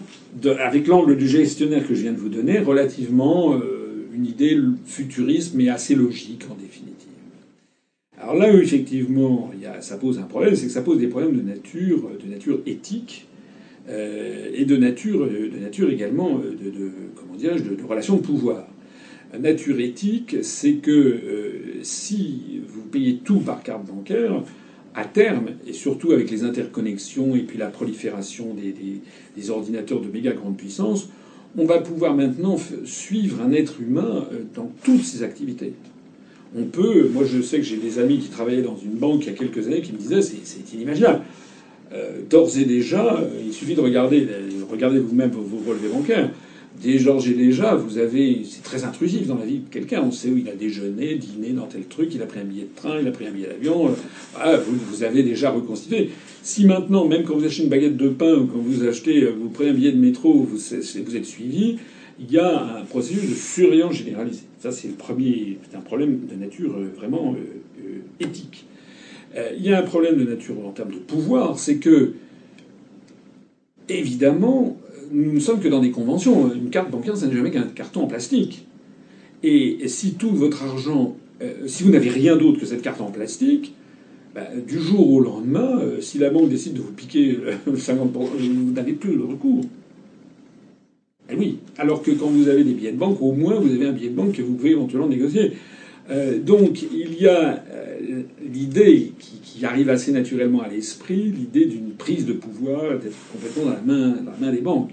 [0.59, 5.55] avec l'angle du gestionnaire que je viens de vous donner, relativement euh, une idée futuriste
[5.55, 7.09] mais assez logique en définitive.
[8.21, 9.51] Alors là où effectivement
[9.81, 13.27] ça pose un problème, c'est que ça pose des problèmes de nature, de nature éthique
[13.89, 18.65] et de nature, de nature également de, comment de, de relation de pouvoir
[19.39, 21.51] nature éthique, c'est que euh,
[21.81, 24.43] si vous payez tout par carte bancaire,
[24.95, 30.33] à terme, et surtout avec les interconnexions et puis la prolifération des, ordinateurs de méga
[30.33, 31.09] grande puissance,
[31.57, 35.73] on va pouvoir maintenant suivre un être humain euh, dans toutes ses activités.
[36.55, 39.27] On peut, moi je sais que j'ai des amis qui travaillaient dans une banque il
[39.27, 41.21] y a quelques années qui me disaient c'est inimaginable.
[41.91, 44.27] Euh, d'ores et déjà, il suffit de regarder,
[44.69, 46.29] regardez vous-même vos relevés bancaires.
[46.81, 50.01] Des Georges et déjà, vous avez, c'est très intrusif dans la vie de quelqu'un.
[50.01, 52.63] On sait où il a déjeuné, dîné dans tel truc, il a pris un billet
[52.63, 53.95] de train, il a pris un billet d'avion.
[54.43, 56.09] Euh, vous, vous, avez déjà reconstitué.
[56.41, 59.31] Si maintenant, même quand vous achetez une baguette de pain ou quand vous achetez, euh,
[59.39, 61.77] vous prenez un billet de métro, vous, vous êtes suivi,
[62.19, 64.43] il y a un processus de surveillance généralisé.
[64.59, 67.35] Ça, c'est le premier, c'est un problème de nature euh, vraiment
[68.19, 68.65] éthique.
[69.57, 72.13] il y a un problème de nature en termes de pouvoir, c'est que
[73.89, 74.77] évidemment,
[75.13, 76.53] nous ne sommes que dans des conventions.
[76.53, 78.65] Une carte bancaire, ça n'est jamais qu'un carton en plastique.
[79.43, 83.11] Et si tout votre argent, euh, si vous n'avez rien d'autre que cette carte en
[83.11, 83.73] plastique,
[84.33, 87.37] bah, du jour au lendemain, euh, si la banque décide de vous piquer
[87.67, 88.07] 50%, euh,
[88.39, 89.65] vous n'avez plus le recours.
[91.29, 91.59] Eh oui.
[91.77, 94.09] Alors que quand vous avez des billets de banque, au moins vous avez un billet
[94.09, 95.53] de banque que vous pouvez éventuellement négocier.
[96.45, 97.63] donc il y a
[98.51, 103.71] l'idée qui, arrive assez naturellement à l'esprit, l'idée d'une prise de pouvoir, d'être complètement dans
[103.71, 104.89] la main, dans la main des banques.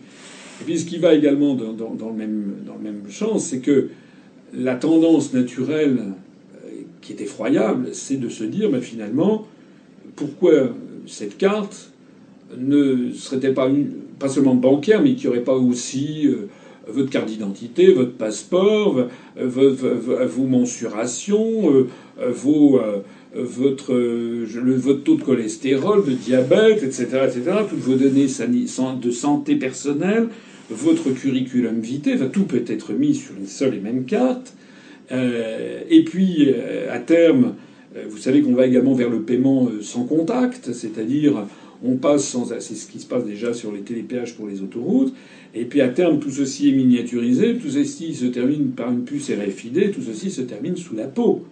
[0.61, 1.73] Et puis ce qui va également dans,
[2.11, 3.89] le, même, dans le même sens, c'est que
[4.55, 5.99] la tendance naturelle
[6.65, 6.71] euh,
[7.01, 9.47] qui est effroyable, c'est de se dire ben, finalement,
[10.15, 10.75] pourquoi
[11.07, 11.93] cette carte
[12.57, 13.71] ne serait-elle pas,
[14.19, 16.49] pas seulement bancaire, mais qui aurait pas aussi euh,
[16.89, 19.07] votre carte d'identité, votre passeport,
[19.37, 21.89] vos mensurations, euh,
[22.29, 22.81] vos,
[23.35, 29.57] votre, le, votre taux de cholestérol, de diabète, etc., etc., toutes vos données de santé
[29.57, 30.29] personnelle,
[30.71, 34.55] votre curriculum vitae, tout peut être mis sur une seule et même carte.
[35.13, 37.55] Euh, et puis, euh, à terme,
[37.97, 41.47] euh, vous savez qu'on va également vers le paiement sans contact, c'est-à-dire
[41.83, 45.15] On passe sans, c'est ce qui se passe déjà sur les télépéages pour les autoroutes.
[45.55, 49.31] Et puis à terme, tout ceci est miniaturisé, tout ceci se termine par une puce
[49.31, 51.45] RFID, tout ceci se termine sous la peau.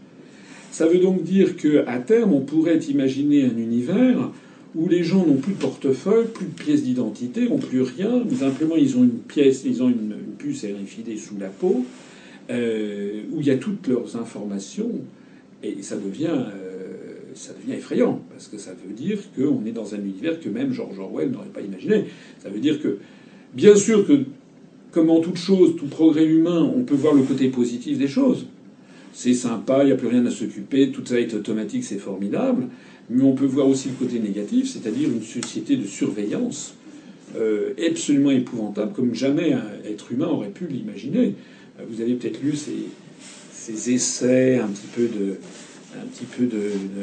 [0.70, 4.30] Ça veut donc dire qu'à terme, on pourrait imaginer un univers
[4.74, 8.22] où les gens n'ont plus de portefeuille, plus de pièces d'identité, n'ont plus rien.
[8.38, 11.84] Simplement, ils ont une pièce, ils ont une, puce RFID sous la peau,
[12.50, 14.92] euh, où il y a toutes leurs informations,
[15.64, 16.94] et ça devient, euh,
[17.34, 20.72] ça devient effrayant, parce que ça veut dire qu'on est dans un univers que même
[20.72, 22.04] George Orwell n'aurait pas imaginé.
[22.40, 22.98] Ça veut dire que,
[23.52, 24.20] bien sûr que,
[24.92, 28.46] comme en toute chose, tout progrès humain, on peut voir le côté positif des choses
[29.18, 32.68] c'est sympa, il n'y a plus rien à s'occuper, tout ça est automatique, c'est formidable.
[33.10, 36.74] Mais on peut voir aussi le côté négatif, c'est-à-dire une société de surveillance
[37.36, 41.34] euh, absolument épouvantable, comme jamais un être humain aurait pu l'imaginer.
[41.90, 42.86] Vous avez peut-être lu ces,
[43.52, 45.08] ces, essais un petit peu
[46.00, 46.48] un petit peu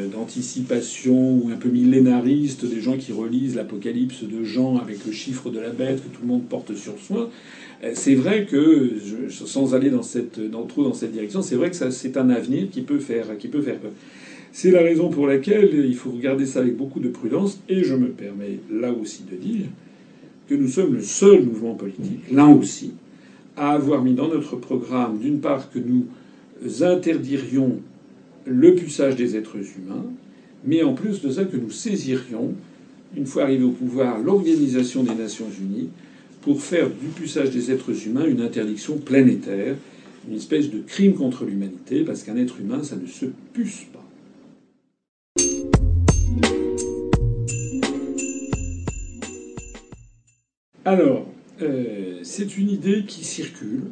[0.10, 5.50] d'anticipation ou un peu millénariste des gens qui relisent l'Apocalypse de Jean avec le chiffre
[5.50, 7.30] de la bête que tout le monde porte sur soi.
[7.86, 8.94] Euh, c'est vrai que,
[9.30, 12.70] sans aller dans cette, dans, trop dans cette direction, c'est vrai que c'est un avenir
[12.70, 13.92] qui peut faire, qui peut faire peur.
[14.52, 17.94] C'est la raison pour laquelle il faut regarder ça avec beaucoup de prudence, et je
[17.94, 19.66] me permets là aussi de dire
[20.48, 22.92] que nous sommes le seul mouvement politique, là aussi,
[23.58, 26.06] à avoir mis dans notre programme, d'une part, que nous
[26.84, 27.78] interdirions
[28.46, 30.06] le puçage des êtres humains,
[30.66, 32.54] mais en plus de ça, que nous saisirions,
[33.18, 35.90] une fois arrivés au pouvoir, l'Organisation des Nations Unies
[36.46, 39.76] pour faire du puçage des êtres humains une interdiction planétaire,
[40.30, 44.06] une espèce de crime contre l'humanité, parce qu'un être humain, ça ne se puce pas.
[50.86, 51.28] Alors,
[51.64, 53.86] euh, c'est une idée qui circule.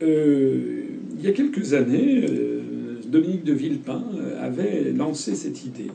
[0.00, 0.84] Euh,
[1.18, 2.62] il y a quelques années, euh,
[3.06, 4.02] Dominique de Villepin
[4.40, 5.90] avait lancé cette idée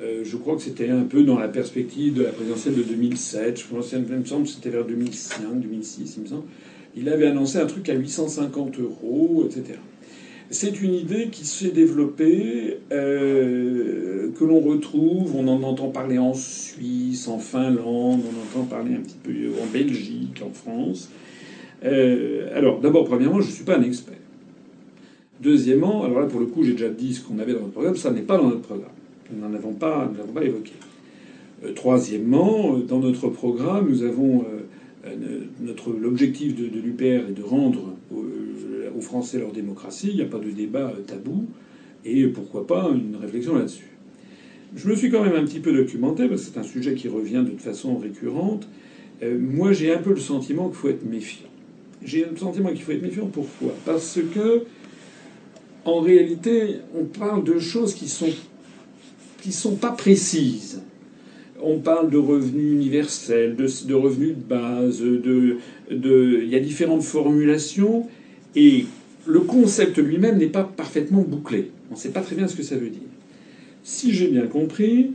[0.00, 3.60] euh, je crois que c'était un peu dans la perspective de la présidentielle de 2007.
[3.60, 6.44] Je pense, il me semble que c'était vers 2005, 2006, il me semble.
[6.96, 9.78] Il avait annoncé un truc à 850 euros, etc.
[10.50, 16.32] C'est une idée qui s'est développée, euh, que l'on retrouve, on en entend parler en
[16.32, 21.10] Suisse, en Finlande, on entend parler un petit peu en Belgique, en France.
[21.84, 24.14] Euh, alors, d'abord, premièrement, je ne suis pas un expert.
[25.40, 27.96] Deuxièmement, alors là, pour le coup, j'ai déjà dit ce qu'on avait dans notre programme,
[27.96, 28.90] ça n'est pas dans notre programme.
[29.30, 30.72] Nous n'en avons pas, nous pas évoqué.
[31.64, 34.44] Euh, troisièmement, euh, dans notre programme, nous avons
[35.06, 35.40] euh,
[36.00, 40.08] l'objectif de, l'UPR est de rendre aux, Français leur démocratie.
[40.10, 41.46] Il n'y a pas de débat tabou
[42.04, 43.86] et pourquoi pas une réflexion là-dessus.
[44.74, 47.06] Je me suis quand même un petit peu documenté parce que c'est un sujet qui
[47.06, 48.68] revient de façon récurrente.
[49.22, 51.46] moi, j'ai un peu le sentiment qu'il faut être méfiant.
[52.04, 53.26] J'ai le sentiment qu'il faut être méfiant.
[53.26, 53.72] Pourquoi?
[53.86, 54.64] Parce que,
[55.84, 58.30] en réalité, on parle de choses qui sont
[59.42, 60.82] qui sont pas précises.
[61.60, 65.56] On parle de revenus universels, de, revenus de base, de,
[65.90, 68.06] de, il y a différentes formulations,
[68.54, 68.86] et
[69.26, 71.70] le concept lui-même n'est pas parfaitement bouclé.
[71.90, 73.00] On ne sait pas très bien ce que ça veut dire.
[73.82, 75.12] Si j'ai bien compris,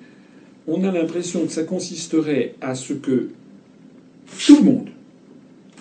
[0.67, 3.29] on a l'impression que ça consisterait à ce que
[4.45, 4.89] tout le monde,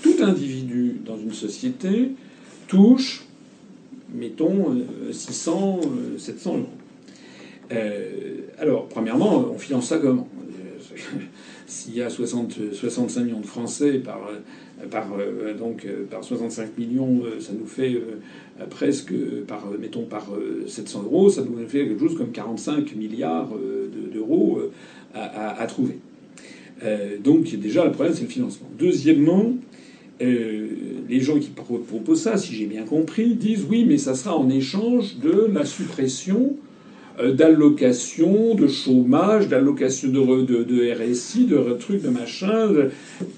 [0.02, 2.10] tout individu dans une société,
[2.68, 3.24] touche,
[4.14, 4.76] mettons,
[5.10, 6.68] 600, euh, 700 euros.
[7.70, 10.28] Euh, alors, premièrement, on finance ça comment?
[11.66, 14.30] S'il y a 60, 65 millions de Français par,
[14.90, 17.98] par, euh, donc, par 65 millions, euh, ça nous fait
[18.68, 19.14] presque,
[19.46, 20.28] par, mettons, par
[20.66, 23.50] 700 euros, ça nous fait quelque chose comme 45 milliards
[24.12, 24.60] d'euros
[25.14, 25.98] à, trouver.
[27.24, 28.68] donc déjà, le problème, c'est le financement.
[28.78, 29.54] Deuxièmement,
[30.20, 34.50] les gens qui proposent ça, si j'ai bien compris, disent oui, mais ça sera en
[34.50, 36.56] échange de la suppression
[37.20, 42.70] euh, d'allocation, de chômage, d'allocation de, de, de, RSI, de trucs, de machin.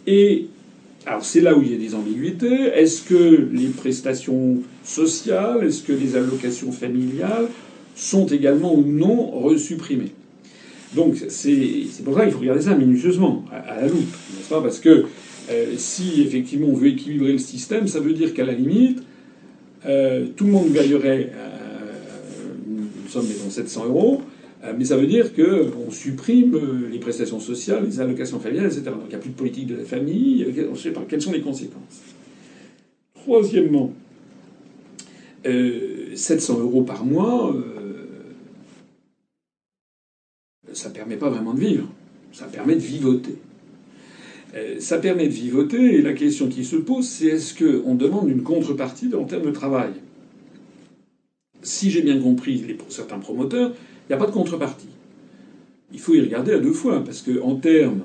[0.06, 0.46] Et
[1.06, 2.70] alors c'est là où il y a des ambiguïtés.
[2.74, 7.48] Est-ce que les prestations sociales, est-ce que les allocations familiales
[7.94, 10.12] sont également ou non resupprimées?
[10.94, 14.62] Donc c'est pour ça qu'il faut regarder ça minutieusement, à, la loupe, n'est-ce pas?
[14.62, 15.06] Parce que
[15.50, 19.02] euh, si effectivement on veut équilibrer le système, ça veut dire qu'à la limite,
[19.86, 21.32] euh, tout le monde gagnerait
[23.14, 24.22] somme, mettons 700 euros,
[24.64, 28.84] euh, mais ça veut dire qu'on supprime euh, les prestations sociales, les allocations familiales, etc.
[28.86, 31.22] Donc il n'y a plus de politique de la famille, on ne sait pas quelles
[31.22, 32.02] sont les conséquences.
[33.14, 33.92] Troisièmement,
[35.44, 37.54] 700 euh, euros par mois,
[40.72, 41.88] ça ne permet pas vraiment de vivre,
[42.32, 43.36] ça permet de vivoter.
[44.78, 48.42] Ça permet de vivoter, et la question qui se pose, c'est est-ce qu'on demande une
[48.44, 49.90] contrepartie en termes de travail?
[51.64, 54.88] Si j'ai bien compris certains promoteurs, il n'y a pas de contrepartie.
[55.92, 58.02] il faut y regarder à deux fois, parce que en termes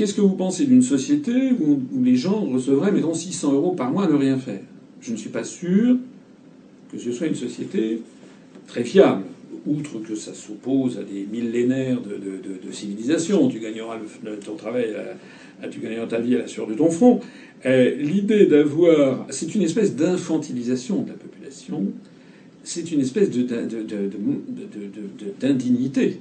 [0.00, 4.04] Qu'est-ce que vous pensez d'une société où, les gens recevraient, mettons, 600 euros par mois
[4.04, 4.62] à ne rien faire?
[5.00, 5.96] Je ne suis pas sûr
[6.90, 8.00] que ce soit une société
[8.66, 9.24] très fiable.
[9.66, 13.98] Outre que ça s'oppose à des millénaires de, civilisation, tu gagneras
[14.42, 14.94] ton travail,
[15.70, 17.20] tu gagneras ta vie à la sueur de ton front.
[17.66, 21.29] Euh, l'idée d'avoir, c'est une espèce d'infantilisation de la population.
[22.62, 23.30] C'est une espèce
[25.40, 26.20] d'indignité.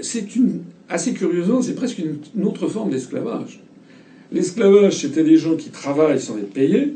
[0.00, 3.60] C'est une assez curieusement, c'est presque une, autre forme d'esclavage.
[4.32, 6.94] L'esclavage, c'était des gens qui travaillent sans être payés.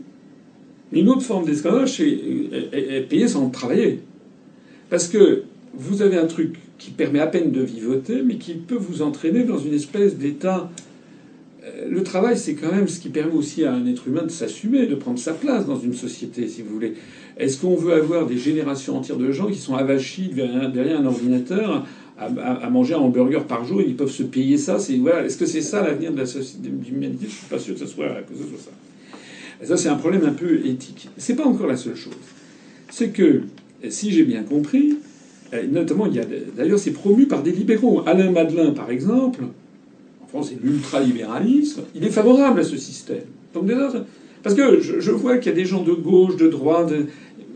[0.93, 2.18] Une autre forme d'esclavage, c'est
[2.72, 4.01] être payé sans travailler.
[4.90, 5.44] Parce que
[5.74, 9.44] vous avez un truc qui permet à peine de vivoter, mais qui peut vous entraîner
[9.44, 10.70] dans une espèce d'état.
[11.89, 14.86] Le travail, c'est quand même ce qui permet aussi à un être humain de s'assumer,
[14.86, 16.94] de prendre sa place dans une société, si vous voulez.
[17.36, 21.86] Est-ce qu'on veut avoir des générations entières de gens qui sont avachis derrière un ordinateur
[22.18, 24.80] à, manger un hamburger par jour, ils peuvent se payer ça?
[24.80, 25.24] C'est voilà.
[25.24, 28.09] Est-ce que c'est ça l'avenir de la société Je suis pas sûr que ce soit
[28.09, 28.70] ça.
[29.62, 31.09] Et ça, c'est un problème un peu éthique.
[31.16, 32.12] C'est pas encore la seule chose.
[32.90, 33.43] C'est que,
[33.89, 34.98] si j'ai bien compris,
[35.70, 36.24] notamment, il y a
[36.56, 38.02] d'ailleurs, c'est promu par des libéraux.
[38.06, 39.44] Alain Madelin, par exemple,
[40.32, 41.82] France, c'est l'ultralibéralisme.
[41.94, 43.24] Il est favorable à ce système.
[43.54, 43.70] Donc
[44.42, 46.92] parce que je, vois qu'il y a des gens de gauche, de droite,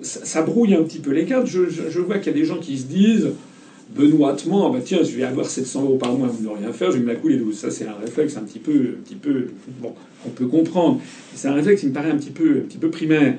[0.03, 1.47] ça, brouille un petit peu les cartes.
[1.47, 3.31] Je, vois qu'il y a des gens qui se disent
[3.97, 6.99] benoîtement, ah bah tiens, je vais avoir 700 euros par mois, ne rien faire, je
[6.99, 7.57] vais me la couler douce.
[7.57, 9.47] Ça, c'est un réflexe un petit peu, un petit peu,
[9.81, 9.95] bon,
[10.27, 11.01] on peut comprendre.
[11.35, 13.37] C'est un réflexe qui me paraît un petit peu, un petit peu primaire.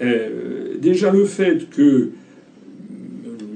[0.00, 2.10] Euh, déjà le fait que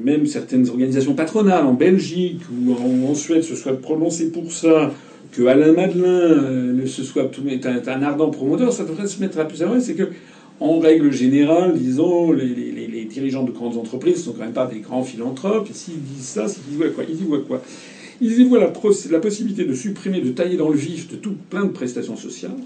[0.05, 2.75] même certaines organisations patronales en Belgique ou
[3.09, 4.93] en, Suède se soient prononcées pour ça,
[5.33, 9.45] que Alain Madelin euh, se soit est un, ardent promoteur, ça devrait se mettre à
[9.45, 10.11] plus à c'est que
[10.61, 12.73] en règle générale, disons, les
[13.13, 15.69] dirigeants de grandes entreprises ne sont quand même pas des grands philanthropes.
[15.71, 17.63] Et s'ils disent ça, c'est qu'ils voient quoi Ils y voient quoi?
[18.21, 21.65] Ils y voient la, possibilité de supprimer, de tailler dans le vif de tout plein
[21.65, 22.57] de prestations sociales,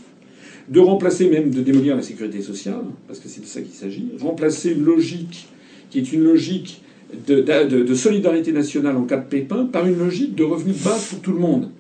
[0.68, 4.10] de remplacer même, de démolir la sécurité sociale, parce que c'est de ça qu'il s'agit,
[4.20, 5.48] remplacer une logique
[5.90, 6.82] qui est une logique
[7.26, 11.20] de, solidarité nationale en cas de pépin par une logique de revenu de base pour
[11.20, 11.70] tout le monde.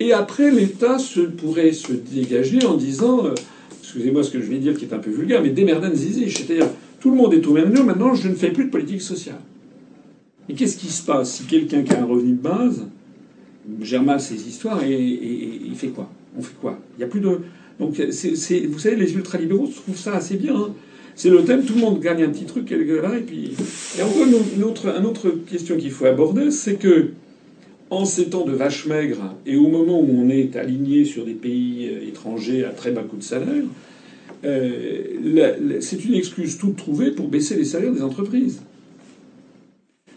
[0.00, 0.96] Et après, l'État
[1.36, 3.34] pourrait se dégager en disant, euh,
[3.82, 6.68] excusez-moi ce que je vais dire qui est un peu vulgaire, mais démerdan zizi, c'est-à-dire
[7.00, 7.84] tout le monde est au même niveau.
[7.84, 9.40] Maintenant, je ne fais plus de politique sociale.
[10.48, 11.34] Et qu'est-ce qui se passe?
[11.34, 12.86] Si quelqu'un qui a un revenu de base
[13.82, 16.10] gère mal ses histoires et, il fait quoi?
[16.36, 16.78] On fait quoi?
[16.96, 17.38] Il n'y a plus de.
[17.78, 20.56] Donc, vous savez, les ultralibéraux trouvent ça assez bien.
[20.56, 20.70] Hein.
[21.14, 23.52] c'est le thème, tout le monde gagne un petit truc là, et puis.
[23.98, 27.10] Et encore une autre question qu'il faut aborder, c'est que
[27.90, 31.34] en ces temps de vache maigre et au moment où on est aligné sur des
[31.34, 33.64] pays euh, étrangers à très bas coût de salaire,
[34.44, 38.62] euh, c'est une excuse toute trouvée pour baisser les salaires des entreprises.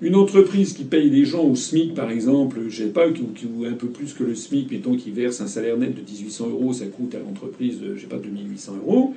[0.01, 3.23] Une entreprise qui paye les gens au SMIC, par exemple, je sais pas, qui
[3.65, 6.73] un peu plus que le SMIC, mettons, qui verse un salaire net de 1800 euros,
[6.73, 9.13] ça coûte à l'entreprise, je sais pas, 2800 euros.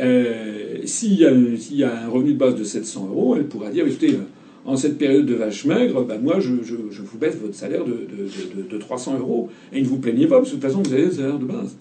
[0.00, 4.18] Euh, s'il y, a un revenu de base de 700 euros, elle pourra dire, écoutez,
[4.66, 8.62] en cette période de vache maigre, ben moi, je, vous baisse votre salaire de, de,
[8.62, 9.48] de, de, 300 euros.
[9.72, 11.44] Et ne vous plaignez pas, parce que de toute façon, vous avez le salaire de
[11.44, 11.76] base.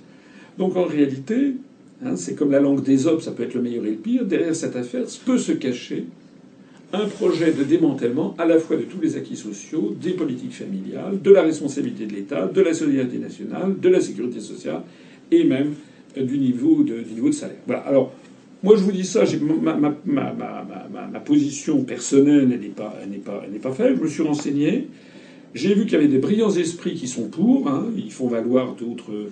[0.57, 1.55] Donc en réalité,
[2.03, 4.25] Hein, c'est comme la langue des hommes, ça peut être le meilleur et le pire.
[4.25, 6.05] Derrière cette affaire peut se cacher
[6.91, 11.21] un projet de démantèlement à la fois de tous les acquis sociaux, des politiques familiales,
[11.21, 14.81] de la responsabilité de l'État, de la solidarité nationale, de la sécurité sociale
[15.31, 15.73] et même
[16.15, 17.57] du niveau de, salaire.
[17.65, 18.09] Voilà.
[18.65, 19.23] Moi, je vous dis ça,
[19.61, 23.97] ma, position personnelle, elle n'est pas, elle faible.
[23.97, 24.87] Je me suis renseigné.
[25.53, 27.69] J'ai vu qu'il y avait des brillants esprits qui sont pour.
[27.69, 27.91] Hein.
[27.95, 29.27] ils font valoir d'autres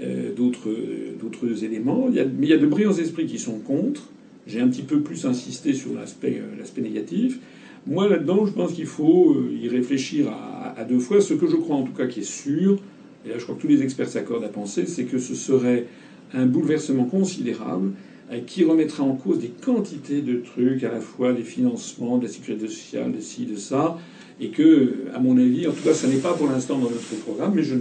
[0.00, 2.08] euh, éléments.
[2.10, 4.08] Mais il y a de brillants esprits qui sont contre.
[4.46, 7.40] J'ai un petit peu plus insisté sur l'aspect euh, négatif.
[7.86, 10.32] Moi, là-dedans, je pense qu'il faut euh, y réfléchir
[10.74, 11.20] à, deux fois.
[11.20, 12.78] Ce que je crois en tout cas qui est sûr,
[13.26, 15.84] et là je crois que tous les experts s'accordent à penser, c'est que ce serait
[16.32, 17.92] un bouleversement considérable
[18.46, 22.32] qui remettrait en cause des quantités de trucs, à la fois des financements, de la
[22.32, 23.98] sécurité sociale, de ci, de ça,
[24.40, 27.16] et que, à mon avis, en tout cas, ça n'est pas pour l'instant dans notre
[27.24, 27.80] programme, mais je ne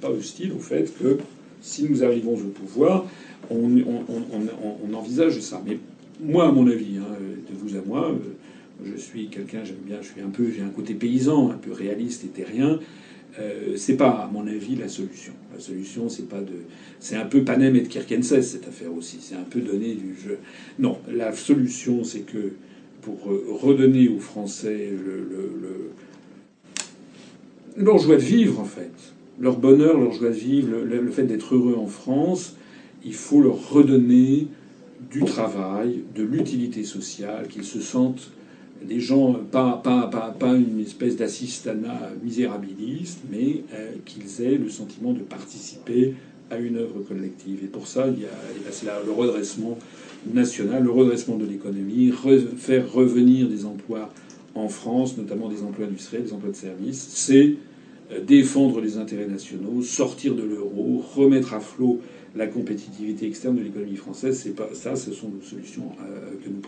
[0.00, 1.18] pas hostile au fait que
[1.60, 3.06] si nous arrivons au pouvoir,
[3.50, 5.62] on, envisage ça.
[5.66, 5.78] Mais
[6.20, 7.16] moi, à mon avis, hein,
[7.48, 10.62] de vous à moi, euh, je suis quelqu'un, j'aime bien, je suis un peu, j'ai
[10.62, 12.78] un côté paysan, un peu réaliste et terrien.
[13.38, 15.32] Euh, c'est pas, à mon avis, la solution.
[15.54, 16.64] La solution, c'est pas de,
[16.98, 19.18] c'est un peu Panem et de Kirkenes cette affaire aussi.
[19.20, 20.38] C'est un peu donner du jeu.
[20.78, 22.52] Non, la solution, c'est que
[23.02, 25.90] pour euh, redonner aux Français le, le, le,
[27.76, 28.90] leur joie de vivre, en fait,
[29.38, 32.56] leur bonheur, leur joie de vivre, le, fait d'être heureux en France,
[33.04, 34.48] il faut leur redonner
[35.10, 38.30] du travail, de l'utilité sociale, qu'ils se sentent
[38.82, 45.12] des gens, pas, pas, pas, une espèce d'assistanat misérabiliste, mais euh, qu'ils aient le sentiment
[45.12, 46.14] de participer
[46.50, 47.60] à une œuvre collective.
[47.62, 48.28] Et pour ça, il y a,
[48.70, 49.78] c'est le redressement
[50.32, 52.12] national, le redressement de l'économie,
[52.56, 54.10] faire revenir des emplois
[54.54, 57.06] en France, notamment des emplois industriels, des emplois de services.
[57.10, 57.54] C'est
[58.12, 62.00] euh, défendre les intérêts nationaux, sortir de l'euro, remettre à flot
[62.34, 64.40] la compétitivité externe de l'économie française.
[64.42, 66.60] C'est pas ça, ce sont nos solutions euh, que nous